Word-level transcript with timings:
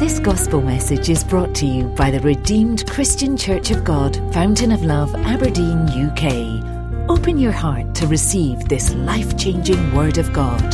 This 0.00 0.18
gospel 0.18 0.62
message 0.62 1.10
is 1.10 1.22
brought 1.22 1.54
to 1.56 1.66
you 1.66 1.84
by 1.88 2.10
the 2.10 2.20
Redeemed 2.20 2.88
Christian 2.88 3.36
Church 3.36 3.70
of 3.70 3.84
God, 3.84 4.16
Fountain 4.32 4.72
of 4.72 4.82
Love, 4.82 5.14
Aberdeen, 5.14 5.76
UK. 5.90 7.10
Open 7.10 7.36
your 7.36 7.52
heart 7.52 7.94
to 7.96 8.06
receive 8.06 8.66
this 8.66 8.94
life 8.94 9.36
changing 9.36 9.94
Word 9.94 10.16
of 10.16 10.32
God. 10.32 10.64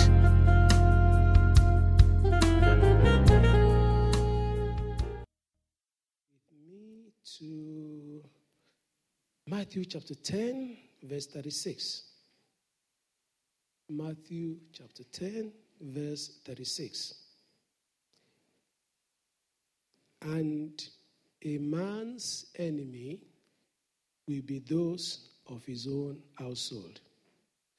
me 6.65 7.11
to 7.39 8.23
Matthew 9.49 9.87
chapter 9.87 10.15
10, 10.15 10.77
verse 11.03 11.27
36. 11.27 12.05
Matthew 13.91 14.59
chapter 14.73 15.03
10, 15.03 15.51
verse 15.81 16.39
36. 16.45 17.26
And 20.23 20.83
a 21.45 21.59
man's 21.59 22.47
enemy 22.59 23.21
will 24.27 24.43
be 24.43 24.59
those 24.59 25.29
of 25.49 25.65
his 25.65 25.87
own 25.87 26.19
household. 26.35 27.01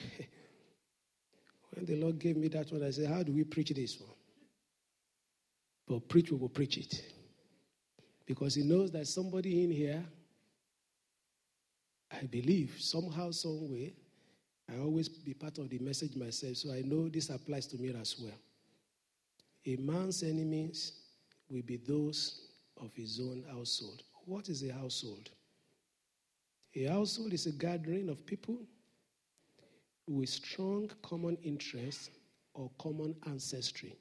when 1.70 1.84
the 1.84 1.96
Lord 1.96 2.18
gave 2.18 2.36
me 2.36 2.48
that 2.48 2.72
one, 2.72 2.82
I 2.82 2.90
said, 2.90 3.08
How 3.08 3.22
do 3.22 3.32
we 3.32 3.44
preach 3.44 3.70
this 3.70 3.98
one? 4.00 4.10
But 5.86 6.08
preach, 6.08 6.30
we 6.30 6.36
will 6.36 6.48
preach 6.48 6.76
it 6.76 7.02
because 8.26 8.54
he 8.54 8.62
knows 8.62 8.90
that 8.92 9.06
somebody 9.06 9.64
in 9.64 9.70
here, 9.70 10.04
I 12.12 12.26
believe, 12.26 12.76
somehow, 12.78 13.30
some 13.30 13.70
way, 13.70 13.94
I 14.70 14.78
always 14.78 15.08
be 15.08 15.32
part 15.32 15.56
of 15.56 15.70
the 15.70 15.78
message 15.78 16.14
myself, 16.14 16.56
so 16.56 16.72
I 16.72 16.82
know 16.82 17.08
this 17.08 17.30
applies 17.30 17.66
to 17.68 17.78
me 17.78 17.94
as 17.98 18.16
well. 18.20 18.34
A 19.64 19.76
man's 19.76 20.22
enemies 20.22 20.92
will 21.50 21.62
be 21.62 21.76
those 21.76 22.48
of 22.76 22.94
his 22.94 23.20
own 23.20 23.44
household. 23.50 24.02
What 24.24 24.48
is 24.48 24.62
a 24.62 24.72
household? 24.72 25.30
A 26.74 26.84
household 26.84 27.32
is 27.32 27.46
a 27.46 27.52
gathering 27.52 28.08
of 28.08 28.24
people 28.26 28.58
with 30.06 30.28
strong 30.28 30.90
common 31.02 31.36
interests 31.42 32.10
or 32.54 32.70
common 32.78 33.14
ancestry. 33.26 33.96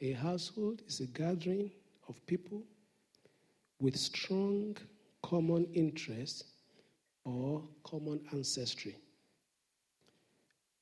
A 0.00 0.12
household 0.12 0.82
is 0.86 1.00
a 1.00 1.06
gathering 1.06 1.70
of 2.08 2.24
people 2.26 2.62
with 3.80 3.96
strong 3.96 4.76
common 5.22 5.66
interests 5.74 6.44
or 7.24 7.62
common 7.84 8.20
ancestry. 8.32 8.96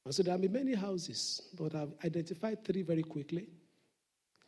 And 0.05 0.15
so 0.15 0.23
there 0.23 0.33
have 0.33 0.41
been 0.41 0.53
many 0.53 0.75
houses, 0.75 1.43
but 1.59 1.75
I've 1.75 1.93
identified 2.05 2.65
three 2.65 2.83
very 2.83 3.03
quickly. 3.03 3.49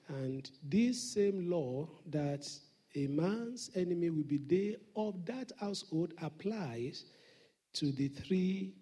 And 0.08 0.50
this 0.62 1.00
same 1.00 1.50
law 1.50 1.88
that 2.10 2.48
a 2.94 3.06
man's 3.06 3.70
enemy 3.74 4.10
will 4.10 4.24
be 4.24 4.38
they 4.38 4.76
of 4.96 5.24
that 5.26 5.52
household 5.60 6.14
applies 6.22 7.04
to 7.74 7.92
the 7.92 8.08
three 8.08 8.74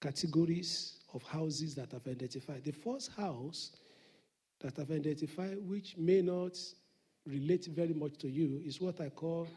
categories 0.00 1.00
of 1.14 1.22
houses 1.22 1.74
that 1.74 1.94
I've 1.94 2.06
identified. 2.06 2.64
The 2.64 2.72
first 2.72 3.12
house 3.12 3.72
that 4.60 4.78
I've 4.78 4.90
identified, 4.90 5.58
which 5.66 5.96
may 5.96 6.20
not 6.20 6.58
relate 7.26 7.66
very 7.66 7.94
much 7.94 8.18
to 8.18 8.28
you, 8.28 8.60
is 8.64 8.80
what 8.80 9.00
I 9.00 9.08
call 9.08 9.48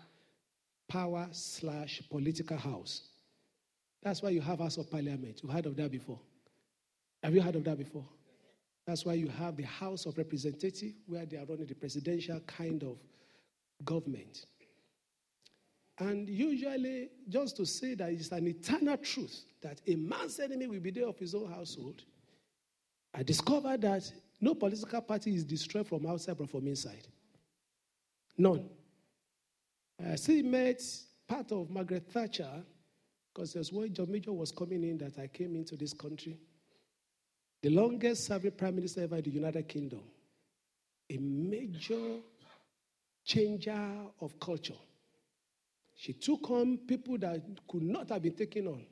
power 0.87 1.27
slash 1.31 2.01
political 2.09 2.57
house. 2.57 3.09
That's 4.01 4.21
why 4.21 4.29
you 4.29 4.41
have 4.41 4.59
House 4.59 4.77
of 4.77 4.89
Parliament. 4.89 5.41
You 5.43 5.49
heard 5.49 5.65
of 5.65 5.75
that 5.77 5.91
before? 5.91 6.19
Have 7.21 7.33
you 7.33 7.41
heard 7.41 7.55
of 7.55 7.63
that 7.65 7.77
before? 7.77 8.05
That's 8.85 9.05
why 9.05 9.13
you 9.13 9.29
have 9.29 9.55
the 9.55 9.63
House 9.63 10.05
of 10.05 10.17
Representative, 10.17 10.93
where 11.05 11.25
they 11.25 11.37
are 11.37 11.45
running 11.45 11.67
the 11.67 11.75
presidential 11.75 12.39
kind 12.41 12.83
of 12.83 12.97
government. 13.85 14.45
And 15.99 16.27
usually, 16.27 17.09
just 17.29 17.55
to 17.57 17.65
say 17.65 17.93
that 17.95 18.11
it's 18.11 18.31
an 18.31 18.47
eternal 18.47 18.97
truth 18.97 19.45
that 19.61 19.79
a 19.87 19.95
man's 19.95 20.39
enemy 20.39 20.67
will 20.67 20.79
be 20.79 20.91
there 20.91 21.07
of 21.07 21.17
his 21.19 21.35
own 21.35 21.51
household, 21.51 22.01
I 23.13 23.23
discovered 23.23 23.81
that 23.81 24.11
no 24.41 24.55
political 24.55 25.01
party 25.01 25.35
is 25.35 25.45
destroyed 25.45 25.87
from 25.87 26.05
outside 26.07 26.37
but 26.37 26.49
from 26.49 26.67
inside. 26.67 27.07
None. 28.37 28.69
I 30.03 30.15
still 30.15 30.43
met 30.43 30.81
part 31.27 31.51
of 31.51 31.69
Margaret 31.69 32.11
Thatcher 32.11 32.63
because 33.33 33.53
there's 33.53 33.71
when 33.71 33.93
John 33.93 34.11
Major 34.11 34.33
was 34.33 34.51
coming 34.51 34.83
in 34.83 34.97
that 34.97 35.17
I 35.19 35.27
came 35.27 35.55
into 35.55 35.75
this 35.75 35.93
country. 35.93 36.37
The 37.63 37.69
longest 37.69 38.25
serving 38.25 38.51
prime 38.51 38.75
minister 38.75 39.03
ever 39.03 39.15
in 39.15 39.23
the 39.23 39.29
United 39.29 39.69
Kingdom. 39.69 40.01
A 41.09 41.17
major 41.17 42.19
changer 43.23 43.89
of 44.19 44.37
culture. 44.37 44.73
She 45.95 46.11
took 46.11 46.51
on 46.51 46.79
people 46.79 47.17
that 47.19 47.41
could 47.69 47.83
not 47.83 48.09
have 48.09 48.21
been 48.21 48.33
taken 48.33 48.67
on. 48.67 48.85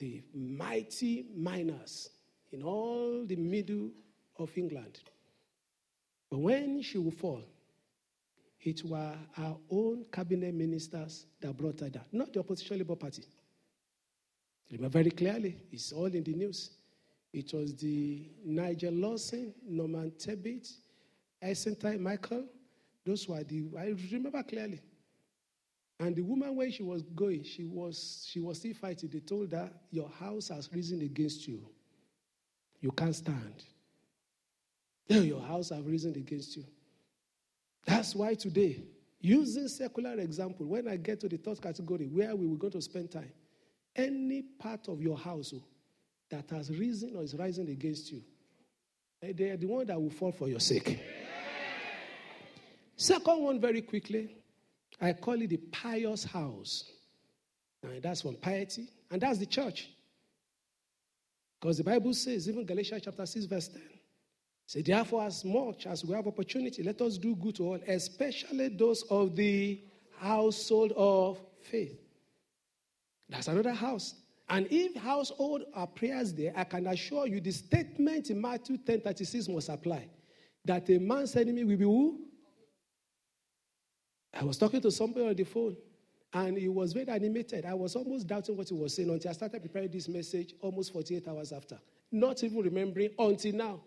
The 0.00 0.24
mighty 0.34 1.26
miners 1.36 2.10
in 2.50 2.64
all 2.64 3.24
the 3.24 3.36
middle 3.36 3.90
of 4.36 4.50
England. 4.56 4.98
But 6.28 6.38
when 6.38 6.82
she 6.82 6.98
would 6.98 7.14
fall, 7.14 7.44
it 8.60 8.84
were 8.84 9.14
our 9.38 9.56
own 9.70 10.04
cabinet 10.10 10.52
ministers 10.52 11.26
that 11.40 11.56
brought 11.56 11.78
her 11.78 11.90
down, 11.90 12.06
not 12.10 12.32
the 12.32 12.40
opposition 12.40 12.78
Labour 12.78 12.96
Party. 12.96 13.22
Remember 14.72 14.98
very 14.98 15.10
clearly, 15.12 15.56
it's 15.70 15.92
all 15.92 16.06
in 16.06 16.24
the 16.24 16.34
news. 16.34 16.70
It 17.32 17.52
was 17.52 17.74
the 17.76 18.28
Nigel 18.44 18.92
Lawson, 18.92 19.54
Norman 19.66 20.12
Tebbit, 20.18 20.72
Heseltine 21.42 22.00
Michael. 22.00 22.44
Those 23.06 23.28
were 23.28 23.42
the, 23.44 23.66
I 23.78 23.94
remember 24.12 24.42
clearly. 24.42 24.80
And 26.00 26.16
the 26.16 26.22
woman, 26.22 26.56
when 26.56 26.70
she 26.72 26.82
was 26.82 27.02
going, 27.02 27.44
she 27.44 27.64
was, 27.64 28.26
she 28.28 28.40
was 28.40 28.58
still 28.58 28.74
fighting. 28.74 29.10
They 29.12 29.20
told 29.20 29.52
her, 29.52 29.70
Your 29.90 30.08
house 30.08 30.48
has 30.48 30.68
risen 30.72 31.02
against 31.02 31.46
you. 31.46 31.60
You 32.80 32.90
can't 32.92 33.14
stand. 33.14 33.64
Your 35.08 35.42
house 35.42 35.68
has 35.68 35.82
risen 35.82 36.14
against 36.16 36.56
you. 36.56 36.64
That's 37.86 38.14
why 38.14 38.34
today, 38.34 38.82
using 39.20 39.68
secular 39.68 40.14
example, 40.14 40.66
when 40.66 40.88
I 40.88 40.96
get 40.96 41.20
to 41.20 41.28
the 41.28 41.36
third 41.36 41.60
category, 41.60 42.06
where 42.06 42.34
we 42.34 42.46
were 42.46 42.56
going 42.56 42.72
to 42.72 42.82
spend 42.82 43.10
time, 43.10 43.32
any 43.94 44.42
part 44.42 44.88
of 44.88 45.02
your 45.02 45.18
house 45.18 45.52
oh, 45.54 45.62
that 46.30 46.48
has 46.50 46.70
risen 46.70 47.16
or 47.16 47.22
is 47.22 47.34
rising 47.34 47.68
against 47.68 48.10
you, 48.12 48.22
eh, 49.22 49.32
they 49.36 49.50
are 49.50 49.56
the 49.56 49.66
one 49.66 49.86
that 49.86 50.00
will 50.00 50.10
fall 50.10 50.32
for 50.32 50.48
your 50.48 50.60
sake. 50.60 50.98
Second 52.96 53.42
one, 53.42 53.60
very 53.60 53.82
quickly, 53.82 54.36
I 55.00 55.12
call 55.14 55.40
it 55.40 55.48
the 55.48 55.56
pious 55.56 56.24
house. 56.24 56.84
And 57.82 58.02
that's 58.02 58.22
from 58.22 58.34
piety, 58.34 58.88
and 59.10 59.20
that's 59.22 59.38
the 59.38 59.46
church. 59.46 59.88
Because 61.58 61.78
the 61.78 61.84
Bible 61.84 62.12
says, 62.14 62.48
even 62.48 62.64
Galatians 62.64 63.02
chapter 63.04 63.24
6, 63.24 63.46
verse 63.46 63.68
10, 63.68 63.82
say, 64.66 64.82
therefore, 64.82 65.24
as 65.24 65.44
much 65.44 65.86
as 65.86 66.04
we 66.04 66.14
have 66.14 66.26
opportunity, 66.26 66.82
let 66.82 67.00
us 67.00 67.18
do 67.18 67.34
good 67.34 67.56
to 67.56 67.64
all, 67.64 67.80
especially 67.86 68.68
those 68.68 69.02
of 69.10 69.34
the 69.34 69.80
household 70.18 70.92
of 70.96 71.40
faith. 71.70 71.98
That's 73.28 73.48
another 73.48 73.72
house. 73.72 74.14
And 74.50 74.66
if 74.68 74.96
household 74.96 75.62
are 75.74 75.86
prayers 75.86 76.34
there, 76.34 76.52
I 76.56 76.64
can 76.64 76.88
assure 76.88 77.28
you 77.28 77.40
the 77.40 77.52
statement 77.52 78.30
in 78.30 78.40
Matthew 78.40 78.78
10 78.78 79.00
36 79.00 79.48
must 79.48 79.68
apply. 79.68 80.08
That 80.64 80.90
a 80.90 80.98
man's 80.98 81.36
enemy 81.36 81.62
will 81.62 81.76
be 81.76 81.84
who? 81.84 82.18
I 84.34 84.44
was 84.44 84.58
talking 84.58 84.80
to 84.80 84.90
somebody 84.90 85.26
on 85.26 85.34
the 85.36 85.44
phone, 85.44 85.76
and 86.32 86.58
he 86.58 86.68
was 86.68 86.92
very 86.92 87.08
animated. 87.08 87.64
I 87.64 87.74
was 87.74 87.94
almost 87.94 88.26
doubting 88.26 88.56
what 88.56 88.68
he 88.68 88.74
was 88.74 88.94
saying 88.94 89.08
until 89.08 89.30
I 89.30 89.34
started 89.34 89.62
preparing 89.62 89.90
this 89.90 90.08
message 90.08 90.54
almost 90.60 90.92
48 90.92 91.28
hours 91.28 91.52
after. 91.52 91.78
Not 92.10 92.42
even 92.42 92.58
remembering 92.58 93.10
until 93.18 93.54
now. 93.54 93.80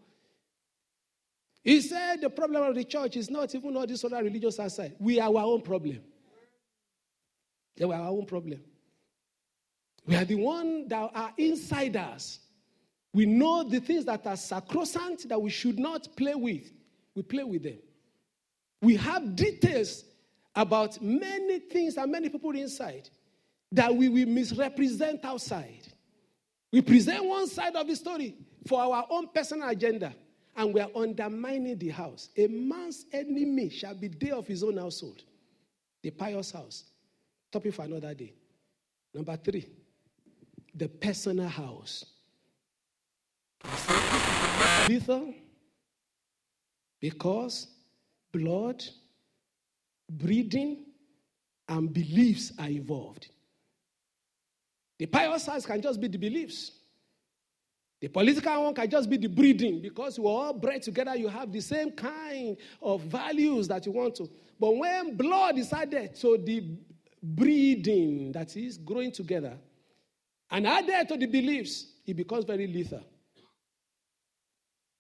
He 1.61 1.81
said 1.81 2.21
the 2.21 2.29
problem 2.29 2.63
of 2.63 2.75
the 2.75 2.83
church 2.85 3.17
is 3.17 3.29
not 3.29 3.53
even 3.53 3.75
all 3.75 3.85
this 3.85 4.03
other 4.03 4.23
religious 4.23 4.59
outside. 4.59 4.95
We 4.97 5.19
are 5.19 5.29
our 5.29 5.43
own 5.43 5.61
problem. 5.61 5.99
They 7.75 7.85
were 7.85 7.95
our 7.95 8.09
own 8.09 8.25
problem. 8.25 8.61
We 10.05 10.15
are 10.15 10.25
the 10.25 10.35
one 10.35 10.87
that 10.89 11.11
are 11.13 11.33
insiders. 11.37 12.39
We 13.13 13.25
know 13.25 13.63
the 13.63 13.79
things 13.79 14.05
that 14.05 14.25
are 14.25 14.35
sacrosanct 14.35 15.29
that 15.29 15.41
we 15.41 15.49
should 15.49 15.79
not 15.79 16.07
play 16.15 16.35
with. 16.35 16.71
We 17.15 17.21
play 17.21 17.43
with 17.43 17.63
them. 17.63 17.77
We 18.81 18.95
have 18.97 19.35
details 19.35 20.03
about 20.55 21.01
many 21.01 21.59
things 21.59 21.97
and 21.97 22.11
many 22.11 22.29
people 22.29 22.51
inside 22.51 23.09
that 23.71 23.95
we 23.95 24.09
will 24.09 24.27
misrepresent 24.27 25.23
outside. 25.23 25.87
We 26.71 26.81
present 26.81 27.23
one 27.23 27.47
side 27.47 27.75
of 27.75 27.87
the 27.87 27.95
story 27.95 28.35
for 28.67 28.81
our 28.81 29.05
own 29.09 29.29
personal 29.33 29.69
agenda, 29.69 30.13
and 30.55 30.73
we 30.73 30.81
are 30.81 30.89
undermining 30.95 31.77
the 31.77 31.89
house. 31.89 32.29
A 32.37 32.47
man's 32.47 33.05
enemy 33.13 33.69
shall 33.69 33.95
be 33.95 34.07
day 34.09 34.31
of 34.31 34.47
his 34.47 34.63
own 34.63 34.77
household, 34.77 35.23
the 36.01 36.11
pious 36.11 36.51
house. 36.51 36.83
Topic 37.51 37.73
for 37.73 37.83
another 37.83 38.13
day. 38.13 38.33
Number 39.13 39.37
three, 39.37 39.67
the 40.73 40.87
personal 40.87 41.47
house. 41.47 42.05
Lethal, 44.89 45.33
Because 46.99 47.67
blood, 48.31 48.83
breeding, 50.09 50.85
and 51.69 51.93
beliefs 51.93 52.51
are 52.59 52.67
involved. 52.67 53.29
The 54.99 55.05
pious 55.05 55.43
side 55.43 55.63
can 55.63 55.81
just 55.81 55.99
be 55.99 56.07
the 56.07 56.17
beliefs. 56.17 56.71
The 58.01 58.09
political 58.09 58.65
one 58.65 58.73
can 58.73 58.89
just 58.89 59.09
be 59.09 59.15
the 59.15 59.27
breeding 59.27 59.81
because 59.81 60.17
you 60.17 60.27
are 60.27 60.47
all 60.47 60.53
bred 60.53 60.81
together, 60.81 61.15
you 61.15 61.29
have 61.29 61.51
the 61.51 61.61
same 61.61 61.91
kind 61.91 62.57
of 62.81 63.01
values 63.01 63.69
that 63.69 63.85
you 63.85 63.93
want 63.93 64.15
to. 64.15 64.29
But 64.59 64.75
when 64.75 65.15
blood 65.15 65.57
is 65.57 65.71
added 65.71 66.15
to 66.15 66.37
the 66.37 66.65
breeding 67.21 68.33
that 68.33 68.57
is 68.57 68.77
growing 68.77 69.11
together 69.11 69.57
and 70.53 70.67
add 70.67 70.87
added 70.87 71.07
to 71.09 71.17
the 71.17 71.25
beliefs, 71.25 71.87
it 72.05 72.15
becomes 72.15 72.45
very 72.45 72.67
lethal. 72.67 73.03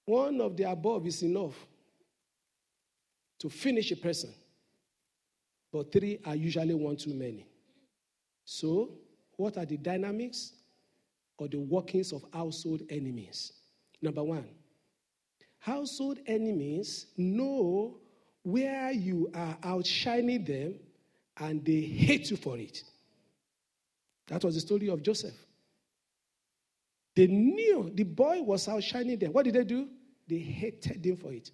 One 0.05 0.41
of 0.41 0.57
the 0.57 0.63
above 0.69 1.05
is 1.05 1.21
enough 1.21 1.53
to 3.39 3.49
finish 3.49 3.91
a 3.91 3.95
person, 3.95 4.33
but 5.71 5.91
three 5.91 6.19
are 6.25 6.35
usually 6.35 6.73
one 6.73 6.97
too 6.97 7.13
many. 7.13 7.47
So, 8.43 8.97
what 9.37 9.57
are 9.57 9.65
the 9.65 9.77
dynamics 9.77 10.53
or 11.37 11.47
the 11.47 11.59
workings 11.59 12.11
of 12.13 12.25
household 12.33 12.81
enemies? 12.89 13.53
Number 14.01 14.23
one, 14.23 14.49
household 15.59 16.17
enemies 16.25 17.05
know 17.15 17.99
where 18.41 18.91
you 18.91 19.29
are 19.35 19.55
outshining 19.63 20.43
them 20.43 20.79
and 21.37 21.63
they 21.63 21.81
hate 21.81 22.31
you 22.31 22.37
for 22.37 22.57
it. 22.57 22.83
That 24.27 24.43
was 24.43 24.55
the 24.55 24.61
story 24.61 24.89
of 24.89 25.01
Joseph. 25.01 25.35
They 27.15 27.27
knew 27.27 27.91
the 27.93 28.03
boy 28.03 28.41
was 28.41 28.67
outshining 28.67 29.19
them. 29.19 29.33
What 29.33 29.45
did 29.45 29.55
they 29.55 29.63
do? 29.63 29.87
They 30.27 30.39
hated 30.39 31.05
him 31.05 31.17
for 31.17 31.31
it. 31.31 31.51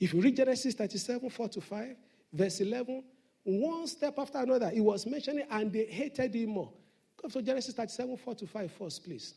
If 0.00 0.14
you 0.14 0.20
read 0.20 0.36
Genesis 0.36 0.74
37, 0.74 1.28
4 1.28 1.48
to 1.48 1.60
5, 1.60 1.96
verse 2.32 2.60
11, 2.60 3.04
one 3.44 3.86
step 3.86 4.18
after 4.18 4.38
another, 4.38 4.70
he 4.70 4.80
was 4.80 5.06
mentioning, 5.06 5.44
and 5.50 5.72
they 5.72 5.84
hated 5.84 6.34
him 6.34 6.50
more. 6.50 6.72
Go 7.20 7.28
to 7.28 7.42
Genesis 7.42 7.74
37, 7.74 8.16
4 8.16 8.34
to 8.36 8.46
5 8.46 8.72
first, 8.72 9.04
please. 9.04 9.34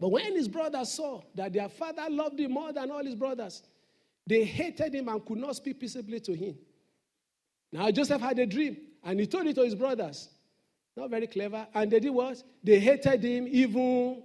But 0.00 0.08
when 0.08 0.34
his 0.34 0.48
brothers 0.48 0.92
saw 0.92 1.22
that 1.34 1.52
their 1.52 1.68
father 1.68 2.06
loved 2.08 2.38
him 2.38 2.52
more 2.52 2.72
than 2.72 2.90
all 2.90 3.04
his 3.04 3.16
brothers, 3.16 3.62
they 4.26 4.44
hated 4.44 4.94
him 4.94 5.08
and 5.08 5.24
could 5.24 5.38
not 5.38 5.56
speak 5.56 5.80
peaceably 5.80 6.20
to 6.20 6.34
him. 6.34 6.56
Now 7.72 7.90
Joseph 7.90 8.20
had 8.20 8.38
a 8.38 8.46
dream 8.46 8.76
and 9.02 9.18
he 9.18 9.26
told 9.26 9.46
it 9.46 9.54
to 9.56 9.64
his 9.64 9.74
brothers. 9.74 10.28
Not 10.98 11.10
very 11.10 11.28
clever. 11.28 11.64
And 11.74 11.92
they 11.92 12.00
did 12.00 12.10
what? 12.10 12.42
They 12.64 12.80
hated 12.80 13.22
him 13.22 13.46
even. 13.48 14.20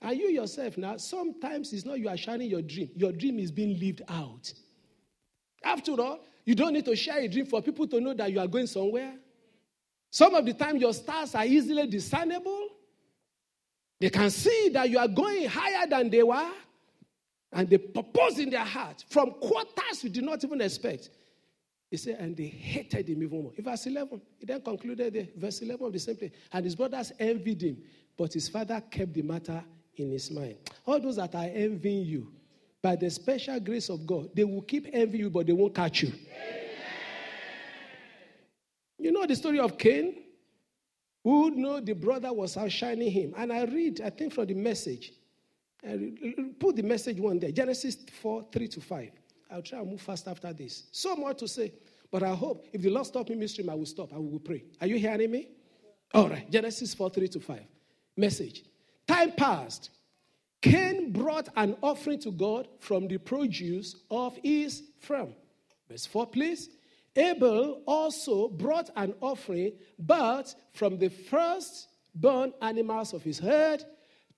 And 0.00 0.16
you 0.16 0.28
yourself 0.28 0.78
now, 0.78 0.98
sometimes 0.98 1.72
it's 1.72 1.84
not 1.84 1.98
you 1.98 2.08
are 2.08 2.16
sharing 2.16 2.48
your 2.48 2.62
dream, 2.62 2.90
your 2.94 3.10
dream 3.10 3.40
is 3.40 3.50
being 3.50 3.80
lived 3.80 4.02
out. 4.08 4.52
After 5.64 5.92
all, 6.00 6.20
you 6.44 6.54
don't 6.54 6.74
need 6.74 6.84
to 6.84 6.94
share 6.94 7.18
a 7.18 7.26
dream 7.26 7.46
for 7.46 7.60
people 7.60 7.88
to 7.88 8.00
know 8.00 8.14
that 8.14 8.30
you 8.30 8.38
are 8.38 8.46
going 8.46 8.68
somewhere. 8.68 9.14
Some 10.10 10.34
of 10.36 10.46
the 10.46 10.52
time, 10.52 10.76
your 10.76 10.92
stars 10.92 11.34
are 11.34 11.44
easily 11.44 11.88
discernible. 11.88 12.68
They 13.98 14.10
can 14.10 14.30
see 14.30 14.68
that 14.74 14.88
you 14.90 14.98
are 14.98 15.08
going 15.08 15.48
higher 15.48 15.88
than 15.88 16.08
they 16.08 16.22
were. 16.22 16.52
And 17.52 17.68
they 17.68 17.78
propose 17.78 18.38
in 18.38 18.50
their 18.50 18.64
heart 18.64 19.04
from 19.08 19.32
quarters 19.32 20.04
you 20.04 20.10
did 20.10 20.24
not 20.24 20.44
even 20.44 20.60
expect. 20.60 21.10
He 21.94 21.98
said, 21.98 22.16
and 22.18 22.36
they 22.36 22.48
hated 22.48 23.08
him 23.08 23.22
even 23.22 23.40
more. 23.40 23.52
In 23.56 23.62
verse 23.62 23.86
11, 23.86 24.20
he 24.40 24.46
then 24.46 24.60
concluded 24.62 25.12
the 25.12 25.28
verse 25.36 25.62
11 25.62 25.86
of 25.86 25.92
the 25.92 26.00
same 26.00 26.16
place. 26.16 26.32
And 26.52 26.64
his 26.64 26.74
brothers 26.74 27.12
envied 27.20 27.62
him, 27.62 27.76
but 28.16 28.32
his 28.32 28.48
father 28.48 28.82
kept 28.90 29.14
the 29.14 29.22
matter 29.22 29.62
in 29.94 30.10
his 30.10 30.28
mind. 30.28 30.56
All 30.86 30.98
those 30.98 31.14
that 31.14 31.36
are 31.36 31.44
envying 31.44 32.04
you, 32.04 32.32
by 32.82 32.96
the 32.96 33.08
special 33.08 33.60
grace 33.60 33.90
of 33.90 34.04
God, 34.08 34.30
they 34.34 34.42
will 34.42 34.62
keep 34.62 34.88
envying 34.92 35.26
you, 35.26 35.30
but 35.30 35.46
they 35.46 35.52
won't 35.52 35.72
catch 35.72 36.02
you. 36.02 36.12
You 38.98 39.12
know 39.12 39.24
the 39.24 39.36
story 39.36 39.60
of 39.60 39.78
Cain? 39.78 40.16
Who 41.22 41.52
know 41.52 41.78
the 41.78 41.92
brother 41.92 42.32
was 42.32 42.56
outshining 42.56 43.12
him. 43.12 43.34
And 43.36 43.52
I 43.52 43.66
read, 43.66 44.00
I 44.00 44.10
think 44.10 44.32
from 44.32 44.46
the 44.46 44.54
message. 44.54 45.12
I 45.86 46.12
put 46.58 46.74
the 46.74 46.82
message 46.82 47.20
one 47.20 47.38
there. 47.38 47.52
Genesis 47.52 47.98
4, 48.20 48.46
3 48.50 48.66
to 48.66 48.80
5. 48.80 49.10
I'll 49.54 49.62
try 49.62 49.78
and 49.78 49.88
move 49.88 50.00
fast 50.00 50.26
after 50.26 50.52
this. 50.52 50.88
So 50.90 51.14
more 51.14 51.32
to 51.34 51.46
say. 51.46 51.72
But 52.10 52.24
I 52.24 52.34
hope 52.34 52.66
if 52.72 52.82
the 52.82 52.90
Lord 52.90 53.06
stop 53.06 53.28
me 53.28 53.36
midstream, 53.36 53.70
I 53.70 53.74
will 53.74 53.86
stop 53.86 54.10
and 54.10 54.20
we 54.20 54.32
will 54.32 54.40
pray. 54.40 54.64
Are 54.80 54.86
you 54.88 54.96
hearing 54.96 55.30
me? 55.30 55.48
All 56.12 56.28
right. 56.28 56.50
Genesis 56.50 56.92
4, 56.92 57.10
3 57.10 57.28
to 57.28 57.40
5. 57.40 57.60
Message. 58.16 58.64
Time 59.06 59.32
passed. 59.32 59.90
Cain 60.60 61.12
brought 61.12 61.48
an 61.56 61.76
offering 61.82 62.18
to 62.20 62.32
God 62.32 62.66
from 62.80 63.06
the 63.06 63.18
produce 63.18 63.94
of 64.10 64.36
his 64.42 64.82
farm. 64.98 65.34
Verse 65.88 66.06
4, 66.06 66.26
please. 66.26 66.70
Abel 67.14 67.82
also 67.86 68.48
brought 68.48 68.90
an 68.96 69.14
offering, 69.20 69.72
but 70.00 70.52
from 70.72 70.98
the 70.98 71.10
first 71.10 71.88
born 72.12 72.52
animals 72.60 73.12
of 73.12 73.22
his 73.22 73.38
herd, 73.38 73.84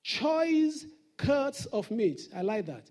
choice 0.02 0.84
cuts 1.16 1.64
of 1.66 1.90
meat. 1.90 2.28
I 2.36 2.42
like 2.42 2.66
that. 2.66 2.90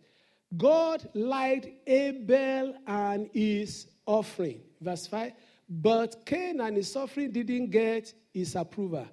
God 0.56 1.08
liked 1.14 1.68
Abel 1.88 2.76
and 2.88 3.30
his 3.34 3.88
offering. 4.06 4.62
Verse 4.82 5.08
5. 5.08 5.32
But 5.68 6.26
Cain 6.26 6.62
and 6.62 6.78
his 6.78 6.96
offering 6.96 7.32
didn't 7.32 7.72
get 7.72 8.14
his 8.34 8.56
approval. 8.56 9.08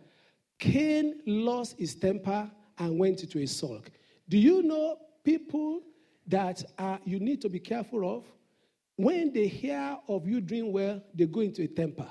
Cain 0.59 1.21
lost 1.27 1.79
his 1.79 1.95
temper 1.95 2.51
and 2.79 2.99
went 2.99 3.23
into 3.23 3.39
a 3.39 3.47
sulk. 3.47 3.91
Do 4.29 4.39
you 4.39 4.63
know 4.63 4.99
people 5.25 5.83
that 6.27 6.63
are, 6.79 7.01
you 7.05 7.19
need 7.19 7.41
to 7.43 7.49
be 7.49 7.59
careful 7.59 8.17
of? 8.17 8.25
When 8.97 9.33
they 9.33 9.49
hear 9.49 9.99
of 10.07 10.29
you 10.29 10.41
doing 10.41 10.73
well, 10.73 11.03
they 11.15 11.27
go 11.27 11.41
into 11.41 11.63
a 11.63 11.67
temper 11.67 12.09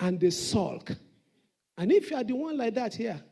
and 0.00 0.18
they 0.18 0.30
sulk. 0.30 0.96
And 1.76 1.92
if 1.92 2.10
you 2.10 2.16
are 2.16 2.24
the 2.24 2.34
one 2.34 2.56
like 2.56 2.74
that 2.74 2.94
here, 2.94 3.22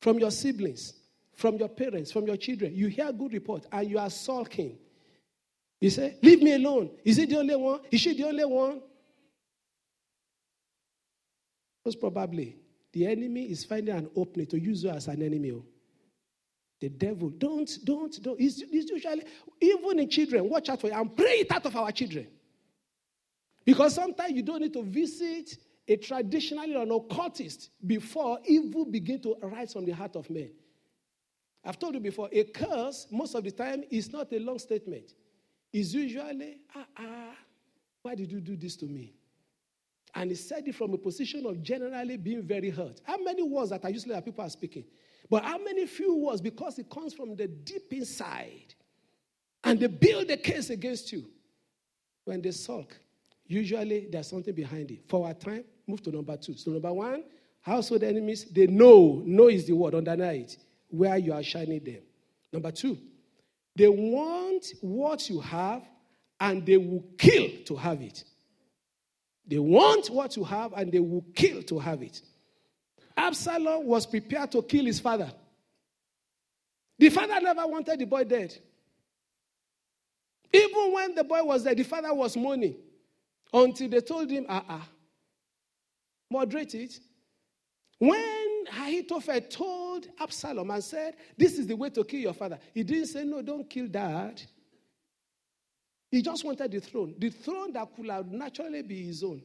from 0.00 0.18
your 0.18 0.30
siblings, 0.30 0.94
from 1.38 1.56
your 1.56 1.68
parents, 1.68 2.10
from 2.10 2.26
your 2.26 2.36
children, 2.36 2.74
you 2.74 2.88
hear 2.88 3.12
good 3.12 3.32
report 3.32 3.64
and 3.70 3.88
you 3.88 3.96
are 3.96 4.10
sulking. 4.10 4.76
You 5.80 5.88
say, 5.88 6.16
Leave 6.20 6.42
me 6.42 6.54
alone. 6.54 6.90
Is 7.04 7.16
he 7.16 7.26
the 7.26 7.38
only 7.38 7.54
one? 7.54 7.78
Is 7.92 8.00
she 8.00 8.12
the 8.12 8.26
only 8.26 8.44
one? 8.44 8.82
Most 11.84 12.00
probably, 12.00 12.56
the 12.92 13.06
enemy 13.06 13.44
is 13.44 13.64
finding 13.64 13.94
an 13.94 14.10
opening 14.16 14.48
to 14.48 14.58
use 14.58 14.82
you 14.82 14.90
as 14.90 15.06
an 15.06 15.22
enemy. 15.22 15.52
Oh. 15.52 15.64
The 16.80 16.88
devil, 16.88 17.30
don't, 17.30 17.70
don't, 17.84 18.20
don't. 18.20 18.40
It's, 18.40 18.60
it's 18.60 18.90
usually, 18.90 19.22
even 19.60 20.00
in 20.00 20.08
children, 20.10 20.48
watch 20.48 20.68
out 20.68 20.80
for 20.80 20.88
it 20.88 20.92
and 20.92 21.16
pray 21.16 21.38
it 21.38 21.52
out 21.52 21.64
of 21.64 21.76
our 21.76 21.92
children. 21.92 22.26
Because 23.64 23.94
sometimes 23.94 24.32
you 24.32 24.42
don't 24.42 24.60
need 24.60 24.72
to 24.72 24.82
visit 24.82 25.56
a 25.86 25.96
traditionally 25.98 26.74
or 26.74 26.82
an 26.82 26.90
occultist 26.90 27.70
before 27.86 28.40
evil 28.44 28.84
begin 28.84 29.20
to 29.22 29.36
arise 29.40 29.72
from 29.72 29.84
the 29.84 29.92
heart 29.92 30.16
of 30.16 30.28
men. 30.30 30.50
I've 31.64 31.78
told 31.78 31.94
you 31.94 32.00
before, 32.00 32.28
a 32.32 32.44
curse, 32.44 33.06
most 33.10 33.34
of 33.34 33.44
the 33.44 33.50
time, 33.50 33.84
is 33.90 34.12
not 34.12 34.32
a 34.32 34.38
long 34.38 34.58
statement. 34.58 35.14
It's 35.72 35.92
usually, 35.92 36.60
ah, 36.74 36.86
ah, 36.96 37.36
why 38.02 38.14
did 38.14 38.30
you 38.30 38.40
do 38.40 38.56
this 38.56 38.76
to 38.76 38.86
me? 38.86 39.14
And 40.14 40.30
he 40.30 40.36
said 40.36 40.66
it 40.66 40.74
from 40.74 40.94
a 40.94 40.98
position 40.98 41.44
of 41.46 41.62
generally 41.62 42.16
being 42.16 42.42
very 42.42 42.70
hurt. 42.70 43.00
How 43.04 43.18
many 43.22 43.42
words 43.42 43.70
that 43.70 43.84
are 43.84 43.90
usually 43.90 44.14
that 44.14 44.24
people 44.24 44.44
are 44.44 44.50
speaking? 44.50 44.84
But 45.28 45.44
how 45.44 45.58
many 45.58 45.86
few 45.86 46.16
words? 46.16 46.40
Because 46.40 46.78
it 46.78 46.88
comes 46.88 47.12
from 47.12 47.36
the 47.36 47.46
deep 47.46 47.92
inside. 47.92 48.74
And 49.62 49.78
they 49.78 49.86
build 49.86 50.30
a 50.30 50.36
case 50.36 50.70
against 50.70 51.12
you. 51.12 51.28
When 52.24 52.40
they 52.40 52.52
sulk, 52.52 52.98
usually 53.46 54.08
there's 54.10 54.28
something 54.28 54.54
behind 54.54 54.90
it. 54.90 55.00
For 55.08 55.26
our 55.26 55.34
time, 55.34 55.64
move 55.86 56.02
to 56.04 56.10
number 56.10 56.36
two. 56.36 56.54
So, 56.54 56.70
number 56.70 56.92
one, 56.92 57.24
household 57.60 58.02
enemies, 58.02 58.46
they 58.50 58.66
know. 58.66 59.22
Know 59.24 59.48
is 59.48 59.66
the 59.66 59.72
word, 59.74 59.94
underline 59.94 60.42
it, 60.42 60.56
where 60.88 61.16
you 61.16 61.32
are 61.32 61.42
shining 61.42 61.82
them. 61.84 62.00
Number 62.52 62.70
two, 62.70 62.98
they 63.76 63.88
want 63.88 64.66
what 64.80 65.28
you 65.28 65.40
have 65.40 65.82
and 66.40 66.64
they 66.64 66.76
will 66.76 67.04
kill 67.16 67.48
to 67.66 67.76
have 67.76 68.00
it. 68.00 68.24
They 69.46 69.58
want 69.58 70.08
what 70.08 70.36
you 70.36 70.44
have 70.44 70.72
and 70.74 70.92
they 70.92 71.00
will 71.00 71.24
kill 71.34 71.62
to 71.64 71.78
have 71.78 72.02
it. 72.02 72.20
Absalom 73.16 73.86
was 73.86 74.06
prepared 74.06 74.52
to 74.52 74.62
kill 74.62 74.84
his 74.84 75.00
father. 75.00 75.30
The 76.98 77.08
father 77.10 77.40
never 77.40 77.66
wanted 77.66 77.98
the 77.98 78.04
boy 78.04 78.24
dead. 78.24 78.56
Even 80.52 80.92
when 80.92 81.14
the 81.14 81.24
boy 81.24 81.42
was 81.42 81.64
there, 81.64 81.74
the 81.74 81.82
father 81.82 82.12
was 82.12 82.36
mourning 82.36 82.76
until 83.52 83.88
they 83.88 84.00
told 84.00 84.30
him, 84.30 84.46
ah, 84.48 84.64
ah, 84.68 84.88
moderate 86.30 86.74
it. 86.74 86.98
When 87.98 88.37
Ahithophel 88.68 89.40
told 89.42 90.08
Absalom 90.18 90.70
and 90.70 90.82
said, 90.82 91.16
This 91.36 91.58
is 91.58 91.66
the 91.66 91.74
way 91.74 91.90
to 91.90 92.04
kill 92.04 92.20
your 92.20 92.32
father, 92.34 92.58
he 92.74 92.82
didn't 92.82 93.06
say, 93.06 93.24
No, 93.24 93.42
don't 93.42 93.68
kill 93.68 93.86
dad. 93.88 94.40
He 96.10 96.22
just 96.22 96.44
wanted 96.44 96.70
the 96.70 96.80
throne, 96.80 97.14
the 97.18 97.30
throne 97.30 97.72
that 97.74 97.94
could 97.94 98.08
have 98.08 98.30
naturally 98.30 98.82
be 98.82 99.04
his 99.04 99.22
own. 99.22 99.42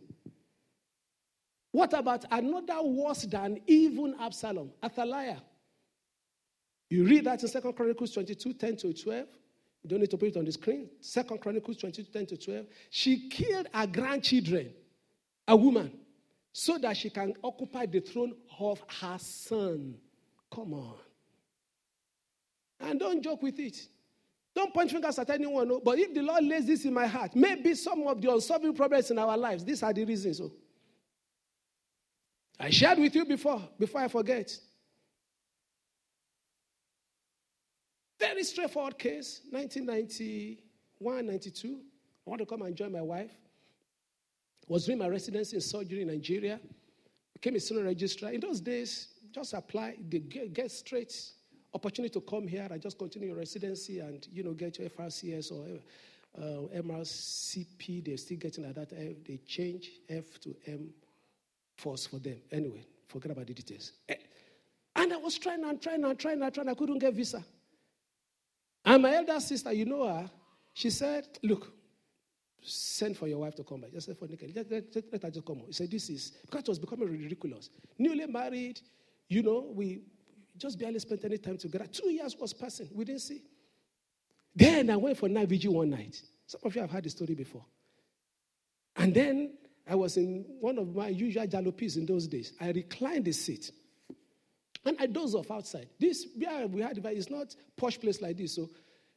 What 1.72 1.94
about 1.94 2.24
another 2.32 2.82
worse 2.84 3.24
than 3.24 3.60
even 3.68 4.15
Absalom, 4.20 4.72
Athaliah? 4.82 5.42
You 6.89 7.06
read 7.06 7.25
that 7.25 7.44
in 7.44 7.50
2 7.50 7.74
Chronicles 7.74 8.12
22 8.12 8.53
10 8.53 8.77
to 8.77 8.94
12. 8.94 9.27
You 9.84 9.89
don't 9.89 10.00
need 10.00 10.12
to 10.12 10.18
put 10.18 10.30
it 10.30 10.38
on 10.38 10.46
the 10.46 10.51
screen. 10.51 10.89
Second 11.01 11.42
Chronicles 11.42 11.77
22, 11.77 12.03
10 12.12 12.25
to 12.27 12.38
12. 12.38 12.65
She 12.89 13.30
killed 13.30 13.68
her 13.74 13.86
grandchildren, 13.86 14.72
a 15.48 15.56
woman, 15.56 15.92
so 16.54 16.78
that 16.78 16.96
she 16.96 17.10
can 17.10 17.34
occupy 17.44 17.88
the 17.88 18.00
throne 18.00 18.34
of 18.60 18.82
her 19.02 19.18
son. 19.18 19.96
Come 20.54 20.76
on. 20.76 20.96
And 22.80 23.00
don't 23.00 23.24
joke 23.24 23.42
with 23.42 23.60
it. 23.60 23.76
Don't 24.56 24.72
point 24.72 24.92
fingers 24.92 25.18
at 25.18 25.32
anyone. 25.32 25.68
No. 25.68 25.80
But 25.80 25.98
if 25.98 26.14
the 26.14 26.22
Lord 26.22 26.44
lays 26.44 26.68
this 26.68 26.86
in 26.86 26.94
my 26.94 27.08
heart, 27.08 27.36
maybe 27.36 27.74
some 27.74 28.06
of 28.08 28.22
the 28.22 28.32
unsolved 28.32 28.76
problems 28.76 29.10
in 29.10 29.18
our 29.18 29.36
lives, 29.36 29.66
these 29.66 29.82
are 29.82 29.92
the 29.92 30.06
reasons. 30.06 30.38
So. 30.38 30.52
I 32.60 32.70
shared 32.70 33.00
with 33.00 33.16
you 33.16 33.26
before, 33.26 33.68
before 33.80 34.02
I 34.02 34.08
forget. 34.08 34.56
Very 38.20 38.44
straightforward 38.44 39.00
case, 39.00 39.42
1991, 39.50 41.26
92. 41.26 41.80
I 42.26 42.30
want 42.30 42.40
to 42.42 42.46
come 42.46 42.62
and 42.62 42.76
join 42.76 42.92
my 42.92 43.02
wife. 43.02 43.32
Was 44.67 44.86
doing 44.86 44.98
my 44.98 45.08
residency 45.08 45.58
in 45.58 45.62
surgery 45.62 46.01
in 46.01 46.08
Nigeria. 46.08 46.60
Became 47.34 47.55
a 47.55 47.60
senior 47.60 47.84
registrar. 47.84 48.32
In 48.32 48.39
those 48.39 48.62
days, 48.62 49.10
just 49.32 49.53
apply, 49.53 49.96
get, 50.10 50.53
get 50.53 50.72
straight 50.72 51.13
opportunity 51.74 52.13
to 52.13 52.22
come 52.22 52.48
here. 52.48 52.67
I 52.72 52.77
just 52.77 52.98
continue 52.98 53.29
your 53.29 53.38
residency 53.38 54.00
and 54.00 54.25
you 54.32 54.43
know 54.43 54.53
get 54.53 54.79
your 54.79 54.89
FRCS 54.89 55.51
or 55.51 55.79
uh, 56.41 56.82
MRCP. 56.82 58.05
They're 58.05 58.17
still 58.17 58.38
getting 58.38 58.65
at 58.65 58.75
that. 58.75 58.89
They 58.91 59.39
change 59.46 59.89
F 60.10 60.39
to 60.41 60.55
M 60.67 60.89
force 61.75 62.08
for 62.08 62.20
them. 62.20 62.38
Anyway, 62.51 62.86
forget 63.08 63.32
about 63.32 63.48
the 63.48 63.53
details. 63.53 63.93
Eh, 64.08 64.15
and 64.96 65.13
I 65.13 65.17
was 65.17 65.38
trying 65.38 65.63
and 65.63 65.82
trying 65.82 66.03
and 66.03 66.17
trying 66.17 66.41
and 66.41 66.53
trying. 66.53 66.70
I 66.70 66.74
couldn't 66.75 67.00
get 67.00 67.13
visa. 67.13 67.43
And 68.86 69.01
my 69.01 69.15
elder 69.15 69.39
sister, 69.39 69.72
you 69.74 69.86
know 69.86 70.05
her, 70.05 70.29
she 70.74 70.89
said, 70.89 71.27
Look, 71.41 71.72
send 72.65 73.17
for 73.17 73.27
your 73.27 73.39
wife 73.39 73.55
to 73.55 73.63
come 73.63 73.82
back. 73.82 73.91
Just 73.91 74.08
say 74.08 74.13
for 74.13 74.27
Nikki, 74.27 74.51
let, 74.55 74.70
let, 74.72 74.84
let, 74.96 75.05
let 75.12 75.24
her 75.24 75.32
just 75.32 75.46
come 75.46 75.62
He 75.67 75.74
said, 75.74 75.91
This 75.91 76.10
is, 76.10 76.32
because 76.41 76.62
it 76.62 76.70
was 76.70 76.79
becoming 76.79 77.10
ridiculous. 77.10 77.70
Newly 77.98 78.25
married, 78.27 78.79
you 79.29 79.43
know, 79.43 79.72
we 79.74 80.01
just 80.58 80.79
barely 80.79 81.00
spent 81.00 81.24
any 81.25 81.38
time 81.38 81.58
together. 81.58 81.86
Two 81.86 82.10
years 82.10 82.36
was 82.38 82.53
passing. 82.53 82.89
We 82.93 83.05
didn't 83.05 83.22
see. 83.22 83.41
Then 84.55 84.89
I 84.89 84.98
went 84.98 85.17
for 85.17 85.27
night 85.27 85.50
vigil 85.50 85.74
one 85.74 85.89
night. 85.89 86.22
Some 86.46 86.62
of 86.63 86.75
you 86.75 86.82
have 86.82 86.91
heard 86.91 87.03
the 87.03 87.10
story 87.10 87.34
before. 87.34 87.65
And 88.96 89.13
then 89.13 89.53
I 89.88 89.96
was 89.96 90.17
in 90.17 90.46
one 90.60 90.77
of 90.77 90.96
my 90.96 91.08
usual 91.08 91.48
jalopies 91.48 91.98
in 91.98 92.05
those 92.05 92.27
days. 92.27 92.53
I 92.62 92.72
reclined 92.72 93.25
the 93.25 93.32
seat. 93.32 93.72
And 94.86 94.98
I 95.00 95.08
dozed 95.08 95.36
off 95.36 95.50
outside. 95.50 95.88
This, 96.00 96.27
yeah, 96.36 96.65
we 96.65 96.82
had, 96.82 96.98
it's 96.98 97.29
not 97.29 97.55
posh 97.77 98.00
place 98.00 98.22
like 98.22 98.38
this. 98.38 98.55
So 98.55 98.70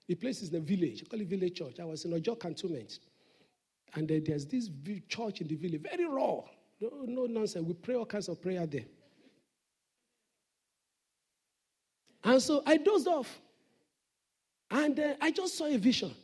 the 0.07 0.15
place 0.15 0.43
is 0.43 0.51
the 0.51 0.61
village. 0.61 1.03
I 1.05 1.09
call 1.09 1.21
it 1.21 1.27
village 1.27 1.59
church. 1.59 1.81
I 1.81 1.85
was 1.85 2.05
in 2.05 2.13
a 2.13 2.17
Ojo 2.17 2.37
cantonment. 2.37 3.01
And 3.97 4.07
then 4.07 4.23
there's 4.25 4.47
this 4.47 4.71
church 5.09 5.41
in 5.41 5.49
the 5.49 5.57
village, 5.57 5.83
very 5.83 6.05
raw. 6.05 6.43
No, 6.81 6.91
no 7.07 7.27
nonsense. 7.27 7.67
We 7.67 7.73
pray 7.75 7.95
all 7.95 8.05
kinds 8.05 8.29
of 8.29 8.41
prayer 8.41 8.67
there. 8.67 8.85
And 12.23 12.43
so 12.43 12.63
I 12.67 12.77
dozed 12.77 13.09
off. 13.09 13.41
And 14.71 14.99
uh, 15.01 15.15
I 15.21 15.31
just 15.31 15.57
saw 15.57 15.67
a 15.67 15.79
vision. 15.79 16.15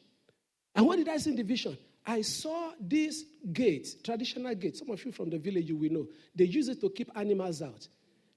And 0.75 0.87
what 0.87 0.97
did 0.97 1.09
I 1.09 1.17
see 1.17 1.31
in 1.31 1.37
the 1.37 1.43
vision? 1.43 1.79
I 2.05 2.21
saw 2.23 2.73
this 2.81 3.25
gate, 3.53 3.97
traditional 4.05 4.55
gate. 4.55 4.77
Some 4.77 4.91
of 4.91 5.03
you 5.05 5.13
from 5.13 5.31
the 5.31 5.39
village, 5.39 5.69
you 5.69 5.77
will 5.77 5.93
know. 5.93 6.09
They 6.35 6.45
use 6.45 6.69
it 6.69 6.81
to 6.81 6.91
keep 6.91 7.11
animals 7.15 7.63
out. 7.63 7.87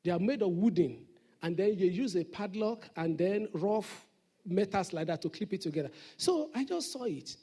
They 0.04 0.12
are 0.12 0.20
made 0.20 0.44
of 0.44 0.52
wooden, 0.52 1.04
and 1.42 1.58
then 1.58 1.78
you 1.78 1.88
use 1.88 2.16
a 2.16 2.24
padlock 2.24 2.88
and 2.96 3.18
then 3.18 3.48
rough 3.54 4.06
metals 4.46 4.94
like 4.94 5.08
that 5.08 5.24
to 5.24 5.30
clip 5.30 5.54
it 5.54 5.62
together. 5.62 5.90
So 6.16 6.52
I 6.54 6.64
just 6.64 6.94
saw 6.94 7.06
it. 7.06 7.36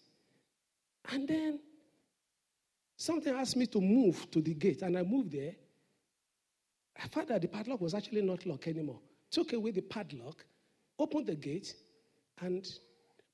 And 1.11 1.27
then 1.27 1.59
something 3.03 3.35
asked 3.35 3.57
me 3.57 3.67
to 3.67 3.81
move 3.81 4.31
to 4.31 4.41
the 4.41 4.55
gate, 4.55 4.83
and 4.83 4.97
I 4.97 5.03
moved 5.03 5.33
there. 5.33 5.55
I 7.03 7.09
found 7.09 7.29
that 7.29 7.43
the 7.43 7.49
padlock 7.49 7.81
was 7.81 7.95
actually 7.95 8.23
not 8.23 8.47
locked 8.47 8.69
anymore. 8.69 9.01
Took 9.31 9.53
away 9.55 9.73
the 9.73 9.81
padlock, 9.81 10.45
opened 10.99 11.27
the 11.27 11.35
gate, 11.35 11.75
and 12.41 12.67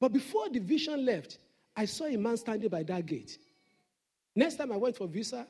but 0.00 0.12
before 0.12 0.48
the 0.48 0.60
vision 0.60 1.04
left, 1.04 1.38
I 1.76 1.84
saw 1.84 2.06
a 2.06 2.16
man 2.16 2.36
standing 2.36 2.68
by 2.68 2.82
that 2.84 3.04
gate. 3.04 3.36
Next 4.34 4.54
time 4.56 4.72
I 4.72 4.76
went 4.76 4.96
for 4.96 5.06
visa, 5.06 5.46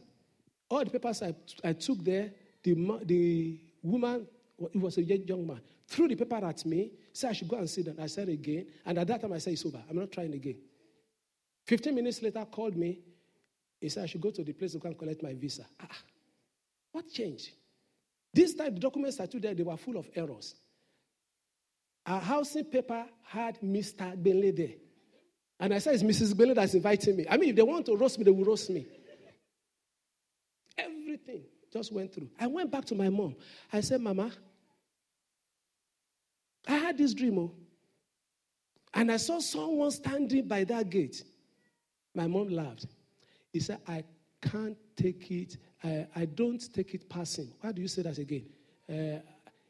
all 0.69 0.85
the 0.85 0.91
papers 0.91 1.23
I, 1.23 1.35
I 1.63 1.75
took 1.75 2.03
there, 2.03 2.33
the, 2.63 2.75
the 3.05 3.61
woman, 3.83 4.27
it 4.59 4.81
was 4.81 4.97
a 4.99 5.03
young 5.03 5.47
man, 5.47 5.61
threw 5.87 6.09
the 6.09 6.17
paper 6.17 6.45
at 6.45 6.65
me, 6.65 6.91
said 7.13 7.31
I 7.31 7.33
should 7.35 7.49
go 7.49 7.59
and 7.59 7.69
sit 7.69 7.87
down. 7.87 7.97
I 8.01 8.07
said 8.07 8.29
again, 8.29 8.67
and 8.85 8.99
at 8.99 9.07
that 9.07 9.21
time 9.21 9.33
I 9.33 9.39
said, 9.39 9.53
it's 9.53 9.65
over. 9.65 9.83
I'm 9.89 9.97
not 9.97 10.11
trying 10.11 10.33
again. 10.33 10.57
15 11.67 11.95
minutes 11.95 12.23
later, 12.23 12.45
called 12.51 12.77
me. 12.77 12.99
He 13.81 13.89
said 13.89 14.05
I 14.05 14.07
should 14.07 14.21
go 14.21 14.31
to 14.31 14.43
the 14.43 14.53
place 14.53 14.73
to 14.73 14.81
and 14.85 14.99
collect 14.99 15.23
my 15.23 15.35
visa. 15.35 15.65
Ah, 15.81 15.97
what 16.93 17.11
changed? 17.11 17.51
This 18.35 18.55
time, 18.55 18.75
the 18.75 18.81
documents 18.81 19.21
I 19.21 19.27
took 19.27 19.43
there, 19.43 19.55
they 19.55 19.63
were 19.63 19.77
full 19.77 19.97
of 19.97 20.09
errors. 20.15 20.55
Our 22.07 22.21
housing 22.21 22.65
paper 22.65 23.05
had 23.23 23.61
Mr. 23.61 24.57
There. 24.57 24.69
And 25.61 25.75
I 25.75 25.79
said, 25.79 25.95
it's 25.95 26.03
Mrs. 26.03 26.35
Gbenle 26.35 26.55
that's 26.55 26.75
inviting 26.75 27.17
me. 27.17 27.27
I 27.29 27.37
mean, 27.37 27.51
if 27.51 27.57
they 27.57 27.63
want 27.63 27.87
to 27.87 27.97
roast 27.97 28.19
me, 28.19 28.25
they 28.25 28.31
will 28.31 28.45
roast 28.45 28.71
me. 28.71 28.87
Everything 30.77 31.43
just 31.73 31.93
went 31.93 32.15
through. 32.15 32.29
I 32.39 32.47
went 32.47 32.71
back 32.71 32.85
to 32.87 32.95
my 32.95 33.09
mom. 33.09 33.35
I 33.73 33.81
said, 33.81 34.01
Mama, 34.01 34.31
I 36.67 36.77
had 36.77 36.99
this 36.99 37.15
dream, 37.15 37.39
oh, 37.39 37.53
and 38.95 39.11
I 39.11 39.17
saw 39.17 39.41
someone 39.41 39.91
standing 39.91 40.47
by 40.47 40.65
that 40.65 40.89
gate. 40.91 41.23
My 42.15 42.27
mom 42.27 42.49
laughed. 42.49 42.87
He 43.59 43.65
said, 43.65 43.81
I 43.89 44.05
can't 44.41 44.77
take 44.95 45.29
it. 45.33 45.57
I, 45.83 46.07
I 46.15 46.27
don't 46.27 46.63
take 46.73 46.95
it 46.95 47.13
him. 47.13 47.53
Why 47.61 47.73
do 47.73 47.83
you 47.83 47.89
say 47.89 48.03
that 48.03 48.17
again? 48.17 48.45
Uh, 48.89 49.19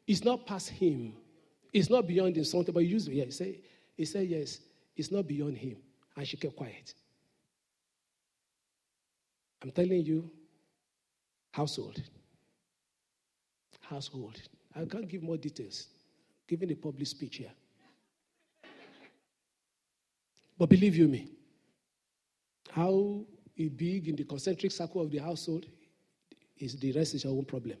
it's 0.05 0.23
not 0.23 0.45
past 0.45 0.69
him. 0.69 1.13
It's 1.73 1.89
not 1.89 2.05
beyond 2.05 2.37
him. 2.37 2.43
Something, 2.43 2.71
but 2.71 2.83
he 2.83 2.89
used 2.89 3.07
it. 3.07 3.15
Yeah, 3.15 3.25
he 3.25 3.31
said, 3.31 3.55
he 3.97 4.05
said, 4.05 4.27
yes, 4.27 4.59
it's 4.95 5.09
not 5.09 5.27
beyond 5.27 5.57
him. 5.57 5.77
And 6.15 6.27
she 6.27 6.37
kept 6.37 6.55
quiet. 6.55 6.93
I'm 9.63 9.71
telling 9.71 10.05
you, 10.05 10.29
Household. 11.49 11.99
Household. 13.81 14.39
I 14.75 14.85
can't 14.85 15.07
give 15.07 15.23
more 15.23 15.37
details, 15.37 15.87
giving 16.47 16.71
a 16.71 16.75
public 16.75 17.07
speech 17.07 17.37
here. 17.37 17.53
But 20.59 20.69
believe 20.69 20.95
you 20.95 21.07
me, 21.07 21.31
how 22.69 23.25
big 23.67 24.07
in 24.07 24.15
the 24.15 24.23
concentric 24.23 24.71
circle 24.71 25.01
of 25.01 25.11
the 25.11 25.17
household 25.17 25.65
is 26.57 26.77
the 26.77 26.91
rest 26.93 27.15
is 27.15 27.23
your 27.23 27.33
own 27.33 27.45
problem. 27.45 27.77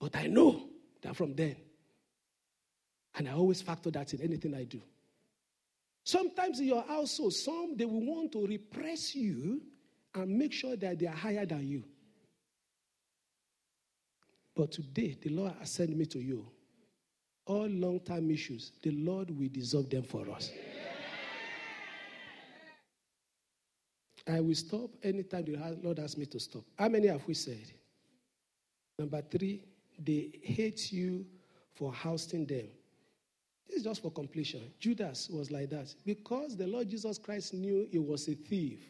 But 0.00 0.16
I 0.16 0.26
know 0.26 0.68
that 1.02 1.14
from 1.14 1.34
then, 1.34 1.56
and 3.16 3.28
I 3.28 3.32
always 3.32 3.62
factor 3.62 3.90
that 3.92 4.12
in 4.14 4.20
anything 4.20 4.54
I 4.54 4.64
do. 4.64 4.82
Sometimes 6.04 6.60
in 6.60 6.66
your 6.66 6.82
household, 6.82 7.32
some 7.32 7.76
they 7.76 7.84
will 7.84 8.04
want 8.04 8.32
to 8.32 8.46
repress 8.46 9.14
you 9.14 9.62
and 10.14 10.38
make 10.38 10.52
sure 10.52 10.76
that 10.76 10.98
they 10.98 11.06
are 11.06 11.14
higher 11.14 11.44
than 11.44 11.66
you. 11.66 11.84
But 14.54 14.72
today, 14.72 15.16
the 15.20 15.30
Lord 15.30 15.52
has 15.58 15.70
sent 15.70 15.96
me 15.96 16.06
to 16.06 16.18
you. 16.18 16.46
All 17.44 17.68
long 17.68 18.00
term 18.00 18.30
issues, 18.30 18.72
the 18.82 18.90
Lord 18.90 19.30
will 19.30 19.48
dissolve 19.52 19.90
them 19.90 20.02
for 20.02 20.28
us. 20.30 20.50
I 24.28 24.40
will 24.40 24.54
stop 24.54 24.90
anytime 25.02 25.44
the 25.44 25.78
Lord 25.82 25.98
asks 25.98 26.16
me 26.16 26.26
to 26.26 26.40
stop. 26.40 26.64
How 26.78 26.88
many 26.88 27.06
have 27.08 27.26
we 27.26 27.34
said? 27.34 27.72
Number 28.98 29.22
three, 29.22 29.62
they 29.98 30.32
hate 30.42 30.92
you 30.92 31.24
for 31.74 31.92
housing 31.92 32.46
them. 32.46 32.66
This 33.68 33.78
is 33.78 33.84
just 33.84 34.02
for 34.02 34.10
completion. 34.10 34.62
Judas 34.78 35.28
was 35.28 35.50
like 35.50 35.70
that. 35.70 35.94
Because 36.04 36.56
the 36.56 36.66
Lord 36.66 36.88
Jesus 36.88 37.18
Christ 37.18 37.54
knew 37.54 37.86
he 37.90 37.98
was 37.98 38.28
a 38.28 38.34
thief, 38.34 38.80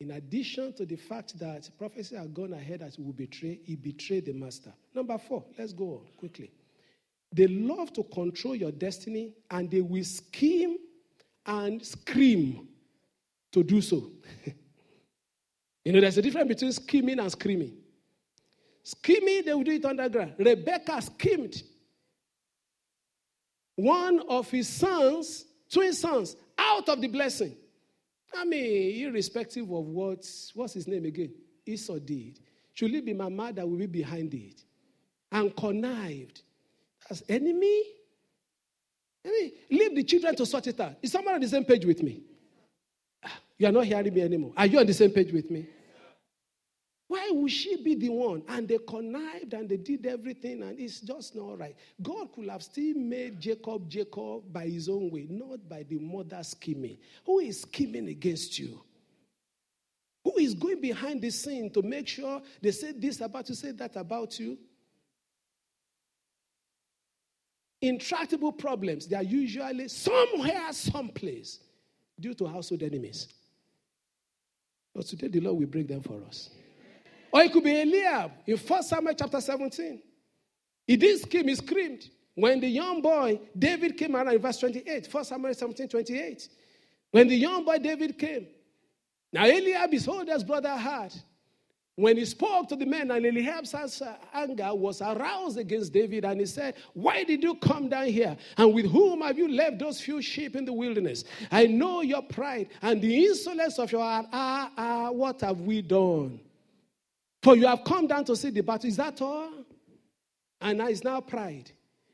in 0.00 0.10
addition 0.10 0.72
to 0.74 0.84
the 0.84 0.96
fact 0.96 1.38
that 1.38 1.70
prophecy 1.78 2.16
had 2.16 2.34
gone 2.34 2.52
ahead 2.52 2.80
that 2.80 2.94
he 2.94 3.02
will 3.02 3.12
betray, 3.12 3.60
he 3.64 3.76
betrayed 3.76 4.26
the 4.26 4.32
master. 4.32 4.72
Number 4.94 5.16
four, 5.16 5.44
let's 5.58 5.72
go 5.72 5.84
on 5.84 6.00
quickly. 6.18 6.50
They 7.32 7.46
love 7.46 7.92
to 7.94 8.02
control 8.04 8.54
your 8.54 8.72
destiny 8.72 9.32
and 9.50 9.70
they 9.70 9.80
will 9.80 10.04
scheme 10.04 10.76
and 11.46 11.84
scream 11.84 12.68
to 13.54 13.62
do 13.62 13.80
so. 13.80 14.10
you 15.84 15.92
know, 15.92 16.00
there's 16.00 16.18
a 16.18 16.22
difference 16.22 16.48
between 16.48 16.72
scheming 16.72 17.20
and 17.20 17.30
screaming. 17.30 17.76
Scheming, 18.82 19.44
they 19.44 19.54
will 19.54 19.62
do 19.62 19.70
it 19.70 19.84
underground. 19.84 20.34
Rebecca 20.38 21.00
schemed. 21.00 21.62
One 23.76 24.20
of 24.28 24.50
his 24.50 24.68
sons, 24.68 25.46
twin 25.72 25.92
sons, 25.94 26.36
out 26.58 26.88
of 26.88 27.00
the 27.00 27.08
blessing. 27.08 27.56
I 28.36 28.44
mean, 28.44 29.06
irrespective 29.06 29.70
of 29.70 29.86
what, 29.86 30.26
what's 30.54 30.74
his 30.74 30.88
name 30.88 31.04
again? 31.04 31.32
Esau 31.64 31.98
did. 31.98 32.40
Should 32.72 32.94
it 32.94 33.06
be 33.06 33.14
my 33.14 33.28
mother 33.28 33.64
will 33.64 33.78
be 33.78 33.86
behind 33.86 34.34
it? 34.34 34.64
And 35.30 35.56
connived. 35.56 36.42
As 37.08 37.22
enemy? 37.28 37.82
I 39.24 39.30
mean, 39.30 39.52
leave 39.70 39.94
the 39.94 40.02
children 40.02 40.34
to 40.36 40.44
sort 40.44 40.66
it 40.66 40.80
out. 40.80 40.96
Is 41.00 41.12
someone 41.12 41.34
on 41.34 41.40
the 41.40 41.48
same 41.48 41.64
page 41.64 41.84
with 41.86 42.02
me? 42.02 42.22
You 43.58 43.68
are 43.68 43.72
not 43.72 43.84
hearing 43.84 44.12
me 44.12 44.22
anymore. 44.22 44.52
Are 44.56 44.66
you 44.66 44.78
on 44.78 44.86
the 44.86 44.94
same 44.94 45.10
page 45.10 45.32
with 45.32 45.50
me? 45.50 45.68
Why 47.06 47.28
would 47.30 47.50
she 47.50 47.76
be 47.82 47.94
the 47.94 48.08
one? 48.08 48.42
And 48.48 48.66
they 48.66 48.78
connived 48.78 49.52
and 49.52 49.68
they 49.68 49.76
did 49.76 50.06
everything, 50.06 50.62
and 50.62 50.80
it's 50.80 51.00
just 51.00 51.36
not 51.36 51.58
right. 51.58 51.76
God 52.02 52.32
could 52.32 52.48
have 52.48 52.62
still 52.62 52.96
made 52.96 53.38
Jacob 53.38 53.88
Jacob 53.88 54.52
by 54.52 54.66
his 54.66 54.88
own 54.88 55.10
way, 55.10 55.26
not 55.28 55.68
by 55.68 55.84
the 55.84 55.98
mother 55.98 56.42
scheming. 56.42 56.98
Who 57.26 57.40
is 57.40 57.60
scheming 57.60 58.08
against 58.08 58.58
you? 58.58 58.80
Who 60.24 60.38
is 60.38 60.54
going 60.54 60.80
behind 60.80 61.20
the 61.20 61.30
scene 61.30 61.70
to 61.72 61.82
make 61.82 62.08
sure 62.08 62.40
they 62.60 62.70
say 62.70 62.92
this 62.92 63.20
about 63.20 63.48
you, 63.50 63.54
say 63.54 63.72
that 63.72 63.94
about 63.96 64.38
you? 64.40 64.56
Intractable 67.82 68.52
problems, 68.52 69.06
they 69.06 69.16
are 69.16 69.22
usually 69.22 69.88
somewhere, 69.88 70.72
someplace, 70.72 71.60
due 72.18 72.32
to 72.32 72.46
household 72.46 72.82
enemies. 72.82 73.28
But 74.94 75.06
today 75.06 75.28
the 75.28 75.40
Lord 75.40 75.58
will 75.58 75.66
break 75.66 75.88
them 75.88 76.02
for 76.02 76.22
us. 76.26 76.50
Or 77.32 77.42
it 77.42 77.52
could 77.52 77.64
be 77.64 77.80
Eliab 77.80 78.30
in 78.46 78.56
1 78.56 78.82
Samuel 78.84 79.14
chapter 79.14 79.40
17. 79.40 80.00
He 80.86 80.96
did 80.96 81.20
scream, 81.20 81.48
he 81.48 81.54
screamed. 81.56 82.08
When 82.36 82.60
the 82.60 82.68
young 82.68 83.02
boy 83.02 83.40
David 83.58 83.96
came 83.96 84.14
around 84.14 84.32
in 84.32 84.38
verse 84.38 84.58
28, 84.58 85.08
1 85.12 85.24
Samuel 85.24 85.54
17, 85.54 85.88
28. 85.88 86.48
When 87.10 87.28
the 87.28 87.36
young 87.36 87.64
boy 87.64 87.78
David 87.78 88.18
came, 88.18 88.46
now 89.32 89.44
Eliab, 89.44 89.90
his 89.90 90.06
oldest 90.06 90.46
brother, 90.46 90.76
had. 90.76 91.12
When 91.96 92.16
he 92.16 92.24
spoke 92.24 92.68
to 92.70 92.76
the 92.76 92.86
men, 92.86 93.12
and 93.12 93.24
Eliab's 93.24 94.02
anger 94.32 94.74
was 94.74 95.00
aroused 95.00 95.58
against 95.58 95.92
David, 95.92 96.24
and 96.24 96.40
he 96.40 96.46
said, 96.46 96.74
Why 96.92 97.22
did 97.22 97.42
you 97.42 97.54
come 97.54 97.88
down 97.88 98.08
here? 98.08 98.36
And 98.56 98.74
with 98.74 98.90
whom 98.90 99.20
have 99.20 99.38
you 99.38 99.48
left 99.48 99.78
those 99.78 100.00
few 100.00 100.20
sheep 100.20 100.56
in 100.56 100.64
the 100.64 100.72
wilderness? 100.72 101.22
I 101.52 101.66
know 101.66 102.00
your 102.00 102.22
pride 102.22 102.70
and 102.82 103.00
the 103.00 103.26
insolence 103.26 103.78
of 103.78 103.92
your 103.92 104.02
heart. 104.02 104.26
Ah, 104.32 104.72
ah, 104.76 105.10
what 105.12 105.40
have 105.42 105.60
we 105.60 105.82
done? 105.82 106.40
For 107.42 107.54
you 107.54 107.66
have 107.68 107.84
come 107.84 108.08
down 108.08 108.24
to 108.24 108.34
see 108.34 108.50
the 108.50 108.62
battle. 108.62 108.88
Is 108.88 108.96
that 108.96 109.22
all? 109.22 109.50
And 110.60 110.78
now 110.78 110.88
it's 110.88 111.04
now 111.04 111.20
pride. 111.20 111.70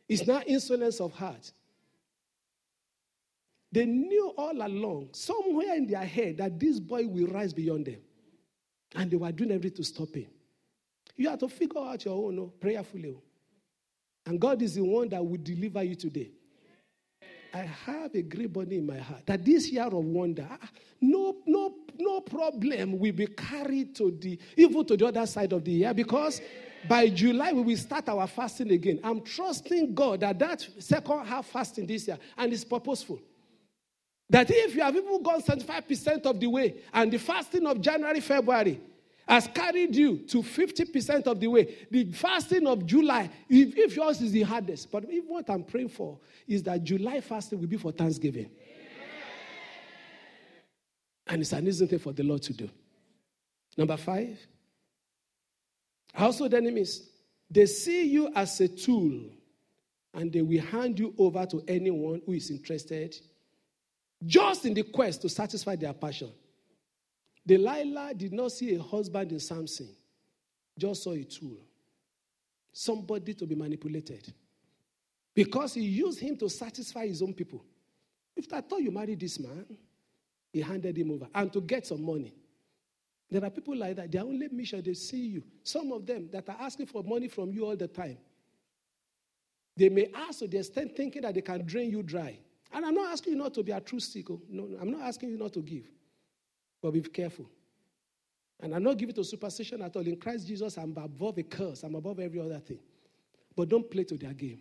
It's 0.06 0.26
now 0.26 0.42
insolence 0.46 1.00
of 1.00 1.12
heart. 1.14 1.52
They 3.72 3.86
knew 3.86 4.34
all 4.36 4.60
along, 4.60 5.10
somewhere 5.12 5.74
in 5.76 5.86
their 5.86 6.04
head, 6.04 6.38
that 6.38 6.58
this 6.58 6.80
boy 6.80 7.06
will 7.06 7.28
rise 7.28 7.54
beyond 7.54 7.86
them. 7.86 8.00
And 8.94 9.10
they 9.10 9.16
were 9.16 9.32
doing 9.32 9.52
everything 9.52 9.76
to 9.76 9.84
stop 9.84 10.14
him. 10.14 10.26
You 11.16 11.28
have 11.28 11.38
to 11.40 11.48
figure 11.48 11.80
out 11.80 12.04
your 12.04 12.14
own, 12.14 12.50
prayerfully. 12.60 13.14
Oh. 13.16 13.22
And 14.26 14.40
God 14.40 14.62
is 14.62 14.74
the 14.74 14.82
one 14.82 15.08
that 15.10 15.24
will 15.24 15.38
deliver 15.42 15.82
you 15.82 15.94
today. 15.94 16.30
I 17.52 17.62
have 17.62 18.14
a 18.14 18.22
great 18.22 18.52
body 18.52 18.78
in 18.78 18.86
my 18.86 18.98
heart 18.98 19.26
that 19.26 19.44
this 19.44 19.70
year 19.70 19.84
of 19.84 19.92
wonder, 19.94 20.46
ah, 20.48 20.68
no, 21.00 21.36
no, 21.46 21.74
no 21.98 22.20
problem 22.20 22.98
will 22.98 23.12
be 23.12 23.26
carried 23.26 23.96
to 23.96 24.16
the 24.20 24.38
even 24.56 24.84
to 24.84 24.96
the 24.96 25.06
other 25.06 25.26
side 25.26 25.52
of 25.52 25.64
the 25.64 25.72
year 25.72 25.92
because 25.92 26.40
by 26.88 27.08
July 27.08 27.52
we 27.52 27.62
will 27.62 27.76
start 27.76 28.08
our 28.08 28.26
fasting 28.26 28.70
again. 28.70 29.00
I'm 29.02 29.20
trusting 29.22 29.94
God 29.94 30.20
that 30.20 30.38
that 30.38 30.66
second 30.78 31.26
half 31.26 31.46
fasting 31.46 31.86
this 31.86 32.06
year 32.06 32.18
and 32.38 32.52
it's 32.52 32.64
purposeful. 32.64 33.20
That 34.30 34.48
if 34.48 34.76
you 34.76 34.82
have 34.82 34.94
even 34.94 35.22
gone 35.22 35.42
75% 35.42 36.24
of 36.24 36.38
the 36.38 36.46
way 36.46 36.76
and 36.94 37.12
the 37.12 37.18
fasting 37.18 37.66
of 37.66 37.80
January, 37.80 38.20
February 38.20 38.80
has 39.26 39.48
carried 39.48 39.94
you 39.94 40.18
to 40.18 40.42
50% 40.42 41.26
of 41.26 41.38
the 41.40 41.48
way. 41.48 41.86
The 41.90 42.10
fasting 42.12 42.66
of 42.66 42.86
July, 42.86 43.28
if, 43.48 43.76
if 43.76 43.96
yours 43.96 44.20
is 44.20 44.32
the 44.32 44.42
hardest, 44.42 44.90
but 44.90 45.04
if 45.08 45.24
what 45.26 45.50
I'm 45.50 45.64
praying 45.64 45.90
for 45.90 46.18
is 46.46 46.62
that 46.62 46.82
July 46.84 47.20
fasting 47.20 47.60
will 47.60 47.66
be 47.66 47.76
for 47.76 47.90
Thanksgiving. 47.92 48.50
And 51.26 51.42
it's 51.42 51.52
an 51.52 51.66
easy 51.66 51.86
thing 51.86 51.98
for 51.98 52.12
the 52.12 52.24
Lord 52.24 52.42
to 52.42 52.52
do. 52.52 52.68
Number 53.76 53.96
five, 53.96 54.38
household 56.14 56.54
enemies. 56.54 57.08
They 57.50 57.66
see 57.66 58.06
you 58.06 58.32
as 58.34 58.60
a 58.60 58.68
tool 58.68 59.22
and 60.14 60.32
they 60.32 60.42
will 60.42 60.60
hand 60.60 60.98
you 60.98 61.14
over 61.18 61.46
to 61.46 61.62
anyone 61.68 62.22
who 62.26 62.32
is 62.32 62.50
interested 62.50 63.16
just 64.24 64.66
in 64.66 64.74
the 64.74 64.82
quest 64.82 65.22
to 65.22 65.28
satisfy 65.28 65.76
their 65.76 65.92
passion. 65.92 66.32
Delilah 67.46 68.14
did 68.14 68.32
not 68.32 68.52
see 68.52 68.74
a 68.74 68.82
husband 68.82 69.32
in 69.32 69.40
Samson, 69.40 69.88
just 70.78 71.02
saw 71.02 71.12
a 71.12 71.24
tool, 71.24 71.58
somebody 72.72 73.34
to 73.34 73.46
be 73.46 73.54
manipulated. 73.54 74.32
Because 75.34 75.74
he 75.74 75.82
used 75.82 76.20
him 76.20 76.36
to 76.36 76.48
satisfy 76.48 77.06
his 77.06 77.22
own 77.22 77.32
people. 77.32 77.64
If 78.36 78.52
I 78.52 78.60
thought 78.60 78.82
you 78.82 78.90
married 78.90 79.20
this 79.20 79.38
man, 79.38 79.64
he 80.52 80.60
handed 80.60 80.96
him 80.98 81.10
over 81.12 81.28
and 81.34 81.52
to 81.52 81.60
get 81.60 81.86
some 81.86 82.04
money. 82.04 82.34
There 83.30 83.44
are 83.44 83.50
people 83.50 83.76
like 83.76 83.96
that. 83.96 84.10
Their 84.10 84.22
only 84.22 84.48
mission, 84.48 84.82
they 84.82 84.94
see 84.94 85.26
you. 85.28 85.44
Some 85.62 85.92
of 85.92 86.04
them 86.04 86.28
that 86.32 86.48
are 86.48 86.56
asking 86.60 86.86
for 86.86 87.02
money 87.04 87.28
from 87.28 87.52
you 87.52 87.64
all 87.64 87.76
the 87.76 87.86
time. 87.86 88.18
They 89.76 89.88
may 89.88 90.10
ask 90.12 90.40
to 90.40 90.48
the 90.48 90.58
extent 90.58 90.96
thinking 90.96 91.22
that 91.22 91.34
they 91.34 91.40
can 91.40 91.64
drain 91.64 91.90
you 91.90 92.02
dry. 92.02 92.38
And 92.72 92.84
I'm 92.84 92.94
not 92.94 93.12
asking 93.12 93.32
you 93.34 93.38
not 93.38 93.54
to 93.54 93.62
be 93.62 93.72
a 93.72 93.80
true. 93.80 93.98
Oh. 94.30 94.40
No, 94.48 94.68
I'm 94.80 94.90
not 94.90 95.02
asking 95.02 95.30
you 95.30 95.38
not 95.38 95.52
to 95.54 95.60
give. 95.60 95.88
But 96.82 96.92
be 96.92 97.00
careful. 97.00 97.46
And 98.60 98.74
I'm 98.74 98.82
not 98.82 98.98
giving 98.98 99.14
to 99.14 99.24
superstition 99.24 99.82
at 99.82 99.96
all. 99.96 100.06
In 100.06 100.16
Christ 100.16 100.46
Jesus, 100.46 100.76
I'm 100.76 100.94
above 100.96 101.38
a 101.38 101.42
curse, 101.42 101.82
I'm 101.82 101.94
above 101.94 102.20
every 102.20 102.40
other 102.40 102.58
thing. 102.58 102.78
But 103.56 103.68
don't 103.68 103.90
play 103.90 104.04
to 104.04 104.16
their 104.16 104.34
game. 104.34 104.60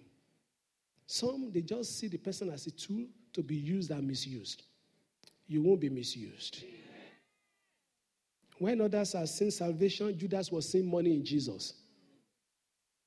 Some, 1.06 1.52
they 1.52 1.62
just 1.62 1.98
see 1.98 2.08
the 2.08 2.18
person 2.18 2.50
as 2.50 2.68
a 2.68 2.72
tool 2.72 3.06
to 3.34 3.44
be 3.44 3.56
used 3.56 3.92
and 3.92 4.08
misused. 4.08 4.64
You 5.48 5.64
won't 5.64 5.82
be 5.82 5.90
misused. 5.90 6.64
When 8.58 8.82
others 8.82 9.16
are 9.16 9.26
seeing 9.26 9.52
salvation, 9.52 10.18
Judas 10.18 10.52
was 10.52 10.70
seeing 10.70 10.90
money 10.90 11.14
in 11.14 11.24
Jesus. 11.24 11.74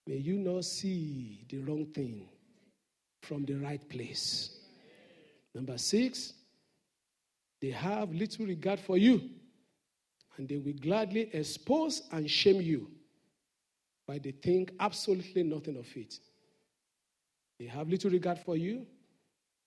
May 0.07 0.17
you 0.17 0.39
not 0.39 0.65
see 0.65 1.45
the 1.49 1.59
wrong 1.59 1.87
thing 1.87 2.29
from 3.23 3.45
the 3.45 3.55
right 3.55 3.87
place. 3.89 4.62
Number 5.55 5.77
six, 5.79 6.33
they 7.61 7.71
have 7.71 8.13
little 8.13 8.47
regard 8.47 8.81
for 8.81 8.97
you, 8.97 9.31
and 10.37 10.49
they 10.49 10.57
will 10.57 10.73
gladly 10.73 11.31
expose 11.33 12.03
and 12.11 12.29
shame 12.29 12.61
you, 12.61 12.91
but 14.07 14.23
they 14.23 14.33
think 14.33 14.73
absolutely 14.81 15.43
nothing 15.43 15.77
of 15.77 15.87
it. 15.95 16.19
They 17.59 17.67
have 17.67 17.89
little 17.89 18.11
regard 18.11 18.39
for 18.39 18.57
you, 18.57 18.87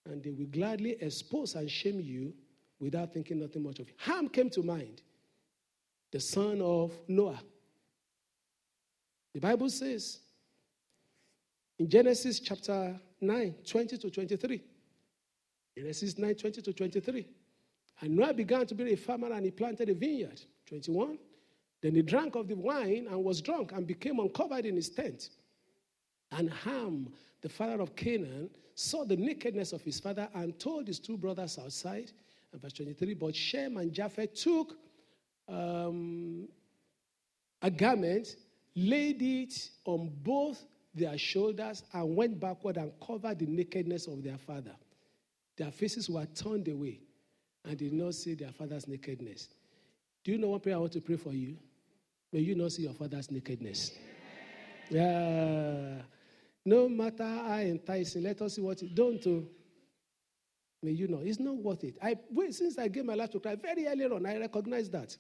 and 0.05 0.23
they 0.23 0.31
will 0.31 0.47
gladly 0.47 0.97
expose 1.01 1.55
and 1.55 1.69
shame 1.69 1.99
you 1.99 2.33
without 2.79 3.13
thinking 3.13 3.39
nothing 3.39 3.63
much 3.63 3.79
of 3.79 3.87
it. 3.87 3.95
Ham 3.97 4.27
came 4.27 4.49
to 4.49 4.63
mind, 4.63 5.01
the 6.11 6.19
son 6.19 6.61
of 6.61 6.91
Noah. 7.07 7.41
The 9.33 9.39
Bible 9.39 9.69
says 9.69 10.19
in 11.77 11.89
Genesis 11.89 12.39
chapter 12.39 12.99
9, 13.21 13.55
20 13.65 13.97
to 13.97 14.09
23. 14.09 14.61
Genesis 15.75 16.17
9, 16.17 16.35
20 16.35 16.61
to 16.61 16.73
23. 16.73 17.27
And 18.01 18.15
Noah 18.15 18.33
began 18.33 18.65
to 18.65 18.75
be 18.75 18.93
a 18.93 18.97
farmer 18.97 19.31
and 19.31 19.45
he 19.45 19.51
planted 19.51 19.89
a 19.89 19.93
vineyard. 19.93 20.41
21. 20.67 21.17
Then 21.81 21.95
he 21.95 22.01
drank 22.01 22.35
of 22.35 22.47
the 22.47 22.55
wine 22.55 23.07
and 23.09 23.23
was 23.23 23.41
drunk 23.41 23.71
and 23.73 23.85
became 23.85 24.19
uncovered 24.19 24.65
in 24.65 24.75
his 24.75 24.89
tent. 24.89 25.29
And 26.31 26.49
Ham, 26.49 27.09
the 27.41 27.49
father 27.49 27.81
of 27.81 27.95
Canaan, 27.95 28.49
saw 28.73 29.05
the 29.05 29.15
nakedness 29.15 29.71
of 29.71 29.81
his 29.81 29.99
father 29.99 30.27
and 30.33 30.57
told 30.59 30.87
his 30.87 30.99
two 30.99 31.17
brothers 31.17 31.59
outside. 31.59 32.11
And 32.51 32.61
verse 32.61 32.73
23 32.73 33.13
But 33.13 33.35
Shem 33.35 33.77
and 33.77 33.93
Japheth 33.93 34.33
took 34.33 34.75
um, 35.47 36.47
a 37.61 37.69
garment, 37.69 38.35
laid 38.75 39.21
it 39.21 39.69
on 39.85 40.11
both 40.23 40.65
their 40.93 41.17
shoulders, 41.17 41.83
and 41.93 42.15
went 42.15 42.39
backward 42.39 42.77
and 42.77 42.91
covered 43.05 43.39
the 43.39 43.45
nakedness 43.45 44.07
of 44.07 44.23
their 44.23 44.37
father. 44.37 44.75
Their 45.57 45.71
faces 45.71 46.09
were 46.09 46.25
turned 46.25 46.67
away 46.67 46.99
and 47.63 47.77
did 47.77 47.93
not 47.93 48.13
see 48.13 48.33
their 48.33 48.51
father's 48.51 48.87
nakedness. 48.87 49.49
Do 50.23 50.31
you 50.31 50.37
know 50.37 50.49
one 50.49 50.59
prayer 50.59 50.75
I 50.75 50.79
want 50.79 50.93
to 50.93 51.01
pray 51.01 51.17
for 51.17 51.31
you? 51.31 51.57
May 52.31 52.39
you 52.39 52.55
not 52.55 52.71
see 52.71 52.83
your 52.83 52.93
father's 52.93 53.31
nakedness. 53.31 53.91
Yeah. 54.89 56.01
No 56.65 56.89
matter 56.89 57.23
how 57.23 57.57
enticing, 57.59 58.23
let 58.23 58.41
us 58.41 58.55
see 58.55 58.61
what 58.61 58.81
it 58.81 58.93
don't 58.93 59.21
do. 59.21 59.47
May 60.81 60.91
you 60.91 61.07
know. 61.07 61.21
It's 61.23 61.39
not 61.39 61.55
worth 61.55 61.83
it. 61.83 61.97
I 62.01 62.17
since 62.51 62.77
I 62.77 62.87
gave 62.87 63.05
my 63.05 63.15
life 63.15 63.31
to 63.31 63.39
Christ 63.39 63.61
very 63.61 63.87
early 63.87 64.05
on, 64.05 64.25
I 64.25 64.37
recognize 64.37 64.89
that. 64.89 65.15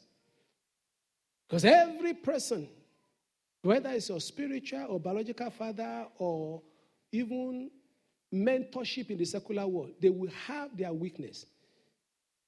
Because 1.47 1.65
every 1.65 2.13
person, 2.13 2.67
whether 3.61 3.89
it's 3.91 4.09
your 4.09 4.19
spiritual 4.19 4.85
or 4.89 4.99
biological 4.99 5.49
father 5.51 6.07
or 6.17 6.61
even 7.11 7.71
mentorship 8.35 9.09
in 9.09 9.17
the 9.17 9.25
secular 9.25 9.67
world, 9.67 9.91
they 9.99 10.09
will 10.09 10.31
have 10.47 10.75
their 10.77 10.93
weakness. 10.93 11.45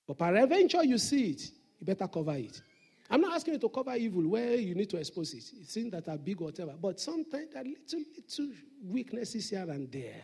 But 0.07 0.17
by 0.17 0.31
peradventure 0.31 0.83
you 0.83 0.97
see 0.97 1.31
it, 1.31 1.41
you 1.79 1.85
better 1.85 2.07
cover 2.07 2.35
it. 2.35 2.61
I'm 3.09 3.21
not 3.21 3.35
asking 3.35 3.53
you 3.53 3.59
to 3.59 3.69
cover 3.69 3.95
evil 3.95 4.27
where 4.27 4.55
you 4.55 4.75
need 4.75 4.89
to 4.89 4.97
expose 4.97 5.33
it. 5.33 5.43
Things 5.67 5.91
that 5.91 6.07
are 6.09 6.17
big 6.17 6.41
or 6.41 6.45
whatever. 6.45 6.73
But 6.79 6.99
sometimes 6.99 7.47
there 7.53 7.61
are 7.61 7.65
little, 7.65 8.03
little 8.15 8.55
weaknesses 8.83 9.49
here 9.49 9.65
and 9.69 9.89
there. 9.91 10.23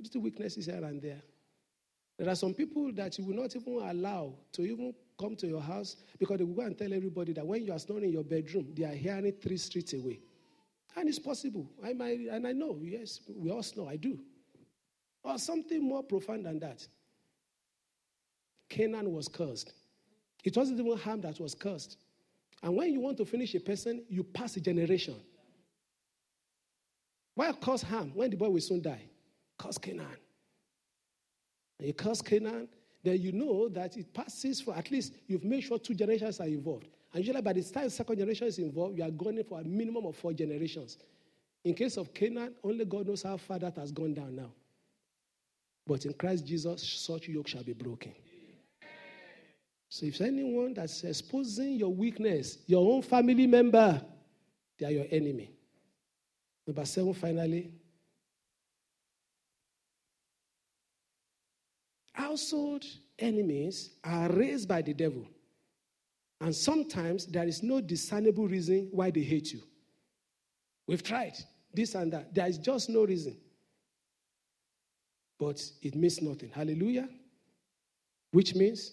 little 0.00 0.20
weaknesses 0.20 0.66
here 0.66 0.82
and 0.84 1.00
there. 1.00 1.22
There 2.18 2.28
are 2.28 2.34
some 2.36 2.54
people 2.54 2.92
that 2.92 3.18
you 3.18 3.24
will 3.24 3.36
not 3.36 3.54
even 3.56 3.74
allow 3.74 4.34
to 4.52 4.62
even 4.62 4.94
come 5.18 5.36
to 5.36 5.46
your 5.46 5.60
house 5.60 5.96
because 6.18 6.38
they 6.38 6.44
will 6.44 6.54
go 6.54 6.62
and 6.62 6.76
tell 6.76 6.92
everybody 6.92 7.32
that 7.32 7.46
when 7.46 7.64
you 7.64 7.72
are 7.72 7.78
snoring 7.78 8.04
in 8.04 8.12
your 8.12 8.24
bedroom, 8.24 8.72
they 8.76 8.84
are 8.84 8.94
hearing 8.94 9.32
three 9.40 9.56
streets 9.56 9.92
away. 9.92 10.20
And 10.96 11.08
it's 11.08 11.18
possible. 11.18 11.70
I 11.82 11.92
might, 11.92 12.18
and 12.30 12.46
I 12.46 12.52
know, 12.52 12.78
yes, 12.82 13.20
we 13.28 13.50
all 13.50 13.64
know, 13.76 13.88
I 13.88 13.96
do. 13.96 14.18
Or 15.24 15.38
something 15.38 15.82
more 15.82 16.02
profound 16.02 16.46
than 16.46 16.58
that. 16.60 16.86
Canaan 18.68 19.12
was 19.12 19.28
cursed. 19.28 19.72
It 20.44 20.56
wasn't 20.56 20.80
even 20.80 20.98
Ham 20.98 21.20
that 21.20 21.38
was 21.38 21.54
cursed. 21.54 21.98
And 22.62 22.76
when 22.76 22.92
you 22.92 23.00
want 23.00 23.16
to 23.18 23.24
finish 23.24 23.54
a 23.54 23.60
person, 23.60 24.04
you 24.08 24.22
pass 24.22 24.56
a 24.56 24.60
generation. 24.60 25.16
Why 27.34 27.52
curse 27.52 27.82
Ham 27.82 28.12
when 28.14 28.30
the 28.30 28.36
boy 28.36 28.50
will 28.50 28.60
soon 28.60 28.82
die? 28.82 29.02
Curse 29.58 29.78
Canaan. 29.78 30.06
And 31.78 31.88
you 31.88 31.94
curse 31.94 32.20
Canaan, 32.20 32.68
then 33.02 33.20
you 33.20 33.32
know 33.32 33.68
that 33.68 33.96
it 33.96 34.12
passes 34.12 34.60
for 34.60 34.74
at 34.74 34.90
least 34.90 35.14
you've 35.26 35.44
made 35.44 35.62
sure 35.62 35.78
two 35.78 35.94
generations 35.94 36.40
are 36.40 36.46
involved. 36.46 36.88
And 37.12 37.24
usually 37.24 37.42
by 37.42 37.52
the 37.52 37.62
time 37.62 37.90
second 37.90 38.18
generation 38.18 38.46
is 38.46 38.58
involved, 38.58 38.96
you 38.96 39.04
are 39.04 39.10
going 39.10 39.42
for 39.44 39.60
a 39.60 39.64
minimum 39.64 40.06
of 40.06 40.16
four 40.16 40.32
generations. 40.32 40.96
In 41.64 41.74
case 41.74 41.96
of 41.96 42.12
Canaan, 42.14 42.54
only 42.64 42.84
God 42.84 43.06
knows 43.06 43.22
how 43.22 43.36
far 43.36 43.58
that 43.58 43.76
has 43.76 43.92
gone 43.92 44.14
down 44.14 44.34
now. 44.34 44.52
But 45.86 46.06
in 46.06 46.14
Christ 46.14 46.46
Jesus, 46.46 46.82
such 46.82 47.28
yoke 47.28 47.48
shall 47.48 47.62
be 47.62 47.72
broken. 47.72 48.12
So 49.88 50.06
if 50.06 50.20
anyone 50.22 50.72
that's 50.72 51.04
exposing 51.04 51.74
your 51.74 51.92
weakness, 51.92 52.58
your 52.66 52.94
own 52.94 53.02
family 53.02 53.46
member, 53.46 54.00
they 54.78 54.86
are 54.86 54.90
your 54.90 55.06
enemy. 55.10 55.50
Number 56.66 56.84
seven, 56.86 57.12
finally. 57.12 57.72
Household 62.14 62.84
enemies 63.18 63.90
are 64.02 64.30
raised 64.30 64.66
by 64.66 64.80
the 64.80 64.94
devil. 64.94 65.26
And 66.42 66.52
sometimes 66.52 67.26
there 67.26 67.46
is 67.46 67.62
no 67.62 67.80
discernible 67.80 68.48
reason 68.48 68.88
why 68.90 69.12
they 69.12 69.22
hate 69.22 69.52
you. 69.52 69.62
We've 70.88 71.02
tried 71.02 71.38
this 71.72 71.94
and 71.94 72.12
that. 72.12 72.34
There 72.34 72.48
is 72.48 72.58
just 72.58 72.90
no 72.90 73.04
reason. 73.04 73.36
But 75.38 75.62
it 75.82 75.94
means 75.94 76.20
nothing. 76.20 76.50
Hallelujah. 76.50 77.08
Which 78.32 78.56
means, 78.56 78.92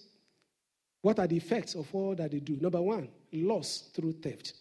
what 1.02 1.18
are 1.18 1.26
the 1.26 1.38
effects 1.38 1.74
of 1.74 1.88
all 1.92 2.14
that 2.14 2.30
they 2.30 2.40
do? 2.40 2.56
Number 2.62 2.82
one, 2.84 3.10
loss 3.34 3.90
through 3.96 4.14
theft. 4.14 4.54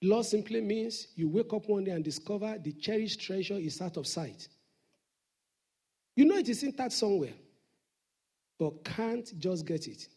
Loss 0.00 0.30
simply 0.30 0.62
means 0.62 1.08
you 1.14 1.28
wake 1.28 1.52
up 1.52 1.68
one 1.68 1.84
day 1.84 1.90
and 1.90 2.02
discover 2.02 2.56
the 2.58 2.72
cherished 2.72 3.20
treasure 3.20 3.58
is 3.58 3.82
out 3.82 3.98
of 3.98 4.06
sight. 4.06 4.48
You 6.14 6.24
know 6.24 6.36
it 6.36 6.48
is 6.48 6.62
in 6.62 6.74
that 6.76 6.94
somewhere 6.94 7.34
but 8.58 8.84
can't 8.84 9.38
just 9.38 9.66
get 9.66 9.86
it. 9.86 10.08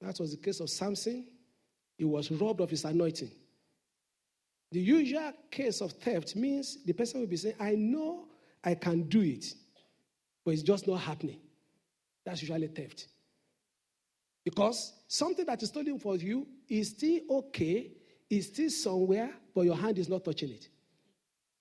That 0.00 0.18
was 0.18 0.32
the 0.32 0.38
case 0.38 0.60
of 0.60 0.70
Samson. 0.70 1.26
He 1.96 2.04
was 2.04 2.30
robbed 2.30 2.60
of 2.60 2.70
his 2.70 2.84
anointing. 2.84 3.30
The 4.72 4.80
usual 4.80 5.32
case 5.50 5.80
of 5.80 5.92
theft 5.92 6.36
means 6.36 6.78
the 6.84 6.92
person 6.92 7.20
will 7.20 7.26
be 7.26 7.36
saying, 7.36 7.56
I 7.60 7.74
know 7.74 8.28
I 8.64 8.74
can 8.74 9.02
do 9.02 9.20
it, 9.20 9.44
but 10.44 10.52
it's 10.52 10.62
just 10.62 10.86
not 10.86 10.96
happening. 10.96 11.40
That's 12.24 12.40
usually 12.40 12.68
theft. 12.68 13.08
Because 14.44 14.92
something 15.08 15.44
that 15.46 15.62
is 15.62 15.68
stolen 15.68 15.98
for 15.98 16.16
you 16.16 16.46
is 16.68 16.90
still 16.90 17.20
okay, 17.30 17.90
is 18.28 18.46
still 18.46 18.70
somewhere, 18.70 19.30
but 19.54 19.62
your 19.62 19.76
hand 19.76 19.98
is 19.98 20.08
not 20.08 20.24
touching 20.24 20.50
it. 20.50 20.68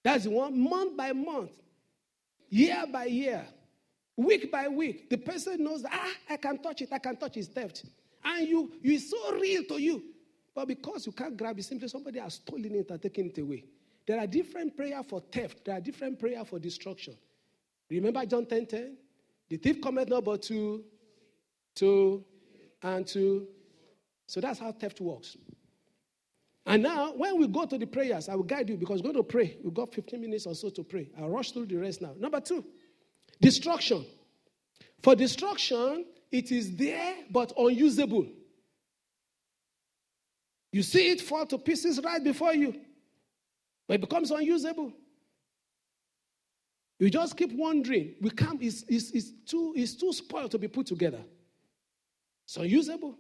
That's 0.04 0.26
one 0.28 0.58
month 0.58 0.96
by 0.96 1.12
month, 1.12 1.52
year 2.50 2.86
by 2.92 3.06
year. 3.06 3.46
Week 4.20 4.52
by 4.52 4.68
week, 4.68 5.10
the 5.10 5.18
person 5.18 5.64
knows 5.64 5.86
ah, 5.90 6.12
I 6.30 6.36
can 6.36 6.62
touch 6.62 6.82
it, 6.82 6.90
I 6.92 6.98
can 6.98 7.16
touch 7.16 7.36
his 7.36 7.48
theft. 7.48 7.86
And 8.22 8.50
you, 8.50 8.70
you 8.82 8.96
is 8.96 9.10
so 9.10 9.40
real 9.40 9.64
to 9.70 9.82
you. 9.82 10.04
But 10.54 10.68
because 10.68 11.06
you 11.06 11.14
can't 11.14 11.38
grab 11.38 11.58
it, 11.58 11.64
simply 11.64 11.88
somebody 11.88 12.20
has 12.20 12.34
stolen 12.34 12.76
it 12.76 12.92
and 12.92 13.02
taken 13.02 13.28
it 13.28 13.38
away. 13.38 13.64
There 14.06 14.20
are 14.20 14.28
different 14.28 14.76
prayer 14.76 15.02
for 15.04 15.22
theft. 15.22 15.64
There 15.64 15.74
are 15.74 15.80
different 15.80 16.20
prayer 16.20 16.44
for 16.44 16.60
destruction. 16.60 17.16
Remember 17.90 18.26
John 18.26 18.46
10 18.46 18.66
10? 18.66 18.98
The 19.48 19.56
thief 19.56 19.82
cometh 19.82 20.10
not 20.10 20.26
but 20.26 20.42
to, 20.44 20.84
to, 21.76 22.26
and 22.84 23.08
to. 23.08 23.48
So 24.28 24.42
that's 24.42 24.60
how 24.60 24.74
theft 24.74 25.00
works. 25.00 25.38
And 26.66 26.84
now, 26.84 27.14
when 27.14 27.40
we 27.40 27.48
go 27.48 27.66
to 27.66 27.78
the 27.78 27.88
prayers, 27.88 28.28
I 28.28 28.36
will 28.36 28.44
guide 28.44 28.68
you 28.68 28.76
because 28.76 29.02
we're 29.02 29.14
going 29.14 29.24
to 29.26 29.32
pray. 29.32 29.56
We've 29.64 29.74
got 29.74 29.94
15 29.94 30.20
minutes 30.20 30.46
or 30.46 30.56
so 30.56 30.70
to 30.72 30.84
pray. 30.84 31.10
I'll 31.18 31.30
rush 31.30 31.54
through 31.54 31.68
the 31.68 31.78
rest 31.78 32.02
now. 32.02 32.16
Number 32.20 32.42
two, 32.42 32.66
Destruction. 33.42 34.06
For 35.02 35.16
destruction, 35.16 36.06
it 36.32 36.52
is 36.52 36.76
there 36.76 37.16
but 37.32 37.54
unusable. 37.58 38.28
You 40.72 40.84
see 40.84 41.10
it 41.10 41.22
fall 41.22 41.46
to 41.48 41.58
pieces 41.58 42.00
right 42.04 42.24
before 42.24 42.54
you, 42.54 42.76
but 43.88 43.96
it 43.96 44.02
becomes 44.02 44.30
unusable. 44.30 44.94
You 47.00 47.10
just 47.10 47.38
keep 47.38 47.54
wondering. 47.54 48.16
We 48.22 48.30
can't, 48.30 48.62
it's, 48.62 48.84
it's, 48.88 49.12
it's, 49.12 49.32
too, 49.46 49.74
it's 49.76 49.96
too 49.96 50.12
spoiled 50.12 50.52
to 50.52 50.60
be 50.60 50.68
put 50.68 50.86
together. 50.86 51.22
It's 52.46 52.58
unusable. 52.58 53.16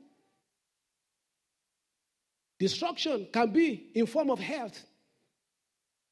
Destruction 2.59 3.27
can 3.31 3.51
be 3.51 3.89
in 3.95 4.05
form 4.05 4.29
of 4.29 4.39
health. 4.39 4.83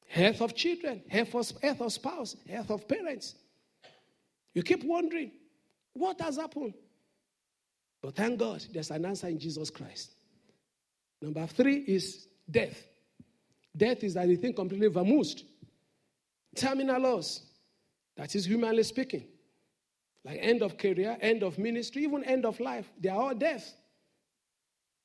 Health 0.08 0.41
of 0.41 0.56
children, 0.56 1.04
health 1.10 1.36
of, 1.36 1.52
health 1.62 1.82
of 1.82 1.91
spouse, 1.91 2.38
health 2.50 2.72
of 2.72 2.88
parents. 2.88 3.36
You 4.58 4.63
keep 4.63 4.84
wondering, 4.84 5.30
what 5.93 6.20
has 6.20 6.38
happened? 6.38 6.74
But 8.02 8.15
thank 8.15 8.39
God, 8.39 8.65
there's 8.74 8.89
an 8.89 9.06
answer 9.06 9.28
in 9.28 9.38
Jesus 9.38 9.70
Christ. 9.70 10.15
Number 11.22 11.46
three 11.46 11.82
is 11.82 12.28
death. 12.50 12.84
Death 13.78 14.04
is 14.04 14.17
anything 14.17 14.56
completely 14.56 14.89
vamoosed. 14.89 15.43
Terminal 16.56 17.00
loss. 17.00 17.43
That 18.15 18.34
is 18.34 18.46
humanly 18.46 18.82
speaking. 18.82 19.26
Like 20.26 20.39
end 20.41 20.63
of 20.63 20.76
career, 20.76 21.20
end 21.22 21.43
of 21.43 21.60
ministry, 21.60 22.06
even 22.06 22.24
end 22.24 22.43
of 22.43 22.60
life. 22.60 22.89
They 23.00 23.10
are 23.10 23.22
all 23.22 23.36
death. 23.36 23.76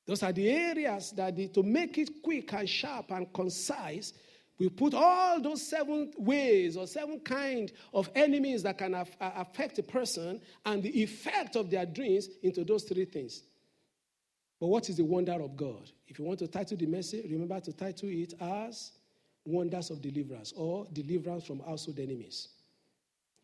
Those 0.07 0.23
are 0.23 0.33
the 0.33 0.49
areas 0.49 1.11
that, 1.11 1.35
the, 1.35 1.49
to 1.49 1.61
make 1.61 1.99
it 1.99 2.23
quick 2.23 2.51
and 2.53 2.67
sharp 2.67 3.11
and 3.11 3.31
concise, 3.31 4.13
we 4.63 4.69
put 4.69 4.93
all 4.93 5.41
those 5.41 5.61
seven 5.61 6.13
ways 6.17 6.77
or 6.77 6.87
seven 6.87 7.19
kind 7.19 7.69
of 7.93 8.09
enemies 8.15 8.63
that 8.63 8.77
can 8.77 8.93
af- 8.93 9.17
affect 9.19 9.77
a 9.77 9.83
person 9.83 10.39
and 10.65 10.81
the 10.81 11.03
effect 11.03 11.57
of 11.57 11.69
their 11.69 11.85
dreams 11.85 12.29
into 12.41 12.63
those 12.63 12.83
three 12.85 13.03
things. 13.03 13.43
But 14.61 14.67
what 14.67 14.87
is 14.87 14.95
the 14.95 15.03
wonder 15.03 15.33
of 15.33 15.57
God? 15.57 15.91
If 16.07 16.17
you 16.17 16.23
want 16.23 16.39
to 16.39 16.47
title 16.47 16.77
the 16.77 16.85
message, 16.85 17.29
remember 17.29 17.59
to 17.59 17.73
title 17.73 18.07
it 18.07 18.35
as 18.39 18.93
Wonders 19.43 19.89
of 19.89 20.01
Deliverance 20.01 20.53
or 20.55 20.87
Deliverance 20.93 21.43
from 21.43 21.59
Household 21.59 21.99
Enemies. 21.99 22.47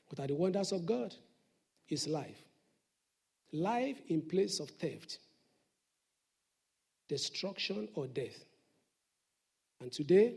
What 0.07 0.23
are 0.23 0.27
the 0.27 0.35
wonders 0.35 0.71
of 0.71 0.85
God? 0.85 1.13
Is 1.89 2.07
life. 2.07 2.41
Life 3.51 3.99
in 4.07 4.21
place 4.21 4.61
of 4.61 4.69
theft, 4.69 5.17
destruction, 7.09 7.89
or 7.93 8.07
death. 8.07 8.45
And 9.81 9.91
today, 9.91 10.35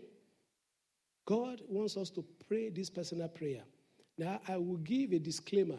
God 1.32 1.62
wants 1.66 1.96
us 1.96 2.10
to 2.10 2.22
pray 2.46 2.68
this 2.68 2.90
personal 2.90 3.26
prayer. 3.26 3.62
Now, 4.18 4.38
I 4.46 4.58
will 4.58 4.76
give 4.76 5.12
a 5.12 5.18
disclaimer 5.18 5.78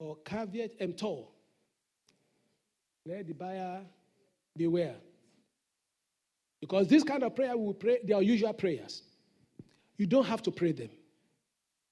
or 0.00 0.16
caveat 0.24 0.72
emptor. 0.80 1.22
Let 3.06 3.28
the 3.28 3.34
buyer 3.34 3.82
beware. 4.56 4.96
Because 6.60 6.88
this 6.88 7.04
kind 7.04 7.22
of 7.22 7.36
prayer 7.36 7.56
we 7.56 7.74
pray, 7.74 7.98
they 8.02 8.12
are 8.12 8.22
usual 8.22 8.52
prayers. 8.52 9.02
You 9.98 10.06
don't 10.06 10.26
have 10.26 10.42
to 10.42 10.50
pray 10.50 10.72
them. 10.72 10.90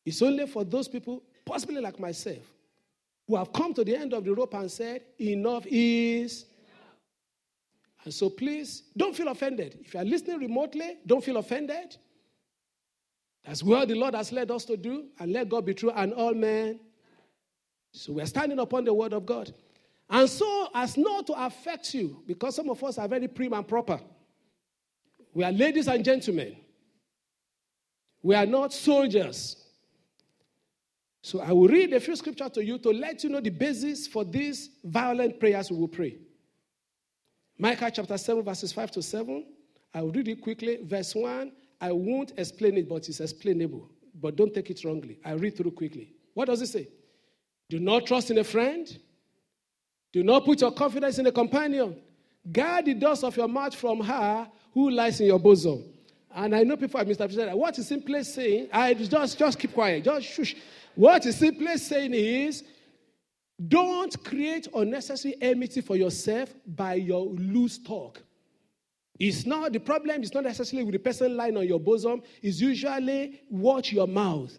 It's 0.05 0.20
only 0.20 0.48
for 0.48 0.64
those 0.64 0.88
people, 0.88 1.22
possibly 1.44 1.81
like 1.81 2.00
myself, 2.00 2.42
who 3.28 3.37
have 3.37 3.52
come 3.52 3.72
to 3.74 3.85
the 3.85 3.94
end 3.94 4.14
of 4.14 4.24
the 4.24 4.35
rope 4.35 4.55
and 4.55 4.68
said, 4.68 5.02
Enough 5.20 5.64
is. 5.68 6.46
And 8.02 8.12
so 8.12 8.28
please 8.28 8.83
don't 8.96 9.14
feel 9.14 9.28
offended. 9.28 9.78
If 9.85 9.94
you 9.94 10.00
are 10.00 10.05
listening 10.05 10.40
remotely, 10.40 10.96
don't 11.07 11.22
feel 11.22 11.37
offended. 11.37 11.98
That's 13.44 13.62
what 13.62 13.88
the 13.88 13.94
Lord 13.94 14.14
has 14.14 14.33
led 14.33 14.50
us 14.50 14.64
to 14.66 14.76
do, 14.76 15.07
and 15.18 15.33
let 15.33 15.48
God 15.48 15.66
be 15.66 15.74
true 15.74 15.90
and 15.90 16.12
all 16.12 16.35
men. 16.35 16.78
So 17.92 18.14
we're 18.14 18.26
standing 18.26 18.59
upon 18.59 18.85
the 18.85 18.94
word 18.94 19.12
of 19.12 19.26
God. 19.26 19.52
And 20.09 20.28
so, 20.28 20.68
as 20.74 20.96
not 20.96 21.26
to 21.26 21.44
affect 21.44 21.94
you, 21.94 22.22
because 22.26 22.57
some 22.57 22.70
of 22.70 22.83
us 22.85 22.98
are 22.98 23.09
very 23.09 23.28
prim 23.28 23.52
and 23.52 23.66
proper. 23.66 24.00
We 25.35 25.44
are 25.44 25.52
ladies 25.52 25.88
and 25.88 26.05
gentlemen. 26.05 26.57
We 28.22 28.35
are 28.35 28.46
not 28.46 28.72
soldiers. 28.72 29.57
So 31.22 31.40
I 31.40 31.52
will 31.52 31.68
read 31.68 31.92
a 31.92 32.00
few 32.00 32.14
scriptures 32.16 32.50
to 32.52 32.64
you 32.64 32.78
to 32.78 32.90
let 32.90 33.24
you 33.24 33.31
know 33.31 33.40
the 33.40 33.50
basis 33.50 34.07
for 34.07 34.24
these 34.24 34.70
violent 34.85 35.40
prayers 35.40 35.70
we 35.70 35.78
will 35.78 35.88
pray. 35.88 36.18
Micah 37.59 37.90
chapter 37.92 38.18
7, 38.18 38.42
verses 38.42 38.72
5 38.72 38.90
to 38.92 39.02
7. 39.02 39.46
I 39.94 40.02
will 40.02 40.12
read 40.12 40.28
it 40.28 40.40
quickly. 40.40 40.78
Verse 40.83 41.14
1 41.14 41.52
I 41.83 41.90
won't 41.90 42.33
explain 42.38 42.79
it, 42.79 42.88
but 42.88 43.09
it's 43.09 43.18
explainable. 43.18 43.90
But 44.14 44.37
don't 44.37 44.55
take 44.55 44.71
it 44.71 44.85
wrongly. 44.85 45.18
I 45.25 45.33
read 45.33 45.57
through 45.57 45.73
quickly. 45.73 46.14
What 46.33 46.47
does 46.47 46.62
it 46.62 46.68
say? 46.68 46.87
Do 47.68 47.81
not 47.81 48.07
trust 48.07 48.31
in 48.31 48.38
a 48.38 48.45
friend. 48.45 48.87
Do 50.12 50.23
not 50.23 50.45
put 50.45 50.61
your 50.61 50.71
confidence 50.71 51.18
in 51.18 51.27
a 51.27 51.33
companion. 51.33 51.97
Guard 52.51 52.85
the 52.85 52.95
doors 52.95 53.25
of 53.25 53.37
your 53.37 53.49
mouth 53.49 53.75
from 53.75 54.01
her 54.01 54.49
who 54.73 54.90
lies 54.90 55.21
in 55.21 55.27
your 55.27 55.40
bosom. 55.40 55.83
And 56.33 56.55
I 56.55 56.62
know 56.62 56.77
people 56.77 56.99
have 56.99 57.09
misunderstood 57.09 57.49
that. 57.49 57.59
What 57.59 57.77
is 57.77 57.88
simply 57.88 58.23
saying, 58.23 58.68
I 58.73 58.95
just, 58.95 59.38
just 59.38 59.59
keep 59.59 59.75
quiet, 59.75 60.05
just 60.05 60.27
shush. 60.27 60.55
What 60.95 61.27
is 61.27 61.37
simply 61.37 61.77
saying 61.79 62.14
is, 62.14 62.62
don't 63.68 64.23
create 64.25 64.68
unnecessary 64.75 65.35
enmity 65.40 65.81
for 65.81 65.97
yourself 65.97 66.55
by 66.64 66.95
your 66.95 67.27
loose 67.27 67.79
talk. 67.79 68.23
It's 69.18 69.46
not 69.46 69.72
the 69.72 69.81
problem, 69.81 70.22
it's 70.22 70.35
not 70.35 70.44
necessarily 70.44 70.85
with 70.85 70.94
the 70.94 70.98
person 70.98 71.37
lying 71.37 71.57
on 71.57 71.66
your 71.66 71.81
bosom, 71.81 72.22
it's 72.42 72.61
usually 72.61 73.42
watch 73.51 73.92
your 73.92 74.07
mouth. 74.07 74.59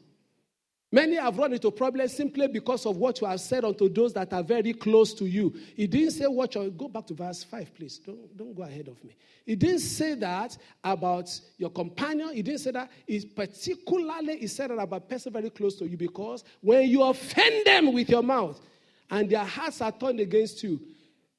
Many 0.93 1.15
have 1.15 1.39
run 1.39 1.51
into 1.53 1.71
problems 1.71 2.15
simply 2.15 2.47
because 2.47 2.85
of 2.85 2.97
what 2.97 3.19
you 3.19 3.25
have 3.25 3.41
said 3.41 3.65
unto 3.65 3.89
those 3.89 4.13
that 4.13 4.31
are 4.31 4.43
very 4.43 4.73
close 4.73 5.11
to 5.15 5.25
you. 5.25 5.51
He 5.75 5.87
didn't 5.87 6.11
say 6.11 6.27
what 6.27 6.53
you 6.53 6.69
go 6.69 6.87
back 6.87 7.07
to 7.07 7.15
verse 7.15 7.43
5, 7.43 7.73
please. 7.73 7.97
Don't, 7.97 8.37
don't 8.37 8.53
go 8.53 8.61
ahead 8.61 8.87
of 8.87 9.03
me. 9.03 9.15
He 9.43 9.55
didn't 9.55 9.79
say 9.79 10.13
that 10.13 10.55
about 10.83 11.31
your 11.57 11.71
companion. 11.71 12.35
He 12.35 12.43
didn't 12.43 12.59
say 12.59 12.69
that. 12.69 12.91
He 13.07 13.25
particularly 13.25 14.37
he 14.37 14.45
said 14.45 14.69
that 14.69 14.77
about 14.77 14.97
a 14.97 15.05
person 15.05 15.33
very 15.33 15.49
close 15.49 15.75
to 15.77 15.87
you 15.87 15.97
because 15.97 16.43
when 16.61 16.87
you 16.87 17.01
offend 17.01 17.65
them 17.65 17.91
with 17.91 18.07
your 18.07 18.21
mouth 18.21 18.61
and 19.09 19.27
their 19.27 19.45
hearts 19.45 19.81
are 19.81 19.91
turned 19.91 20.19
against 20.19 20.61
you, 20.61 20.79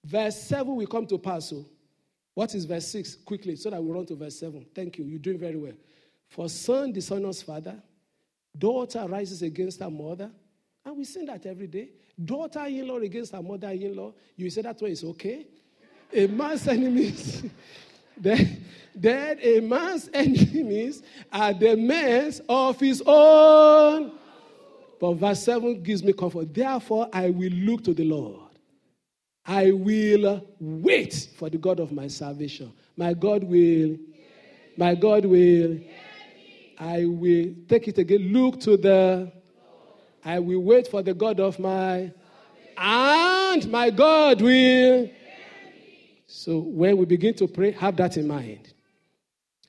verse 0.04 0.42
7 0.42 0.74
will 0.74 0.86
come 0.88 1.06
to 1.06 1.16
pass. 1.16 1.50
So, 1.50 1.64
what 2.34 2.54
is 2.54 2.64
verse 2.64 2.88
6? 2.88 3.16
Quickly, 3.24 3.56
so 3.56 3.70
that 3.70 3.82
we 3.82 3.90
run 3.90 4.06
to 4.06 4.14
verse 4.14 4.38
7. 4.38 4.66
Thank 4.74 4.98
you. 4.98 5.04
You're 5.04 5.18
doing 5.18 5.38
very 5.38 5.56
well. 5.56 5.74
For 6.28 6.48
son 6.48 6.92
dishonors 6.92 7.42
father 7.42 7.80
Daughter 8.56 9.04
rises 9.08 9.42
against 9.42 9.80
her 9.80 9.90
mother. 9.90 10.30
And 10.84 10.96
we 10.96 11.04
see 11.04 11.24
that 11.26 11.44
every 11.46 11.66
day. 11.66 11.90
Daughter 12.22 12.64
in 12.66 12.86
law 12.86 12.98
against 12.98 13.32
her 13.32 13.42
mother 13.42 13.70
in 13.70 13.96
law. 13.96 14.12
You 14.36 14.48
say 14.50 14.62
that 14.62 14.80
way 14.80 14.92
is 14.92 15.02
okay. 15.02 15.46
A 16.12 16.26
man's 16.28 16.68
enemies. 16.68 17.44
then, 18.16 18.64
then 18.94 19.38
a 19.40 19.60
man's 19.60 20.08
enemies 20.14 21.02
are 21.32 21.52
the 21.52 21.76
men 21.76 22.32
of 22.48 22.78
his 22.78 23.02
own. 23.04 24.12
But 25.00 25.14
verse 25.14 25.42
7 25.42 25.82
gives 25.82 26.04
me 26.04 26.12
comfort. 26.12 26.54
Therefore, 26.54 27.08
I 27.12 27.30
will 27.30 27.50
look 27.50 27.82
to 27.84 27.94
the 27.94 28.04
Lord. 28.04 28.43
I 29.46 29.72
will 29.72 30.46
wait 30.58 31.28
for 31.36 31.50
the 31.50 31.58
God 31.58 31.80
of 31.80 31.92
my 31.92 32.08
salvation. 32.08 32.72
My 32.96 33.12
God 33.12 33.44
will. 33.44 33.98
My 34.76 34.94
God 34.94 35.26
will. 35.26 35.78
I 36.78 37.04
will 37.04 37.54
take 37.68 37.88
it 37.88 37.98
again. 37.98 38.32
Look 38.32 38.60
to 38.60 38.76
the. 38.76 39.32
I 40.24 40.38
will 40.38 40.60
wait 40.60 40.88
for 40.88 41.02
the 41.02 41.12
God 41.12 41.40
of 41.40 41.58
my. 41.58 42.12
And 42.76 43.70
my 43.70 43.90
God 43.90 44.40
will. 44.40 45.10
So 46.26 46.58
when 46.58 46.96
we 46.96 47.04
begin 47.04 47.34
to 47.34 47.46
pray, 47.46 47.72
have 47.72 47.96
that 47.98 48.16
in 48.16 48.26
mind. 48.26 48.72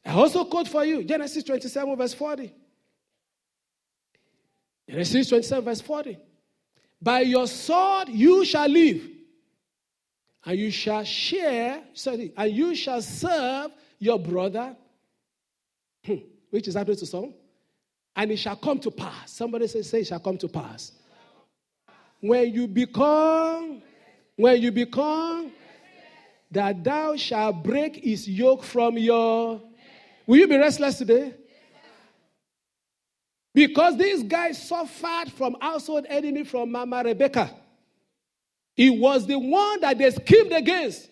I 0.05 0.11
also 0.11 0.45
quote 0.45 0.67
for 0.67 0.85
you 0.85 1.03
Genesis 1.03 1.43
27, 1.43 1.95
verse 1.95 2.13
40. 2.13 2.53
Genesis 4.89 5.29
27, 5.29 5.65
verse 5.65 5.81
40. 5.81 6.17
By 7.01 7.21
your 7.21 7.47
sword 7.47 8.09
you 8.09 8.45
shall 8.45 8.69
live, 8.69 9.01
and 10.45 10.60
you 10.60 10.71
shall 10.71 11.03
share, 11.03 11.84
sorry, 11.93 12.31
and 12.38 12.51
you 12.51 12.75
shall 12.75 13.01
serve 13.01 13.71
your 13.99 14.19
brother. 14.19 14.75
Hmm 16.05 16.15
which 16.55 16.69
is 16.69 16.75
happening 16.75 16.95
to 16.95 17.05
some, 17.05 17.34
and 18.15 18.31
it 18.31 18.38
shall 18.38 18.55
come 18.55 18.79
to 18.79 18.89
pass. 18.89 19.29
Somebody 19.29 19.67
say, 19.67 19.81
say 19.81 19.99
it 19.99 20.08
shall 20.08 20.21
come 20.21 20.38
to 20.38 20.47
pass. 20.47 20.93
When 22.21 22.53
you 22.53 22.65
become, 22.65 23.81
when 24.38 24.62
you 24.62 24.71
become, 24.71 25.51
that 26.49 26.81
thou 26.81 27.17
shalt 27.17 27.62
break 27.62 27.97
his 27.97 28.25
yoke 28.25 28.63
from 28.63 28.97
your. 28.97 29.62
Will 30.25 30.38
you 30.38 30.47
be 30.47 30.55
restless 30.55 30.97
today? 30.97 31.34
Because 33.53 33.97
this 33.97 34.23
guy 34.23 34.53
suffered 34.53 35.29
from 35.36 35.58
household 35.60 36.05
enemy 36.08 36.45
from 36.45 36.71
Mama 36.71 37.03
Rebecca. 37.03 37.53
He 38.75 38.89
was 38.89 39.25
the 39.25 39.39
one 39.39 39.79
that 39.81 39.97
they 39.97 40.11
schemed 40.11 40.51
against. 40.51 41.09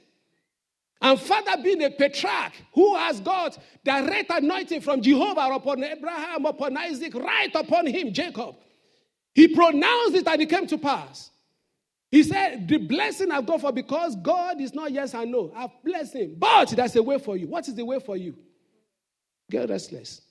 And 1.01 1.19
Father 1.19 1.61
being 1.61 1.83
a 1.83 1.89
patriarch 1.89 2.53
who 2.73 2.95
has 2.95 3.19
got 3.19 3.57
direct 3.83 4.29
anointing 4.29 4.81
from 4.81 5.01
Jehovah 5.01 5.53
upon 5.53 5.83
Abraham, 5.83 6.45
upon 6.45 6.77
Isaac, 6.77 7.13
right 7.13 7.53
upon 7.53 7.87
him, 7.87 8.13
Jacob. 8.13 8.55
He 9.35 9.47
pronounced 9.49 10.15
it 10.15 10.27
and 10.27 10.41
it 10.41 10.49
came 10.49 10.67
to 10.67 10.77
pass. 10.77 11.29
He 12.11 12.23
said, 12.23 12.67
The 12.67 12.77
blessing 12.77 13.31
I've 13.31 13.45
got 13.45 13.61
for 13.61 13.71
because 13.71 14.15
God 14.17 14.61
is 14.61 14.73
not 14.73 14.91
yes 14.91 15.13
and 15.13 15.31
no. 15.31 15.51
I've 15.55 15.71
blessed 15.83 16.13
him. 16.13 16.35
But 16.37 16.69
there's 16.69 16.95
a 16.95 17.03
way 17.03 17.17
for 17.17 17.35
you. 17.35 17.47
What 17.47 17.67
is 17.67 17.75
the 17.75 17.83
way 17.83 17.99
for 17.99 18.15
you? 18.15 18.35
Get 19.49 19.69
restless. 19.69 20.21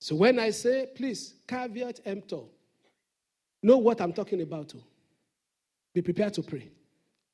So 0.00 0.16
when 0.16 0.38
I 0.40 0.50
say, 0.50 0.88
please, 0.94 1.34
caveat 1.46 2.00
emptor, 2.04 2.40
know 3.62 3.78
what 3.78 4.00
I'm 4.00 4.12
talking 4.12 4.42
about. 4.42 4.70
Too. 4.70 4.82
Be 5.94 6.02
prepared 6.02 6.34
to 6.34 6.42
pray 6.42 6.70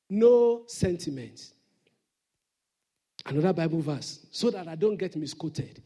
no 0.09 0.63
sentiments. 0.65 1.53
Another 3.25 3.53
Bible 3.53 3.81
verse, 3.81 4.25
so 4.31 4.49
that 4.49 4.67
I 4.67 4.75
don't 4.75 4.95
get 4.95 5.15
misquoted. 5.15 5.81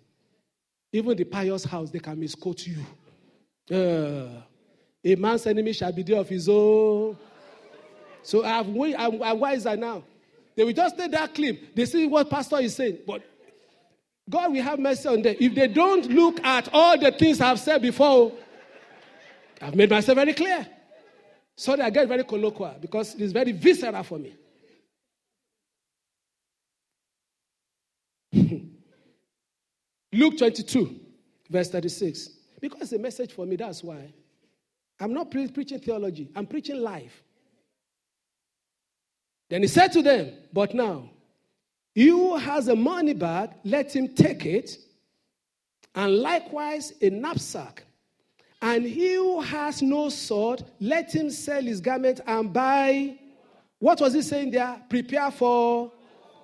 Even 0.91 1.17
the 1.17 1.23
pious 1.23 1.65
house, 1.65 1.89
they 1.89 1.99
can 1.99 2.19
misquote 2.19 2.65
you. 2.67 2.85
Uh, 3.69 4.41
a 5.03 5.15
man's 5.15 5.45
enemy 5.47 5.73
shall 5.73 5.91
be 5.91 6.03
there 6.03 6.19
of 6.19 6.29
his 6.29 6.47
own. 6.47 7.17
So 8.21 8.45
I'm, 8.45 8.79
I'm, 8.95 9.21
I'm 9.21 9.39
wiser 9.39 9.75
now. 9.75 10.03
They 10.55 10.63
will 10.63 10.73
just 10.73 10.97
take 10.97 11.11
that 11.11 11.33
clip. 11.33 11.75
They 11.75 11.85
see 11.85 12.07
what 12.07 12.29
pastor 12.29 12.59
is 12.59 12.75
saying. 12.75 12.99
But 13.05 13.23
God 14.29 14.53
will 14.53 14.61
have 14.61 14.79
mercy 14.79 15.09
on 15.09 15.21
them. 15.23 15.35
If 15.39 15.55
they 15.55 15.67
don't 15.67 16.05
look 16.09 16.41
at 16.45 16.69
all 16.71 16.97
the 16.97 17.11
things 17.11 17.41
I've 17.41 17.59
said 17.59 17.81
before, 17.81 18.31
I've 19.59 19.75
made 19.75 19.89
myself 19.89 20.15
very 20.15 20.33
clear. 20.33 20.65
Sorry, 21.55 21.81
I 21.81 21.89
get 21.89 22.07
very 22.07 22.23
colloquial 22.23 22.77
because 22.81 23.15
it 23.15 23.21
is 23.21 23.31
very 23.31 23.51
visceral 23.51 24.03
for 24.03 24.17
me. 24.17 24.35
Luke 30.11 30.37
22, 30.37 30.99
verse 31.49 31.69
36. 31.69 32.29
Because 32.59 32.89
the 32.89 32.99
message 32.99 33.33
for 33.33 33.45
me, 33.45 33.55
that's 33.55 33.83
why. 33.83 34.11
I'm 34.99 35.13
not 35.13 35.29
pre- 35.29 35.49
preaching 35.49 35.79
theology, 35.79 36.29
I'm 36.35 36.47
preaching 36.47 36.81
life. 36.81 37.23
Then 39.49 39.61
he 39.61 39.67
said 39.67 39.89
to 39.89 40.01
them, 40.01 40.31
But 40.51 40.73
now, 40.73 41.09
he 41.93 42.07
who 42.07 42.37
has 42.37 42.67
a 42.67 42.75
money 42.75 43.13
bag, 43.13 43.51
let 43.63 43.95
him 43.95 44.15
take 44.15 44.45
it, 44.45 44.77
and 45.93 46.17
likewise 46.17 46.93
a 47.01 47.09
knapsack 47.09 47.83
and 48.63 48.85
he 48.85 49.15
who 49.15 49.41
has 49.41 49.81
no 49.81 50.07
sword, 50.07 50.63
let 50.79 51.13
him 51.13 51.29
sell 51.29 51.61
his 51.61 51.81
garment 51.81 52.21
and 52.25 52.53
buy. 52.53 53.19
What 53.77 53.99
was 53.99 54.13
he 54.13 54.21
saying 54.21 54.51
there? 54.51 54.81
Prepare 54.89 55.31
for, 55.31 55.91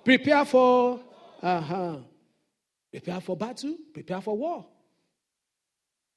prepare 0.04 0.44
for, 0.44 1.00
uh 1.42 1.60
huh. 1.62 1.96
Prepare 2.92 3.22
for 3.22 3.36
battle, 3.36 3.74
prepare 3.94 4.20
for 4.20 4.36
war. 4.36 4.66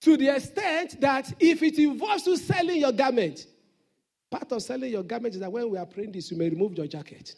To 0.01 0.17
the 0.17 0.35
extent 0.35 0.99
that 0.99 1.33
if 1.39 1.63
it 1.63 1.79
involves 1.79 2.27
you 2.27 2.35
selling 2.35 2.81
your 2.81 2.91
garment, 2.91 3.47
part 4.29 4.51
of 4.51 4.61
selling 4.61 4.91
your 4.91 5.03
garment 5.03 5.35
is 5.35 5.39
that 5.39 5.51
when 5.53 5.69
we 5.69 5.77
are 5.77 5.85
praying 5.85 6.11
this, 6.11 6.29
you 6.29 6.35
may 6.35 6.49
remove 6.49 6.77
your 6.77 6.87
jacket. 6.87 7.33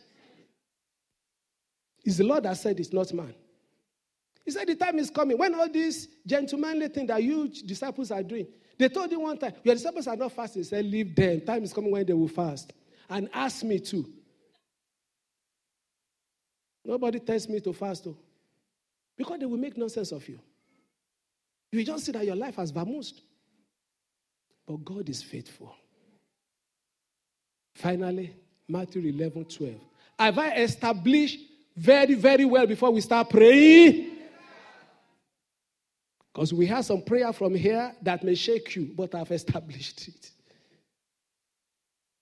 It's 2.03 2.17
the 2.17 2.23
Lord 2.23 2.43
that 2.43 2.57
said 2.57 2.79
it's 2.79 2.91
not 2.91 3.13
man. 3.13 3.35
He 4.45 4.51
said, 4.51 4.67
The 4.67 4.75
time 4.75 4.99
is 4.99 5.09
coming. 5.09 5.37
When 5.37 5.55
all 5.55 5.69
these 5.69 6.07
gentlemanly 6.25 6.87
things 6.89 7.07
that 7.07 7.23
you 7.23 7.49
disciples 7.49 8.11
are 8.11 8.23
doing, 8.23 8.47
they 8.77 8.89
told 8.89 9.11
him 9.11 9.23
one 9.23 9.37
time, 9.37 9.53
Your 9.63 9.75
disciples 9.75 10.07
are 10.07 10.15
not 10.15 10.31
fasting. 10.31 10.61
He 10.61 10.67
said, 10.67 10.85
Leave 10.85 11.15
them. 11.15 11.41
Time 11.41 11.63
is 11.63 11.73
coming 11.73 11.91
when 11.91 12.05
they 12.05 12.13
will 12.13 12.27
fast. 12.27 12.71
And 13.09 13.29
ask 13.33 13.63
me 13.63 13.79
too. 13.79 14.07
Nobody 16.83 17.19
tells 17.19 17.49
me 17.49 17.59
to 17.61 17.73
fast, 17.73 18.03
though. 18.03 18.17
Because 19.17 19.39
they 19.39 19.45
will 19.45 19.57
make 19.57 19.75
nonsense 19.77 20.11
of 20.11 20.27
you. 20.29 20.39
You 21.71 21.83
just 21.83 22.05
see 22.05 22.11
that 22.11 22.25
your 22.25 22.35
life 22.35 22.55
has 22.57 22.71
vamoosed. 22.71 23.21
But 24.67 24.83
God 24.85 25.09
is 25.09 25.23
faithful. 25.23 25.75
Finally, 27.73 28.35
Matthew 28.67 29.01
11 29.01 29.45
12. 29.45 29.75
Have 30.19 30.39
I 30.39 30.55
established 30.55 31.39
very, 31.75 32.13
very 32.13 32.45
well 32.45 32.65
before 32.65 32.91
we 32.91 33.01
start 33.01 33.29
praying? 33.29 34.14
Because 36.35 36.53
we 36.53 36.65
have 36.65 36.83
some 36.83 37.01
prayer 37.01 37.31
from 37.31 37.55
here 37.55 37.95
that 38.01 38.21
may 38.21 38.35
shake 38.35 38.75
you, 38.75 38.91
but 38.93 39.15
I've 39.15 39.31
established 39.31 40.09
it. 40.09 40.31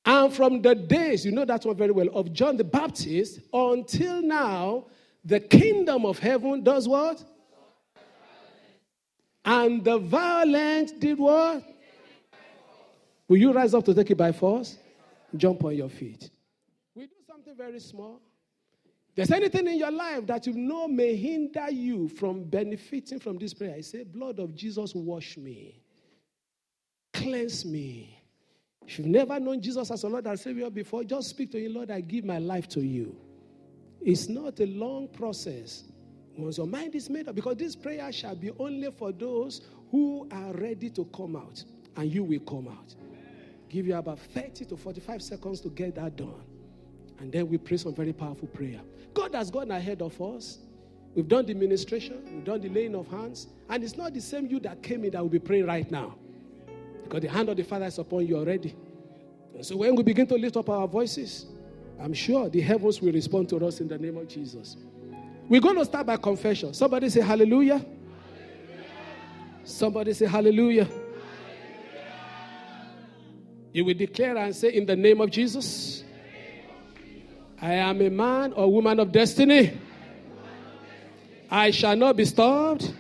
And 0.06 0.32
from 0.32 0.62
the 0.62 0.76
days, 0.76 1.26
you 1.26 1.32
know 1.32 1.46
that 1.46 1.66
one 1.66 1.76
very 1.76 1.90
well, 1.92 2.10
of 2.10 2.32
John 2.32 2.56
the 2.56 2.64
Baptist 2.64 3.40
until 3.52 4.22
now, 4.22 4.86
The 5.26 5.40
kingdom 5.40 6.06
of 6.06 6.20
heaven 6.20 6.64
does 6.64 6.88
what? 6.88 7.24
And 9.46 9.84
the 9.84 9.98
violent 9.98 11.00
did 11.00 11.18
what? 11.18 11.64
Will 13.30 13.38
you 13.38 13.54
rise 13.54 13.74
up 13.74 13.86
to 13.86 13.94
take 13.94 14.12
it 14.12 14.18
by 14.18 14.34
force? 14.34 14.78
Jump 15.36 15.64
on 15.64 15.76
your 15.76 15.90
feet. 15.90 16.30
We 16.94 17.06
do 17.06 17.16
something 17.26 17.56
very 17.56 17.80
small. 17.80 18.22
There's 19.16 19.32
anything 19.32 19.68
in 19.68 19.78
your 19.78 19.92
life 19.92 20.26
that 20.28 20.48
you 20.48 20.54
know 20.54 20.88
may 20.88 21.16
hinder 21.16 21.70
you 21.70 22.08
from 22.08 22.44
benefiting 22.44 23.20
from 23.20 23.38
this 23.38 23.54
prayer. 23.54 23.76
I 23.78 23.82
say, 23.82 24.04
Blood 24.04 24.40
of 24.40 24.56
Jesus, 24.56 24.96
wash 24.96 25.38
me, 25.38 25.80
cleanse 27.14 27.64
me. 27.66 28.20
If 28.88 28.98
you've 28.98 29.08
never 29.08 29.40
known 29.40 29.62
Jesus 29.62 29.92
as 29.92 30.04
a 30.04 30.10
Lord 30.10 30.26
and 30.26 30.40
Savior 30.40 30.70
before, 30.70 31.04
just 31.04 31.30
speak 31.30 31.52
to 31.52 31.64
Him, 31.64 31.76
Lord, 31.76 31.92
I 31.92 32.02
give 32.02 32.26
my 32.26 32.40
life 32.40 32.68
to 32.70 32.82
you. 32.82 33.16
It's 34.02 34.28
not 34.28 34.60
a 34.60 34.66
long 34.66 35.08
process. 35.08 35.84
Once 36.38 36.58
your 36.58 36.68
mind 36.68 36.96
is 36.96 37.10
made 37.10 37.28
up, 37.28 37.36
because 37.36 37.56
this 37.58 37.76
prayer 37.76 38.12
shall 38.12 38.36
be 38.36 38.52
only 38.60 38.92
for 38.92 39.12
those 39.12 39.62
who 39.92 40.28
are 40.32 40.54
ready 40.54 40.90
to 40.90 41.06
come 41.16 41.36
out, 41.36 41.64
and 41.96 42.12
you 42.12 42.24
will 42.24 42.40
come 42.40 42.68
out. 42.68 42.96
Give 43.70 43.88
you 43.88 43.96
about 43.96 44.20
30 44.20 44.66
to 44.66 44.76
45 44.76 45.22
seconds 45.22 45.62
to 45.62 45.70
get 45.70 45.96
that 45.96 46.16
done. 46.16 46.44
And 47.20 47.32
then 47.32 47.48
we 47.48 47.58
pray 47.58 47.78
some 47.78 47.94
very 47.94 48.12
powerful 48.12 48.48
prayer. 48.48 48.82
God 49.14 49.36
has 49.36 49.52
gone 49.52 49.72
ahead 49.72 50.02
of 50.02 50.20
us. 50.22 50.60
We've 51.16 51.28
done 51.28 51.46
the 51.46 51.54
ministration, 51.54 52.24
we've 52.26 52.44
done 52.44 52.62
the 52.62 52.70
laying 52.70 52.96
of 52.96 53.08
hands, 53.08 53.48
and 53.70 53.84
it's 53.84 53.96
not 53.96 54.14
the 54.14 54.22
same 54.22 54.48
you 54.48 54.60
that 54.62 54.82
came 54.82 55.04
in 55.06 55.12
that 55.12 55.22
will 55.22 55.30
be 55.30 55.40
praying 55.40 55.68
right 55.68 55.90
now. 55.92 56.16
Because 57.04 57.22
the 57.22 57.30
hand 57.30 57.50
of 57.50 57.58
the 57.58 57.64
Father 57.64 57.86
is 57.86 58.00
upon 58.00 58.26
you 58.26 58.38
already. 58.38 58.76
And 59.54 59.64
so 59.64 59.78
when 59.78 59.96
we 59.96 60.02
begin 60.02 60.26
to 60.28 60.36
lift 60.36 60.58
up 60.58 60.70
our 60.70 60.88
voices, 60.88 61.46
I'm 62.00 62.14
sure 62.14 62.50
the 62.50 62.62
heavens 62.62 63.00
will 63.00 63.14
respond 63.14 63.50
to 63.50 63.64
us 63.66 63.80
in 63.80 63.88
the 63.88 63.98
name 63.98 64.18
of 64.18 64.28
Jesus. 64.28 64.78
We're 65.48 65.62
going 65.62 65.78
to 65.78 65.86
start 65.86 66.08
by 66.08 66.18
confession. 66.18 66.74
Somebody 66.74 67.10
say 67.10 67.22
hallelujah. 67.22 67.78
hallelujah. 67.78 67.98
Somebody 69.64 70.14
say 70.14 70.26
hallelujah. 70.26 70.86
hallelujah. 70.86 71.04
You 73.74 73.86
will 73.86 73.94
declare 73.94 74.38
and 74.38 74.56
say, 74.56 74.74
In 74.74 74.86
the 74.86 74.96
name 74.96 75.20
of 75.20 75.30
Jesus, 75.32 76.03
I 77.64 77.76
am 77.76 78.02
a 78.02 78.10
man 78.10 78.52
or 78.52 78.70
woman 78.70 79.00
of 79.00 79.14
destiny. 79.14 79.80
I 81.50 81.72
shall 81.72 81.96
not 81.96 82.18
be 82.18 82.26
stopped. 82.26 82.94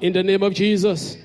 In 0.00 0.14
the 0.14 0.22
name 0.22 0.42
of 0.42 0.54
Jesus. 0.54 1.18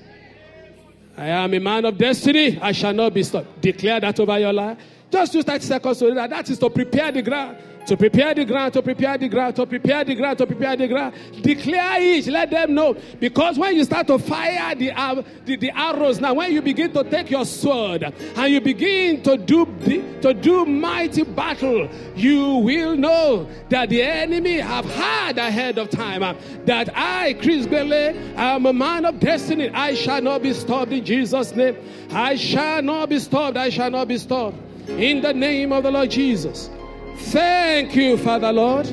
I 1.16 1.28
am 1.28 1.54
a 1.54 1.58
man 1.58 1.86
of 1.86 1.96
destiny. 1.96 2.58
I 2.60 2.72
shall 2.72 2.92
not 2.92 3.14
be 3.14 3.22
stopped. 3.22 3.62
Declare 3.62 4.00
that 4.00 4.20
over 4.20 4.38
your 4.38 4.52
life. 4.52 4.76
Just 5.10 5.34
use 5.34 5.44
30 5.44 5.64
seconds 5.64 5.98
to 5.98 6.08
do 6.08 6.14
that. 6.14 6.30
That 6.30 6.48
is 6.50 6.58
to 6.58 6.70
prepare 6.70 7.12
the 7.12 7.22
ground 7.22 7.56
to 7.86 7.96
prepare 7.96 8.34
the 8.34 8.44
ground, 8.44 8.72
to 8.72 8.82
prepare 8.82 9.18
the 9.18 9.28
ground, 9.28 9.56
to 9.56 9.66
prepare 9.66 10.04
the 10.04 10.14
ground, 10.14 10.38
to 10.38 10.46
prepare 10.46 10.76
the 10.76 10.88
ground. 10.88 11.14
Declare 11.42 12.00
it, 12.00 12.26
let 12.28 12.50
them 12.50 12.74
know. 12.74 12.96
Because 13.20 13.58
when 13.58 13.76
you 13.76 13.84
start 13.84 14.06
to 14.06 14.18
fire 14.18 14.74
the, 14.74 14.92
uh, 14.92 15.22
the, 15.44 15.56
the, 15.56 15.70
arrows, 15.70 16.20
now 16.20 16.34
when 16.34 16.52
you 16.52 16.62
begin 16.62 16.92
to 16.92 17.04
take 17.04 17.30
your 17.30 17.44
sword 17.44 18.02
and 18.02 18.52
you 18.52 18.60
begin 18.60 19.22
to 19.22 19.36
do 19.36 19.66
to 20.22 20.34
do 20.34 20.64
mighty 20.64 21.24
battle, 21.24 21.88
you 22.14 22.56
will 22.56 22.96
know 22.96 23.48
that 23.68 23.88
the 23.88 24.02
enemy 24.02 24.60
have 24.60 24.86
had 24.86 25.38
ahead 25.38 25.78
of 25.78 25.90
time 25.90 26.14
that 26.64 26.90
I, 26.96 27.34
Chris 27.34 27.66
Gbenle, 27.66 28.36
I 28.36 28.54
am 28.54 28.66
a 28.66 28.72
man 28.72 29.04
of 29.04 29.20
destiny. 29.20 29.68
I 29.70 29.94
shall 29.94 30.22
not 30.22 30.42
be 30.42 30.52
stopped 30.54 30.92
in 30.92 31.04
Jesus' 31.04 31.54
name. 31.54 31.76
I 32.10 32.36
shall 32.36 32.82
not 32.82 33.08
be 33.08 33.18
stopped. 33.18 33.56
I 33.56 33.68
shall 33.68 33.90
not 33.90 34.08
be 34.08 34.18
stopped. 34.18 34.56
In 34.88 35.22
the 35.22 35.32
name 35.32 35.72
of 35.72 35.82
the 35.82 35.90
Lord 35.90 36.10
Jesus. 36.10 36.70
Thank 37.16 37.94
you, 37.96 38.18
Father 38.18 38.52
Lord. 38.52 38.86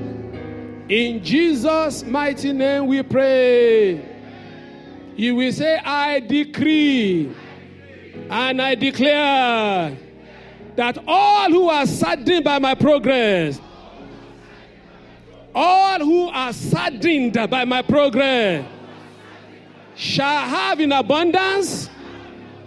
In 0.90 1.24
Jesus' 1.24 2.04
mighty 2.04 2.54
name 2.54 2.88
we 2.88 3.04
pray. 3.04 4.04
You 5.16 5.36
will 5.36 5.52
say, 5.52 5.78
I 5.78 6.20
decree 6.22 7.36
and 8.30 8.62
I 8.62 8.76
declare 8.76 9.98
that 10.76 10.98
all 11.06 11.50
who 11.50 11.70
are 11.70 11.86
saddened 11.86 12.44
by 12.46 12.60
my 12.60 12.76
progress, 12.76 13.60
all 15.54 16.00
who 16.00 16.30
are 16.30 16.54
saddened 16.54 17.34
by 17.50 17.66
my 17.66 17.82
progress, 17.82 18.66
shall 19.96 20.48
have 20.48 20.80
in 20.80 20.92
abundance 20.94 21.88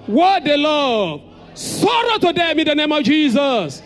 what 0.06 0.44
they 0.44 0.56
love. 0.56 1.33
Sorrow 1.54 2.18
to 2.18 2.32
them 2.32 2.58
in 2.58 2.66
the 2.66 2.74
name 2.74 2.92
of 2.92 3.02
Jesus. 3.04 3.82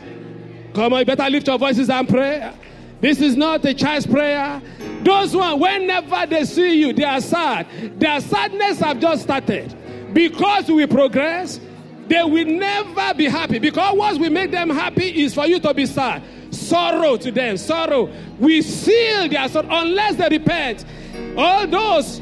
Come 0.74 0.92
on, 0.92 1.00
you 1.00 1.04
better 1.04 1.28
lift 1.28 1.46
your 1.46 1.58
voices 1.58 1.90
and 1.90 2.08
pray. 2.08 2.52
This 3.00 3.20
is 3.20 3.36
not 3.36 3.64
a 3.64 3.74
child's 3.74 4.06
prayer. 4.06 4.60
Those 5.02 5.36
one, 5.36 5.60
whenever 5.60 6.26
they 6.26 6.44
see 6.44 6.80
you, 6.80 6.92
they 6.92 7.04
are 7.04 7.20
sad. 7.20 7.66
Their 8.00 8.20
sadness 8.20 8.80
have 8.80 8.98
just 8.98 9.22
started. 9.22 9.74
Because 10.12 10.68
we 10.68 10.86
progress, 10.86 11.60
they 12.08 12.22
will 12.24 12.46
never 12.46 13.14
be 13.14 13.26
happy. 13.26 13.58
Because 13.58 13.96
once 13.96 14.18
we 14.18 14.28
make 14.28 14.50
them 14.50 14.70
happy 14.70 15.22
is 15.22 15.34
for 15.34 15.46
you 15.46 15.60
to 15.60 15.74
be 15.74 15.86
sad. 15.86 16.22
Sorrow 16.50 17.16
to 17.18 17.30
them, 17.30 17.56
sorrow. 17.56 18.10
We 18.38 18.62
seal 18.62 19.28
their 19.28 19.48
sorrow 19.48 19.68
unless 19.70 20.16
they 20.16 20.28
repent. 20.28 20.84
All 21.36 21.66
those, 21.66 22.20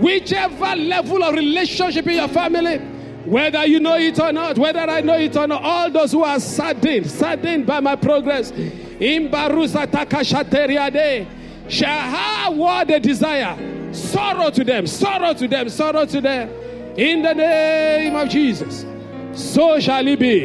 whichever 0.00 0.76
level 0.76 1.22
of 1.22 1.34
relationship 1.34 2.06
in 2.06 2.16
your 2.16 2.28
family, 2.28 2.80
whether 3.24 3.66
you 3.66 3.80
know 3.80 3.96
it 3.96 4.18
or 4.18 4.32
not, 4.32 4.58
whether 4.58 4.80
I 4.80 5.00
know 5.00 5.16
it 5.18 5.36
or 5.36 5.46
not, 5.46 5.62
all 5.62 5.90
those 5.90 6.12
who 6.12 6.22
are 6.22 6.40
saddened, 6.40 7.10
saddened 7.10 7.66
by 7.66 7.80
my 7.80 7.96
progress, 7.96 8.50
in 8.50 9.28
Barusa 9.30 9.86
Takashateriade, 9.86 11.26
shall 11.68 11.98
have 11.98 12.54
what 12.56 12.88
they 12.88 12.98
desire. 12.98 13.56
Sorrow 13.92 14.50
to 14.50 14.64
them, 14.64 14.86
sorrow 14.86 15.34
to 15.34 15.48
them, 15.48 15.68
sorrow 15.68 16.06
to 16.06 16.20
them. 16.20 16.48
In 16.96 17.22
the 17.22 17.34
name 17.34 18.16
of 18.16 18.28
Jesus. 18.28 18.84
So 19.32 19.78
shall 19.78 20.06
it 20.06 20.18
be. 20.18 20.44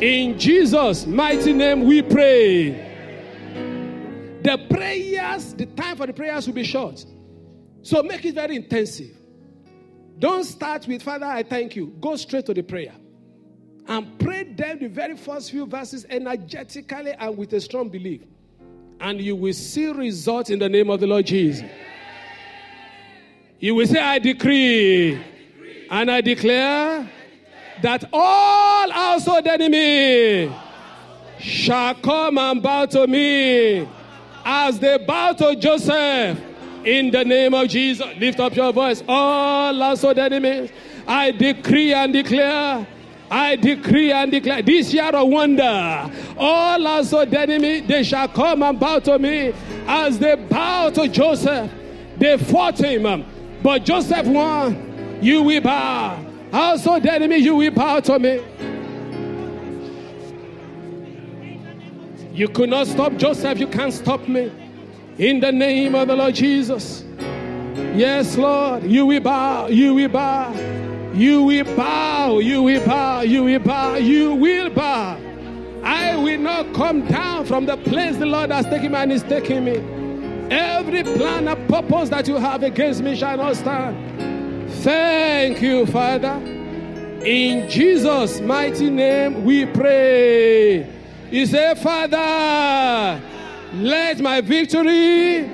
In 0.00 0.38
Jesus' 0.38 1.06
mighty 1.06 1.52
name 1.52 1.84
we 1.84 2.02
pray. 2.02 2.84
The 4.42 4.58
prayers, 4.70 5.54
the 5.54 5.66
time 5.66 5.96
for 5.96 6.06
the 6.06 6.12
prayers 6.12 6.46
will 6.46 6.54
be 6.54 6.64
short. 6.64 7.04
So 7.82 8.02
make 8.02 8.24
it 8.24 8.34
very 8.34 8.56
intensive. 8.56 9.16
Don't 10.18 10.44
start 10.44 10.86
with, 10.86 11.02
Father, 11.02 11.26
I 11.26 11.42
thank 11.42 11.76
you. 11.76 11.94
Go 12.00 12.16
straight 12.16 12.46
to 12.46 12.54
the 12.54 12.62
prayer. 12.62 12.94
And 13.88 14.18
pray 14.18 14.44
them 14.44 14.78
the 14.78 14.88
very 14.88 15.16
first 15.16 15.50
few 15.50 15.66
verses 15.66 16.06
energetically 16.08 17.12
and 17.12 17.36
with 17.36 17.52
a 17.52 17.60
strong 17.60 17.88
belief. 17.88 18.22
And 19.00 19.20
you 19.20 19.36
will 19.36 19.52
see 19.52 19.86
results 19.88 20.50
in 20.50 20.58
the 20.58 20.68
name 20.68 20.90
of 20.90 21.00
the 21.00 21.06
Lord 21.06 21.26
Jesus. 21.26 21.68
You 23.60 23.74
will 23.74 23.86
say, 23.86 24.00
I 24.00 24.18
decree, 24.18 25.20
and 25.90 26.10
I 26.10 26.20
declare 26.20 27.08
that 27.82 28.04
all 28.12 28.90
household 28.90 29.46
enemy 29.46 30.54
shall 31.38 31.94
come 31.96 32.38
and 32.38 32.62
bow 32.62 32.86
to 32.86 33.06
me 33.06 33.86
as 34.44 34.78
they 34.78 34.96
bow 34.98 35.32
to 35.34 35.56
Joseph 35.56 36.38
in 36.86 37.10
the 37.10 37.24
name 37.24 37.52
of 37.52 37.68
Jesus, 37.68 38.06
lift 38.18 38.38
up 38.38 38.54
your 38.54 38.72
voice. 38.72 39.02
All 39.08 39.74
household 39.74 40.18
enemies, 40.18 40.70
I 41.06 41.32
decree 41.32 41.92
and 41.92 42.12
declare. 42.12 42.86
I 43.28 43.56
decree 43.56 44.12
and 44.12 44.30
declare 44.30 44.62
this 44.62 44.94
year 44.94 45.08
of 45.08 45.28
wonder, 45.28 46.08
all 46.38 46.84
household 46.84 47.34
enemies, 47.34 47.82
they 47.88 48.04
shall 48.04 48.28
come 48.28 48.62
and 48.62 48.78
bow 48.78 49.00
to 49.00 49.18
me 49.18 49.52
as 49.88 50.16
they 50.20 50.36
bow 50.36 50.90
to 50.90 51.08
Joseph. 51.08 51.68
They 52.18 52.38
fought 52.38 52.78
him, 52.78 53.26
but 53.64 53.84
Joseph 53.84 54.28
won. 54.28 55.18
You 55.20 55.42
will 55.42 55.60
bow. 55.60 56.24
Household 56.52 57.04
enemy, 57.04 57.38
you 57.38 57.56
will 57.56 57.72
bow 57.72 57.98
to 57.98 58.16
me. 58.16 58.40
You 62.32 62.46
could 62.46 62.70
not 62.70 62.86
stop 62.86 63.16
Joseph, 63.16 63.58
you 63.58 63.66
can't 63.66 63.92
stop 63.92 64.28
me. 64.28 64.52
In 65.18 65.40
the 65.40 65.50
name 65.50 65.94
of 65.94 66.08
the 66.08 66.16
Lord 66.16 66.34
Jesus. 66.34 67.02
Yes, 67.94 68.36
Lord, 68.36 68.82
you 68.82 69.06
will 69.06 69.20
bow, 69.20 69.66
you 69.68 69.94
will 69.94 70.10
bow, 70.10 70.52
you 71.14 71.42
will 71.42 71.64
bow, 71.74 72.38
you 72.38 72.62
will 72.62 72.84
bow, 72.84 73.22
you 73.22 73.44
will 73.44 73.58
bow, 73.58 73.94
you 73.96 74.34
will 74.34 74.68
bow. 74.68 75.18
I 75.82 76.16
will 76.16 76.38
not 76.38 76.74
come 76.74 77.06
down 77.06 77.46
from 77.46 77.64
the 77.64 77.78
place 77.78 78.18
the 78.18 78.26
Lord 78.26 78.50
has 78.50 78.66
taken 78.66 78.92
me 78.92 78.98
and 78.98 79.12
is 79.12 79.22
taking 79.22 79.64
me. 79.64 79.76
Every 80.50 81.02
plan 81.02 81.48
and 81.48 81.66
purpose 81.66 82.10
that 82.10 82.28
you 82.28 82.36
have 82.36 82.62
against 82.62 83.00
me 83.00 83.16
shall 83.16 83.38
not 83.38 83.56
stand. 83.56 84.70
Thank 84.82 85.62
you, 85.62 85.86
Father. 85.86 86.34
In 87.24 87.70
Jesus' 87.70 88.40
mighty 88.40 88.90
name 88.90 89.44
we 89.44 89.64
pray. 89.64 90.92
You 91.30 91.46
say, 91.46 91.74
Father, 91.76 93.22
let 93.76 94.20
my 94.20 94.40
victory 94.40 95.50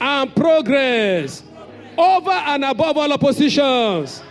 and 0.00 0.34
progress 0.34 1.42
over 1.96 2.30
and 2.30 2.64
above 2.64 2.96
all 2.96 3.12
oppositions 3.12 4.22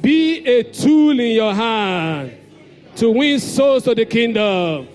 be 0.00 0.38
a 0.46 0.62
tool 0.62 1.18
in 1.18 1.34
your 1.34 1.54
hand 1.54 2.32
to 2.96 3.10
win 3.10 3.38
souls 3.38 3.84
to 3.84 3.94
the 3.94 4.04
kingdom. 4.04 4.88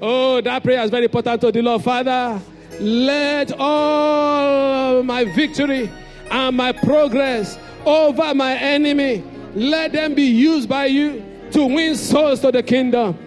Oh, 0.00 0.40
that 0.40 0.62
prayer 0.62 0.82
is 0.82 0.90
very 0.90 1.04
important 1.04 1.40
to 1.40 1.50
the 1.52 1.60
Lord. 1.60 1.82
Father, 1.82 2.40
Let 2.80 3.52
all 3.58 5.02
my 5.02 5.24
victory 5.24 5.90
and 6.30 6.56
my 6.56 6.70
progress 6.70 7.58
over 7.84 8.34
my 8.34 8.54
enemy, 8.54 9.24
let 9.54 9.92
them 9.92 10.14
be 10.14 10.22
used 10.22 10.68
by 10.68 10.86
you 10.86 11.24
to 11.50 11.64
win 11.64 11.96
souls 11.96 12.40
to 12.40 12.52
the 12.52 12.62
kingdom. 12.62 13.18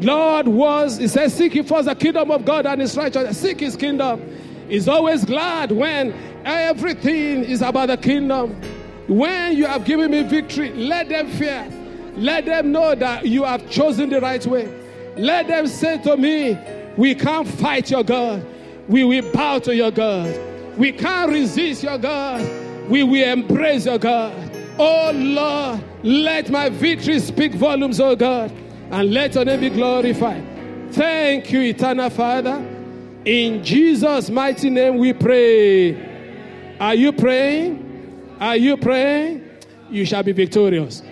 Lord 0.00 0.48
was, 0.48 0.98
he 0.98 1.08
says, 1.08 1.34
seek 1.34 1.54
ye 1.54 1.62
first 1.62 1.86
the 1.86 1.94
kingdom 1.94 2.30
of 2.30 2.44
God 2.44 2.66
and 2.66 2.80
his 2.80 2.96
righteousness. 2.96 3.38
Seek 3.38 3.60
his 3.60 3.76
kingdom. 3.76 4.22
He's 4.68 4.88
always 4.88 5.24
glad 5.24 5.72
when 5.72 6.12
everything 6.44 7.44
is 7.44 7.62
about 7.62 7.86
the 7.86 7.96
kingdom. 7.96 8.60
When 9.08 9.56
you 9.56 9.66
have 9.66 9.84
given 9.84 10.10
me 10.10 10.22
victory, 10.22 10.72
let 10.72 11.08
them 11.08 11.28
fear. 11.30 11.68
Let 12.16 12.46
them 12.46 12.72
know 12.72 12.94
that 12.94 13.26
you 13.26 13.44
have 13.44 13.70
chosen 13.70 14.10
the 14.10 14.20
right 14.20 14.44
way. 14.46 14.68
Let 15.16 15.46
them 15.46 15.66
say 15.66 15.98
to 16.02 16.16
me, 16.16 16.58
We 16.96 17.14
can't 17.14 17.46
fight 17.46 17.90
your 17.90 18.02
God. 18.02 18.44
We 18.88 19.04
will 19.04 19.30
bow 19.32 19.58
to 19.60 19.74
your 19.74 19.90
God. 19.90 20.36
We 20.76 20.92
can't 20.92 21.30
resist 21.30 21.82
your 21.82 21.98
God. 21.98 22.40
We 22.88 23.02
will 23.02 23.28
embrace 23.28 23.86
your 23.86 23.98
God. 23.98 24.34
Oh 24.78 25.10
Lord, 25.14 25.82
let 26.02 26.50
my 26.50 26.68
victory 26.68 27.18
speak 27.18 27.54
volumes, 27.54 27.98
oh 27.98 28.14
God, 28.14 28.52
and 28.90 29.12
let 29.12 29.34
your 29.34 29.44
name 29.44 29.60
be 29.60 29.70
glorified. 29.70 30.92
Thank 30.92 31.50
you, 31.52 31.60
eternal 31.60 32.10
Father. 32.10 32.56
In 33.24 33.64
Jesus' 33.64 34.30
mighty 34.30 34.70
name 34.70 34.98
we 34.98 35.12
pray. 35.12 36.76
Are 36.78 36.94
you 36.94 37.12
praying? 37.12 38.36
Are 38.38 38.56
you 38.56 38.76
praying? 38.76 39.42
You 39.90 40.04
shall 40.04 40.22
be 40.22 40.32
victorious. 40.32 41.02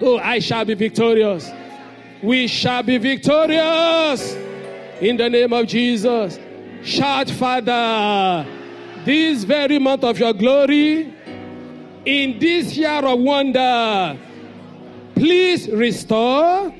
Oh, 0.00 0.18
I 0.18 0.38
shall 0.38 0.64
be 0.64 0.74
victorious. 0.74 1.50
We 2.22 2.46
shall 2.46 2.82
be 2.82 2.98
victorious 2.98 4.34
in 5.00 5.16
the 5.16 5.30
name 5.30 5.52
of 5.52 5.66
Jesus. 5.66 6.38
Shout, 6.82 7.30
Father, 7.30 8.46
this 9.04 9.44
very 9.44 9.78
month 9.78 10.04
of 10.04 10.18
your 10.18 10.32
glory, 10.32 11.14
in 12.04 12.38
this 12.38 12.76
year 12.76 13.04
of 13.04 13.18
wonder, 13.18 14.18
please 15.18 15.68
restore, 15.70 16.72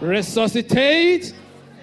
resuscitate, 0.00 1.34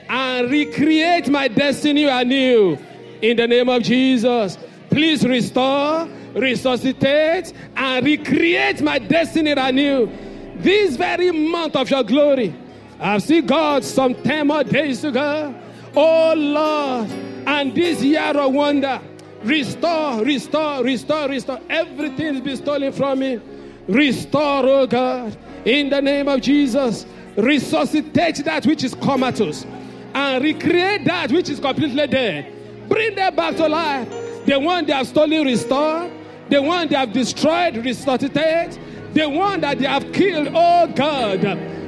and 0.10 0.50
recreate 0.50 1.30
my 1.30 1.48
destiny 1.48 2.06
anew 2.06 2.78
in 3.22 3.38
the 3.38 3.48
name 3.48 3.70
of 3.70 3.84
Jesus. 3.84 4.58
Please 4.90 5.24
restore, 5.24 6.08
resuscitate, 6.34 7.54
and 7.76 8.06
recreate 8.06 8.82
my 8.82 8.98
destiny 8.98 9.52
anew. 9.52 10.10
This 10.56 10.96
very 10.96 11.32
month 11.32 11.76
of 11.76 11.90
your 11.92 12.04
glory, 12.04 12.56
I've 13.00 13.22
seen 13.22 13.46
God 13.46 13.84
some 13.84 14.16
10 14.16 14.48
more 14.48 14.64
days 14.64 15.02
to 15.02 15.12
go. 15.12 15.54
Oh 15.96 16.34
Lord, 16.36 17.12
and 17.46 17.76
this 17.76 18.02
year 18.02 18.36
of 18.36 18.52
wonder, 18.52 19.00
restore, 19.44 20.24
restore, 20.24 20.84
restore, 20.84 21.30
restore. 21.30 21.60
Everything's 21.70 22.42
been 22.42 22.58
stolen 22.58 22.92
from 22.92 23.20
me. 23.20 23.40
Restore, 23.88 24.66
oh 24.66 24.88
God, 24.88 25.38
in 25.66 25.90
the 25.90 26.02
name 26.02 26.28
of 26.28 26.42
Jesus. 26.42 27.06
Resuscitate 27.36 28.44
that 28.46 28.66
which 28.66 28.84
is 28.84 28.96
comatose 28.96 29.66
and 30.14 30.44
recreate 30.44 31.06
that 31.06 31.32
which 31.32 31.50
is 31.50 31.60
completely 31.60 32.08
dead. 32.08 32.52
Bring 32.90 33.14
them 33.14 33.36
back 33.36 33.56
to 33.58 33.68
life. 33.68 34.10
The 34.46 34.60
one 34.60 34.86
they 34.86 34.94
have 34.94 35.08
stolen, 35.08 35.46
restore. 35.46 36.10
The 36.50 36.62
one 36.62 36.88
they 36.88 36.96
have 36.96 37.14
destroyed, 37.14 37.78
resuscitate. 37.78 38.80
The 39.14 39.30
one 39.30 39.62
that 39.62 39.78
they 39.78 39.86
have 39.86 40.12
killed, 40.14 40.50
oh 40.54 40.88
God, 40.96 41.42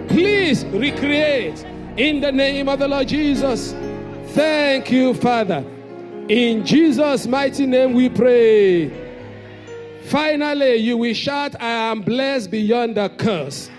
please 0.10 0.64
recreate 0.66 1.64
in 1.97 2.22
the 2.22 2.32
name 2.32 2.70
of 2.70 2.80
the 2.80 2.88
Lord 2.88 3.08
Jesus. 3.08 3.74
Thank 4.34 4.91
you, 4.91 5.16
Father. 5.16 5.66
In 6.28 6.64
Jesus' 6.64 7.26
mighty 7.26 7.66
name 7.66 7.93
we 7.93 8.10
pray. 8.10 9.09
Finally, 10.10 10.78
you 10.78 10.97
will 10.97 11.14
shout, 11.14 11.55
I 11.62 11.91
am 11.91 12.01
blessed 12.01 12.49
beyond 12.49 12.97
the 12.97 13.10
curse. 13.10 13.70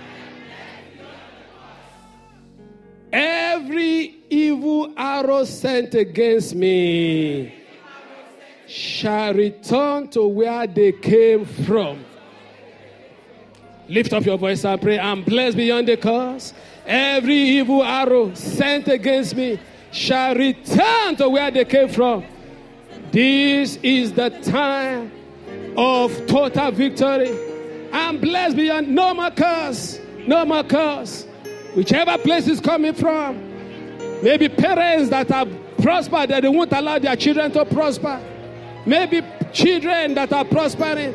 Every 3.13 4.15
evil 4.31 4.95
arrow 4.97 5.43
sent 5.43 5.97
against 5.97 6.55
me 6.55 7.53
shall 8.69 9.35
return 9.35 10.07
to 10.11 10.29
where 10.29 10.69
they 10.69 10.93
came 10.93 11.45
from. 11.45 12.05
Lift 13.89 14.13
up 14.13 14.25
your 14.25 14.39
voice 14.39 14.65
and 14.65 14.81
pray. 14.81 15.01
I'm 15.01 15.25
blessed 15.25 15.57
beyond 15.57 15.89
the 15.89 15.97
curse. 15.97 16.55
Every 16.87 17.35
evil 17.35 17.83
arrow 17.83 18.33
sent 18.35 18.87
against 18.87 19.35
me 19.35 19.59
shall 19.91 20.37
return 20.37 21.17
to 21.17 21.29
where 21.29 21.51
they 21.51 21.65
came 21.65 21.89
from. 21.89 22.25
This 23.11 23.79
is 23.83 24.13
the 24.13 24.31
time 24.31 25.11
of 25.77 26.27
total 26.27 26.71
victory. 26.71 27.37
I'm 27.93 28.19
blessed 28.19 28.57
beyond 28.57 28.89
no 28.89 29.15
more 29.15 29.31
curse. 29.31 30.01
No 30.27 30.45
more 30.45 30.63
curse. 30.63 31.27
Whichever 31.75 32.19
place 32.19 32.47
is 32.49 32.61
coming 32.61 32.95
from. 32.95 33.39
Maybe 34.23 34.49
parents 34.49 35.11
that 35.11 35.29
have 35.29 35.49
prospered 35.79 36.31
that 36.31 36.43
they 36.43 36.49
won't 36.49 36.73
allow 36.73 36.99
their 36.99 37.17
children 37.17 37.51
to 37.53 37.65
prosper. 37.65 38.21
Maybe 38.87 39.23
children 39.53 40.15
that 40.15 40.33
are 40.33 40.45
prospering 40.45 41.15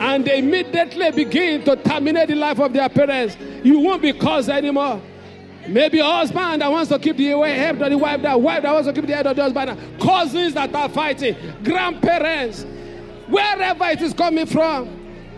and 0.00 0.24
they 0.24 0.38
immediately 0.38 1.10
begin 1.10 1.64
to 1.64 1.76
terminate 1.76 2.28
the 2.28 2.34
life 2.34 2.58
of 2.58 2.72
their 2.72 2.88
parents. 2.88 3.36
You 3.62 3.80
won't 3.80 4.02
be 4.02 4.12
cursed 4.12 4.48
anymore. 4.48 5.00
Maybe 5.68 5.98
a 5.98 6.04
husband 6.04 6.62
that 6.62 6.70
wants 6.70 6.90
to 6.90 6.98
keep 6.98 7.16
the 7.16 7.30
head 7.30 7.80
of 7.80 7.90
the 7.90 7.98
wife, 7.98 8.22
that 8.22 8.40
wife 8.40 8.62
that 8.62 8.72
wants 8.72 8.86
to 8.86 8.92
keep 8.92 9.06
the 9.06 9.16
head 9.16 9.26
of 9.26 9.34
the 9.34 9.42
husband, 9.42 10.00
cousins 10.00 10.54
that 10.54 10.72
are 10.74 10.88
fighting, 10.88 11.36
grandparents, 11.64 12.64
wherever 13.28 13.84
it 13.86 14.00
is 14.02 14.12
coming 14.12 14.46
from. 14.46 14.88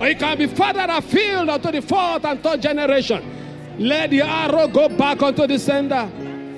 Or 0.00 0.06
it 0.06 0.18
can 0.18 0.38
be 0.38 0.46
further 0.46 0.86
afield 0.88 1.48
unto 1.48 1.72
the 1.72 1.82
fourth 1.82 2.24
and 2.24 2.42
third 2.42 2.62
generation. 2.62 3.22
Let 3.78 4.10
the 4.10 4.22
arrow 4.22 4.68
go 4.68 4.88
back 4.88 5.22
unto 5.22 5.46
the 5.46 5.58
sender. 5.58 6.10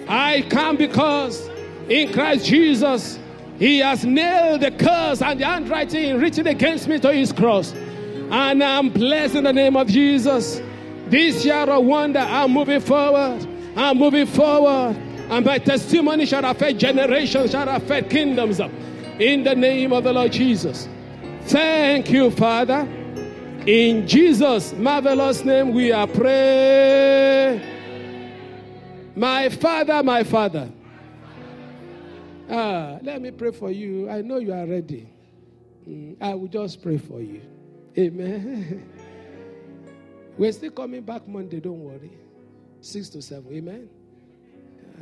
I 0.09 0.43
come 0.51 0.77
because 0.77 1.49
in 1.89 2.13
Christ 2.13 2.47
Jesus, 2.47 3.19
He 3.59 3.79
has 3.79 4.05
nailed 4.05 4.63
the 4.63 4.71
curse 4.71 5.23
and 5.23 5.41
the 5.41 5.45
handwriting 5.45 6.19
written 6.19 6.47
against 6.47 6.89
me 6.89 6.99
to 7.01 7.13
His 7.13 7.33
cross. 7.33 7.73
And 7.73 8.63
I'm 8.63 8.91
blessed 8.91 9.37
in 9.37 9.45
the 9.45 9.53
name 9.53 9.77
of 9.77 9.89
Jesus. 9.89 10.61
This 11.07 11.45
year 11.45 11.57
of 11.57 11.85
wonder, 11.85 12.21
I'm 12.21 12.53
moving 12.53 12.81
forward. 12.81 13.47
I'm 13.77 13.99
moving 13.99 14.27
forward. 14.27 14.97
And 15.31 15.45
my 15.45 15.59
testimony 15.59 16.27
shall 16.27 16.45
affect 16.45 16.79
generations, 16.79 17.51
shall 17.53 17.69
affect 17.69 18.11
kingdoms. 18.11 18.61
In 19.19 19.45
the 19.45 19.55
name 19.55 19.93
of 19.93 20.05
the 20.05 20.13
Lord 20.13 20.33
Jesus. 20.33 20.89
Thank 21.51 22.13
you, 22.13 22.31
Father. 22.31 22.83
In 23.67 24.07
Jesus' 24.07 24.73
marvelous 24.73 25.45
name, 25.45 25.75
we 25.75 25.91
are 25.91 26.07
praying. 26.07 27.61
My 29.17 29.49
Father, 29.49 30.01
my 30.05 30.23
Father. 30.23 30.71
Ah, 32.49 33.01
let 33.03 33.21
me 33.21 33.33
pray 33.33 33.51
for 33.51 33.73
you. 33.73 34.09
I 34.09 34.23
know 34.23 34.39
you 34.39 34.53
are 34.53 34.65
ready. 34.65 35.09
Mm, 35.89 36.17
I 36.21 36.37
will 36.37 36.47
just 36.47 36.81
pray 36.81 36.99
for 36.99 37.21
you. 37.21 37.43
Amen. 37.99 38.89
We're 40.39 40.53
still 40.53 40.71
coming 40.71 41.03
back 41.03 41.27
Monday, 41.27 41.59
don't 41.59 41.81
worry. 41.81 42.13
Six 42.81 43.09
to 43.09 43.21
seven. 43.23 43.53
Amen. 43.53 43.89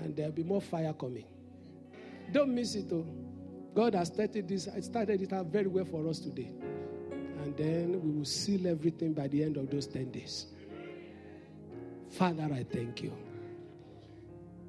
And 0.03 0.16
there'll 0.16 0.32
be 0.32 0.44
more 0.44 0.62
fire 0.62 0.94
coming. 0.94 1.26
Don't 2.32 2.55
miss 2.55 2.74
it, 2.74 2.88
though. 2.88 3.07
God 3.79 3.95
has 3.95 4.09
started 4.09 4.49
this, 4.49 4.68
started 4.81 5.22
it 5.22 5.33
out 5.33 5.47
very 5.47 5.68
well 5.68 5.85
for 5.85 6.09
us 6.09 6.18
today. 6.18 6.51
And 7.12 7.57
then 7.57 8.03
we 8.03 8.11
will 8.11 8.24
seal 8.24 8.66
everything 8.66 9.12
by 9.12 9.29
the 9.29 9.45
end 9.45 9.57
of 9.57 9.70
those 9.70 9.87
10 9.87 10.11
days. 10.11 10.47
Father, 12.11 12.49
I 12.53 12.64
thank 12.64 13.05
you. 13.05 13.16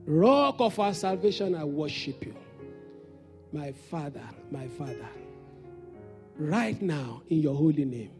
Rock 0.05 0.57
of 0.59 0.79
our 0.79 0.93
salvation, 0.93 1.55
I 1.55 1.63
worship 1.63 2.23
you. 2.23 2.35
My 3.51 3.71
Father, 3.71 4.29
my 4.51 4.67
Father, 4.67 5.09
right 6.37 6.79
now 6.79 7.23
in 7.29 7.39
your 7.39 7.55
holy 7.55 7.85
name, 7.85 8.11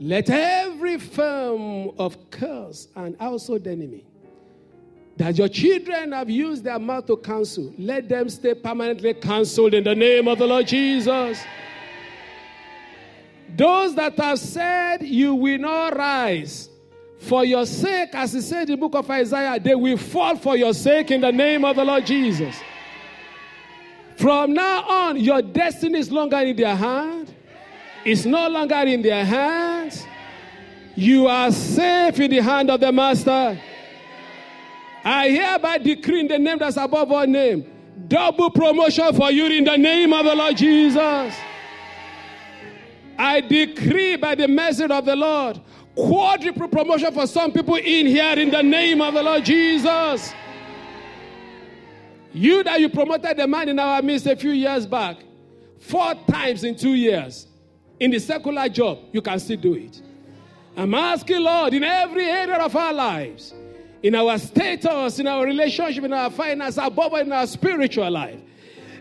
let 0.00 0.28
every 0.28 0.98
form 0.98 1.92
of 1.98 2.30
curse 2.30 2.88
and 2.96 3.16
household 3.20 3.68
enemy 3.68 4.04
that 5.16 5.38
your 5.38 5.48
children 5.48 6.12
have 6.12 6.28
used 6.28 6.64
their 6.64 6.78
mouth 6.78 7.06
to 7.06 7.16
counsel, 7.16 7.72
let 7.78 8.08
them 8.08 8.28
stay 8.28 8.54
permanently 8.54 9.14
cancelled 9.14 9.74
in 9.74 9.84
the 9.84 9.94
name 9.94 10.26
of 10.26 10.38
the 10.38 10.46
Lord 10.46 10.66
Jesus. 10.66 11.42
Those 13.56 13.94
that 13.94 14.18
have 14.18 14.38
said 14.40 15.02
you 15.02 15.34
will 15.34 15.58
not 15.58 15.96
rise 15.96 16.68
for 17.18 17.44
your 17.44 17.64
sake, 17.64 18.10
as 18.14 18.32
he 18.32 18.40
said 18.40 18.68
in 18.68 18.72
the 18.72 18.76
book 18.76 18.94
of 18.96 19.08
Isaiah, 19.10 19.58
they 19.58 19.74
will 19.74 19.96
fall 19.96 20.36
for 20.36 20.56
your 20.56 20.74
sake 20.74 21.10
in 21.10 21.20
the 21.20 21.32
name 21.32 21.64
of 21.64 21.76
the 21.76 21.84
Lord 21.84 22.04
Jesus. 22.04 22.56
From 24.16 24.52
now 24.52 24.82
on, 24.82 25.18
your 25.18 25.40
destiny 25.40 26.00
is 26.00 26.10
longer 26.10 26.38
in 26.38 26.56
their 26.56 26.76
hand. 26.76 27.34
It's 28.04 28.24
no 28.24 28.48
longer 28.48 28.74
in 28.74 29.00
their 29.02 29.24
hands. 29.24 30.04
You 30.96 31.26
are 31.26 31.50
safe 31.50 32.20
in 32.20 32.30
the 32.30 32.42
hand 32.42 32.70
of 32.70 32.80
the 32.80 32.92
Master. 32.92 33.58
I 35.04 35.28
hereby 35.28 35.78
decree 35.78 36.20
in 36.20 36.28
the 36.28 36.38
name 36.38 36.58
that's 36.58 36.76
above 36.76 37.12
all 37.12 37.26
name 37.26 37.70
Double 38.08 38.50
promotion 38.50 39.14
for 39.14 39.30
you 39.30 39.46
in 39.46 39.64
the 39.64 39.76
name 39.76 40.12
of 40.12 40.24
the 40.24 40.34
Lord 40.34 40.56
Jesus. 40.56 41.34
I 43.16 43.40
decree 43.40 44.16
by 44.16 44.34
the 44.34 44.48
message 44.48 44.90
of 44.90 45.04
the 45.04 45.14
Lord 45.14 45.60
quadruple 45.94 46.68
promotion 46.68 47.12
for 47.12 47.26
some 47.26 47.52
people 47.52 47.76
in 47.76 48.06
here 48.06 48.38
in 48.38 48.50
the 48.50 48.62
name 48.62 49.00
of 49.00 49.14
the 49.14 49.22
Lord 49.22 49.44
Jesus. 49.44 50.34
You 52.32 52.64
that 52.64 52.80
you 52.80 52.88
promoted 52.88 53.36
the 53.36 53.46
man 53.46 53.68
in 53.68 53.78
our 53.78 54.02
midst 54.02 54.26
a 54.26 54.34
few 54.34 54.50
years 54.50 54.86
back, 54.86 55.18
four 55.78 56.14
times 56.28 56.64
in 56.64 56.74
two 56.74 56.94
years, 56.94 57.46
in 58.00 58.10
the 58.10 58.18
secular 58.18 58.68
job, 58.68 58.98
you 59.12 59.22
can 59.22 59.38
still 59.38 59.56
do 59.56 59.74
it. 59.74 60.02
I'm 60.76 60.92
asking, 60.94 61.40
Lord, 61.40 61.74
in 61.74 61.84
every 61.84 62.24
area 62.24 62.56
of 62.56 62.74
our 62.74 62.92
lives, 62.92 63.54
in 64.04 64.14
our 64.14 64.36
status, 64.36 65.18
in 65.18 65.26
our 65.26 65.46
relationship, 65.46 66.04
in 66.04 66.12
our 66.12 66.28
finance, 66.28 66.76
above 66.76 67.14
in 67.14 67.32
our 67.32 67.46
spiritual 67.46 68.10
life, 68.10 68.38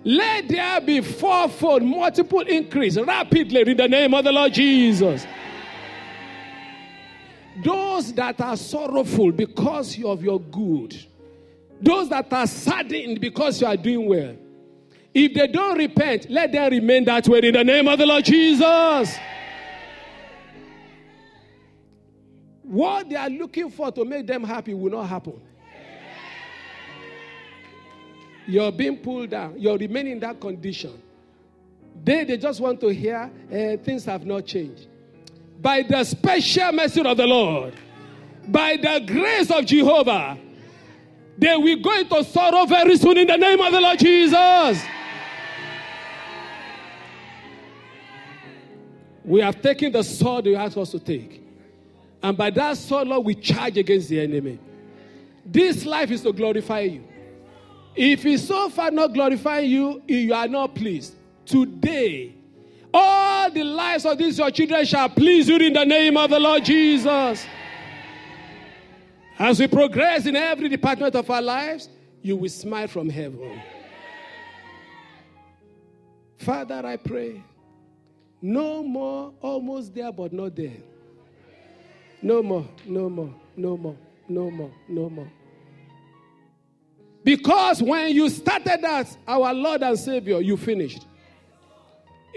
let 0.06 0.48
there 0.48 0.80
be 0.80 1.02
fourfold, 1.02 1.84
multiple 1.84 2.40
increase 2.40 2.98
rapidly 2.98 3.70
in 3.70 3.76
the 3.76 3.88
name 3.88 4.14
of 4.14 4.24
the 4.24 4.32
Lord 4.32 4.54
Jesus. 4.54 5.28
Those 7.62 8.14
that 8.14 8.40
are 8.40 8.56
sorrowful 8.56 9.34
because 9.34 10.02
of 10.02 10.24
your 10.24 10.40
good, 10.40 10.96
those 11.82 12.08
that 12.08 12.32
are 12.32 12.48
saddened 12.48 13.20
because 13.20 13.60
you 13.60 13.68
are 13.68 13.76
doing 13.76 14.08
well, 14.08 14.38
if 15.14 15.34
they 15.34 15.48
don't 15.48 15.78
repent, 15.78 16.30
let 16.30 16.54
them 16.54 16.72
remain 16.72 17.04
that 17.04 17.28
way 17.28 17.40
in 17.44 17.54
the 17.56 17.64
name 17.64 17.90
of 17.90 18.00
the 18.00 18.06
Lord 18.06 18.24
Jesus. 18.24 19.18
What 22.74 23.08
they 23.08 23.16
are 23.16 23.30
looking 23.30 23.70
for 23.70 23.92
to 23.92 24.04
make 24.04 24.26
them 24.26 24.44
happy 24.44 24.74
will 24.74 24.90
not 24.90 25.04
happen. 25.04 25.40
You're 28.48 28.72
being 28.72 28.98
pulled 28.98 29.30
down. 29.30 29.60
You're 29.60 29.78
remaining 29.78 30.14
in 30.14 30.20
that 30.22 30.42
condition. 30.42 31.00
They, 32.04 32.24
they 32.24 32.36
just 32.36 32.60
want 32.60 32.82
to 32.82 32.88
hear 32.88 33.32
uh, 33.48 33.78
things 33.84 34.06
have 34.06 34.26
not 34.26 34.48
changed. 34.48 34.88
By 35.62 35.84
the 35.84 36.04
special 36.04 36.72
mercy 36.72 37.00
of 37.06 37.16
the 37.16 37.28
Lord, 37.28 37.76
by 38.48 38.78
the 38.78 39.04
grace 39.06 39.52
of 39.52 39.68
Jehovah, 39.68 40.36
they 41.38 41.56
will 41.56 41.80
go 41.80 41.94
into 42.00 42.24
sorrow 42.24 42.66
very 42.66 42.98
soon 42.98 43.20
in 43.20 43.28
the 43.28 43.38
name 43.38 43.62
of 43.62 43.72
the 43.72 43.82
Lord 43.82 44.00
Jesus. 44.00 44.84
We 49.24 49.42
have 49.42 49.62
taken 49.62 49.92
the 49.92 50.02
sword 50.02 50.48
you 50.48 50.56
asked 50.56 50.76
us 50.76 50.90
to 50.90 51.00
take. 51.00 51.43
And 52.24 52.38
by 52.38 52.50
that 52.52 52.78
sword, 52.78 53.10
Lord, 53.10 53.26
we 53.26 53.36
charge 53.36 53.78
against 53.78 54.08
the 54.08 54.22
enemy. 54.22 54.58
This 55.46 55.86
life 55.86 56.10
is 56.10 56.22
to 56.22 56.32
glorify 56.32 56.80
you. 56.80 57.04
If 57.96 58.26
it's 58.26 58.48
so 58.48 58.70
far 58.70 58.90
not 58.92 59.14
glorifying 59.14 59.70
you, 59.70 60.02
you 60.08 60.34
are 60.34 60.48
not 60.48 60.74
pleased. 60.74 61.16
Today, 61.46 62.34
all 62.94 63.52
the 63.52 63.64
lives 63.64 64.06
of 64.06 64.18
these 64.18 64.38
your 64.38 64.50
children 64.52 64.86
shall 64.86 65.10
please 65.10 65.50
you 65.50 65.58
in 65.58 65.74
the 65.74 65.84
name 65.84 66.16
of 66.16 66.30
the 66.30 66.40
Lord 66.40 66.64
Jesus. 66.64 67.46
As 69.38 69.60
we 69.60 69.68
progress 69.68 70.26
in 70.26 70.38
every 70.38 70.70
department 70.70 71.16
of 71.16 71.30
our 71.30 71.42
lives, 71.42 71.90
you 72.22 72.38
will 72.38 72.50
smile 72.50 72.88
from 72.88 73.10
heaven. 73.10 73.62
Father, 76.38 76.86
I 76.86 76.96
pray. 76.96 77.44
No 78.42 78.82
more 78.84 79.34
almost 79.42 79.94
there, 79.94 80.12
but 80.12 80.32
not 80.32 80.56
there. 80.56 80.78
No 82.24 82.42
more, 82.42 82.66
no 82.86 83.10
more, 83.10 83.36
no 83.58 83.76
more, 83.76 83.98
no 84.30 84.50
more, 84.50 84.72
no 84.88 85.10
more. 85.10 85.28
Because 87.22 87.84
when 87.84 88.16
you 88.16 88.30
started 88.30 88.80
that, 88.82 89.16
our 89.28 89.54
Lord 89.54 89.84
and 89.84 90.00
Savior, 90.00 90.40
you 90.40 90.56
finished. 90.56 91.06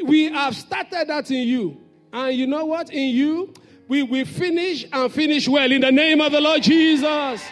We 0.05 0.25
have 0.25 0.57
started 0.57 1.07
that 1.09 1.31
in 1.31 1.47
you. 1.47 1.81
And 2.13 2.37
you 2.37 2.49
know 2.49 2.65
what? 2.65 2.91
In 2.91 3.15
you, 3.15 3.55
we 3.87 4.03
will 4.03 4.27
finish 4.27 4.85
and 4.93 5.13
finish 5.13 5.49
well 5.49 5.71
in 5.71 5.81
the 5.81 5.93
name 5.93 6.21
of 6.21 6.33
the 6.33 6.41
Lord 6.41 6.65
Jesus. 6.65 7.43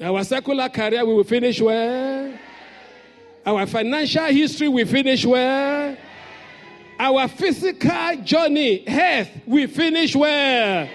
Our 0.00 0.24
secular 0.24 0.68
career, 0.68 1.06
we 1.06 1.14
will 1.14 1.24
finish 1.24 1.60
well. 1.60 2.36
Our 3.46 3.66
financial 3.66 4.26
history, 4.26 4.66
we 4.66 4.84
finish 4.84 5.24
well. 5.24 5.96
Our 6.98 7.28
physical 7.28 8.16
journey, 8.24 8.84
health, 8.84 9.28
we 9.46 9.66
finish 9.66 10.16
well 10.16 10.88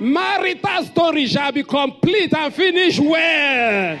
marital 0.00 0.84
story 0.84 1.26
shall 1.26 1.52
be 1.52 1.62
complete 1.62 2.34
and 2.34 2.54
finished 2.54 3.00
well. 3.00 3.98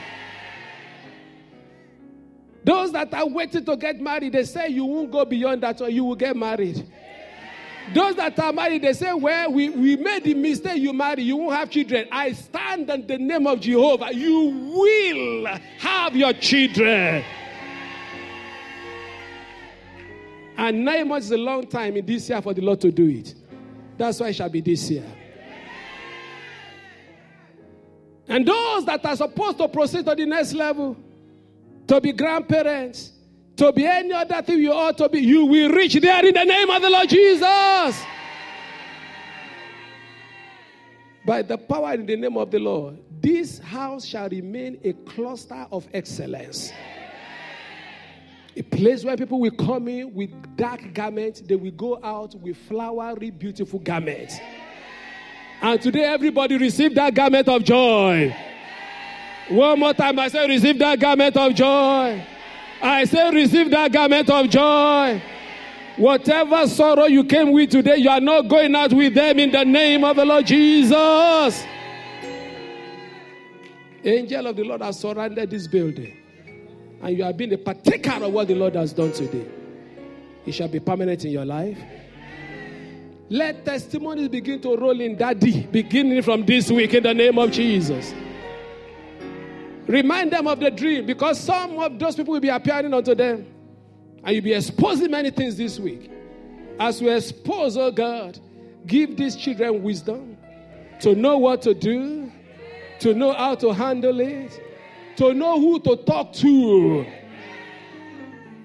Those 2.64 2.92
that 2.92 3.12
are 3.12 3.26
waiting 3.26 3.64
to 3.64 3.76
get 3.76 4.00
married, 4.00 4.32
they 4.32 4.44
say 4.44 4.68
you 4.68 4.84
won't 4.84 5.10
go 5.10 5.24
beyond 5.24 5.62
that 5.62 5.80
or 5.82 5.88
you 5.90 6.04
will 6.04 6.16
get 6.16 6.34
married. 6.34 6.86
Those 7.92 8.16
that 8.16 8.38
are 8.38 8.52
married, 8.52 8.80
they 8.80 8.94
say, 8.94 9.12
Well, 9.12 9.52
we, 9.52 9.68
we 9.68 9.96
made 9.96 10.24
the 10.24 10.32
mistake 10.32 10.80
you 10.80 10.94
marry, 10.94 11.22
you 11.22 11.36
won't 11.36 11.54
have 11.54 11.68
children. 11.68 12.08
I 12.10 12.32
stand 12.32 12.88
in 12.88 13.06
the 13.06 13.18
name 13.18 13.46
of 13.46 13.60
Jehovah. 13.60 14.14
You 14.14 14.72
will 14.74 15.46
have 15.78 16.16
your 16.16 16.32
children. 16.32 17.22
And 20.56 20.84
nine 20.84 21.08
months 21.08 21.26
is 21.26 21.32
a 21.32 21.36
long 21.36 21.66
time 21.66 21.96
in 21.96 22.06
this 22.06 22.28
year 22.28 22.40
for 22.40 22.54
the 22.54 22.62
Lord 22.62 22.80
to 22.82 22.92
do 22.92 23.08
it. 23.08 23.34
That's 23.96 24.20
why 24.20 24.28
it 24.28 24.36
shall 24.36 24.48
be 24.48 24.60
this 24.60 24.90
year. 24.90 25.04
And 28.28 28.46
those 28.46 28.86
that 28.86 29.04
are 29.04 29.16
supposed 29.16 29.58
to 29.58 29.68
proceed 29.68 30.06
to 30.06 30.14
the 30.14 30.26
next 30.26 30.54
level, 30.54 30.96
to 31.86 32.00
be 32.00 32.12
grandparents, 32.12 33.12
to 33.56 33.72
be 33.72 33.86
any 33.86 34.12
other 34.12 34.42
thing 34.42 34.58
you 34.58 34.72
ought 34.72 34.98
to 34.98 35.08
be, 35.08 35.20
you 35.20 35.44
will 35.44 35.70
reach 35.70 35.94
there 35.94 36.24
in 36.26 36.34
the 36.34 36.44
name 36.44 36.70
of 36.70 36.82
the 36.82 36.90
Lord 36.90 37.08
Jesus. 37.08 38.02
By 41.26 41.42
the 41.42 41.56
power 41.56 41.94
in 41.94 42.06
the 42.06 42.16
name 42.16 42.36
of 42.36 42.50
the 42.50 42.58
Lord, 42.58 42.98
this 43.20 43.58
house 43.58 44.04
shall 44.04 44.28
remain 44.28 44.80
a 44.84 44.92
cluster 44.92 45.66
of 45.70 45.86
excellence. 45.94 46.72
A 48.56 48.62
place 48.62 49.04
where 49.04 49.16
people 49.16 49.40
will 49.40 49.50
come 49.50 49.88
in 49.88 50.14
with 50.14 50.30
dark 50.56 50.94
garments, 50.94 51.40
they 51.40 51.56
will 51.56 51.72
go 51.72 51.98
out 52.04 52.34
with 52.36 52.56
flowery, 52.56 53.30
beautiful 53.30 53.80
garments. 53.80 54.36
And 55.60 55.80
today, 55.80 56.04
everybody 56.04 56.56
receive 56.56 56.94
that 56.94 57.14
garment 57.14 57.48
of 57.48 57.64
joy. 57.64 58.34
One 59.48 59.80
more 59.80 59.92
time, 59.92 60.18
I 60.18 60.28
say, 60.28 60.46
receive 60.46 60.78
that 60.78 61.00
garment 61.00 61.36
of 61.36 61.54
joy. 61.54 62.24
I 62.80 63.04
say, 63.04 63.30
receive 63.30 63.70
that 63.70 63.92
garment 63.92 64.30
of 64.30 64.48
joy. 64.48 65.22
Whatever 65.96 66.66
sorrow 66.66 67.04
you 67.04 67.24
came 67.24 67.52
with 67.52 67.70
today, 67.70 67.96
you 67.96 68.10
are 68.10 68.20
not 68.20 68.48
going 68.48 68.74
out 68.74 68.92
with 68.92 69.14
them 69.14 69.38
in 69.38 69.50
the 69.50 69.64
name 69.64 70.04
of 70.04 70.16
the 70.16 70.24
Lord 70.24 70.46
Jesus. 70.46 71.64
Angel 74.04 74.46
of 74.46 74.56
the 74.56 74.64
Lord 74.64 74.82
has 74.82 74.98
surrounded 74.98 75.50
this 75.50 75.66
building. 75.66 76.23
And 77.04 77.18
you 77.18 77.24
have 77.24 77.36
been 77.36 77.52
a 77.52 77.58
partaker 77.58 78.24
of 78.24 78.32
what 78.32 78.48
the 78.48 78.54
Lord 78.54 78.76
has 78.76 78.94
done 78.94 79.12
today. 79.12 79.46
It 80.46 80.52
shall 80.52 80.68
be 80.68 80.80
permanent 80.80 81.22
in 81.26 81.32
your 81.32 81.44
life. 81.44 81.76
Let 83.28 83.62
testimonies 83.62 84.30
begin 84.30 84.62
to 84.62 84.74
roll 84.74 84.98
in, 84.98 85.14
Daddy, 85.14 85.66
beginning 85.66 86.22
from 86.22 86.46
this 86.46 86.70
week 86.70 86.94
in 86.94 87.02
the 87.02 87.12
name 87.12 87.38
of 87.38 87.50
Jesus. 87.50 88.14
Remind 89.86 90.32
them 90.32 90.46
of 90.46 90.58
the 90.60 90.70
dream 90.70 91.04
because 91.04 91.38
some 91.38 91.78
of 91.78 91.98
those 91.98 92.16
people 92.16 92.32
will 92.32 92.40
be 92.40 92.48
appearing 92.48 92.94
unto 92.94 93.14
them. 93.14 93.46
And 94.22 94.34
you'll 94.34 94.44
be 94.44 94.54
exposing 94.54 95.10
many 95.10 95.30
things 95.30 95.58
this 95.58 95.78
week. 95.78 96.10
As 96.80 97.02
we 97.02 97.10
expose, 97.10 97.76
oh 97.76 97.90
God, 97.90 98.38
give 98.86 99.14
these 99.18 99.36
children 99.36 99.82
wisdom 99.82 100.38
to 101.00 101.14
know 101.14 101.36
what 101.36 101.60
to 101.62 101.74
do, 101.74 102.32
to 103.00 103.12
know 103.12 103.34
how 103.34 103.56
to 103.56 103.74
handle 103.74 104.20
it, 104.20 104.58
to 105.16 105.34
know 105.34 105.60
who 105.60 105.80
to 105.80 105.96
talk 105.96 106.32
to. 106.34 107.06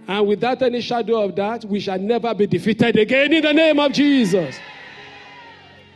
And 0.07 0.27
without 0.27 0.61
any 0.61 0.81
shadow 0.81 1.23
of 1.23 1.35
that, 1.35 1.65
we 1.65 1.79
shall 1.79 1.99
never 1.99 2.33
be 2.33 2.47
defeated 2.47 2.97
again 2.97 3.31
in 3.31 3.43
the 3.43 3.53
name 3.53 3.79
of 3.79 3.91
Jesus. 3.91 4.57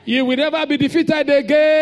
You 0.06 0.26
will 0.26 0.38
never 0.38 0.66
be 0.68 0.78
defeated 0.78 1.30
again. 1.30 1.74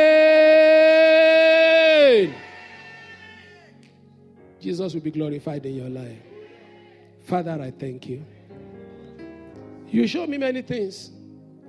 Jesus 4.62 4.94
will 4.94 5.02
be 5.02 5.12
glorified 5.12 5.66
in 5.66 5.76
your 5.76 5.90
life. 5.90 6.20
Father, 7.24 7.60
I 7.62 7.72
thank 7.72 8.08
you. 8.08 8.24
You 9.90 10.08
show 10.08 10.26
me 10.26 10.38
many 10.38 10.62
things. 10.62 11.12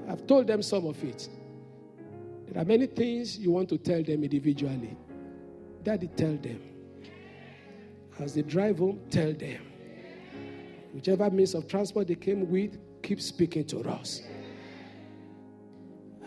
I've 0.09 0.27
told 0.27 0.47
them 0.47 0.63
some 0.63 0.87
of 0.87 1.03
it. 1.03 1.29
There 2.49 2.63
are 2.63 2.65
many 2.65 2.87
things 2.87 3.39
you 3.39 3.51
want 3.51 3.69
to 3.71 3.79
tell 3.79 4.03
them 4.03 4.23
individually. 4.23 4.97
Daddy, 5.83 6.09
tell 6.09 6.37
them. 6.37 6.61
As 8.23 8.35
they 8.35 8.43
drive 8.43 8.79
home, 8.79 9.01
tell 9.11 9.33
them. 9.33 9.61
Whichever 10.95 11.29
means 11.31 11.55
of 11.55 11.67
transport 11.67 12.07
they 12.07 12.15
came 12.15 12.49
with, 12.49 12.79
keep 13.03 13.21
speaking 13.21 13.65
to 13.67 13.81
us. 13.81 14.23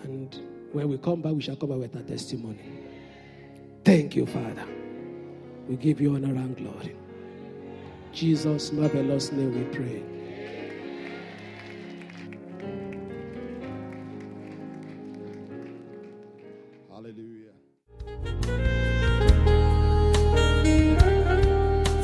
And 0.04 0.36
when 0.74 0.90
we 0.90 0.98
come 0.98 1.22
back, 1.22 1.32
we 1.34 1.42
shall 1.42 1.56
come 1.56 1.70
back 1.70 1.78
with 1.78 1.96
a 1.96 2.04
testimony. 2.04 2.60
Thank 3.86 4.16
you, 4.16 4.26
Father. 4.26 4.66
We 5.70 5.78
give 5.78 6.02
you 6.02 6.16
honor 6.16 6.36
and 6.36 6.58
glory. 6.58 6.96
Jesus' 8.12 8.72
marvelous 8.74 9.32
name 9.32 9.56
we 9.56 9.76
pray. 9.76 10.15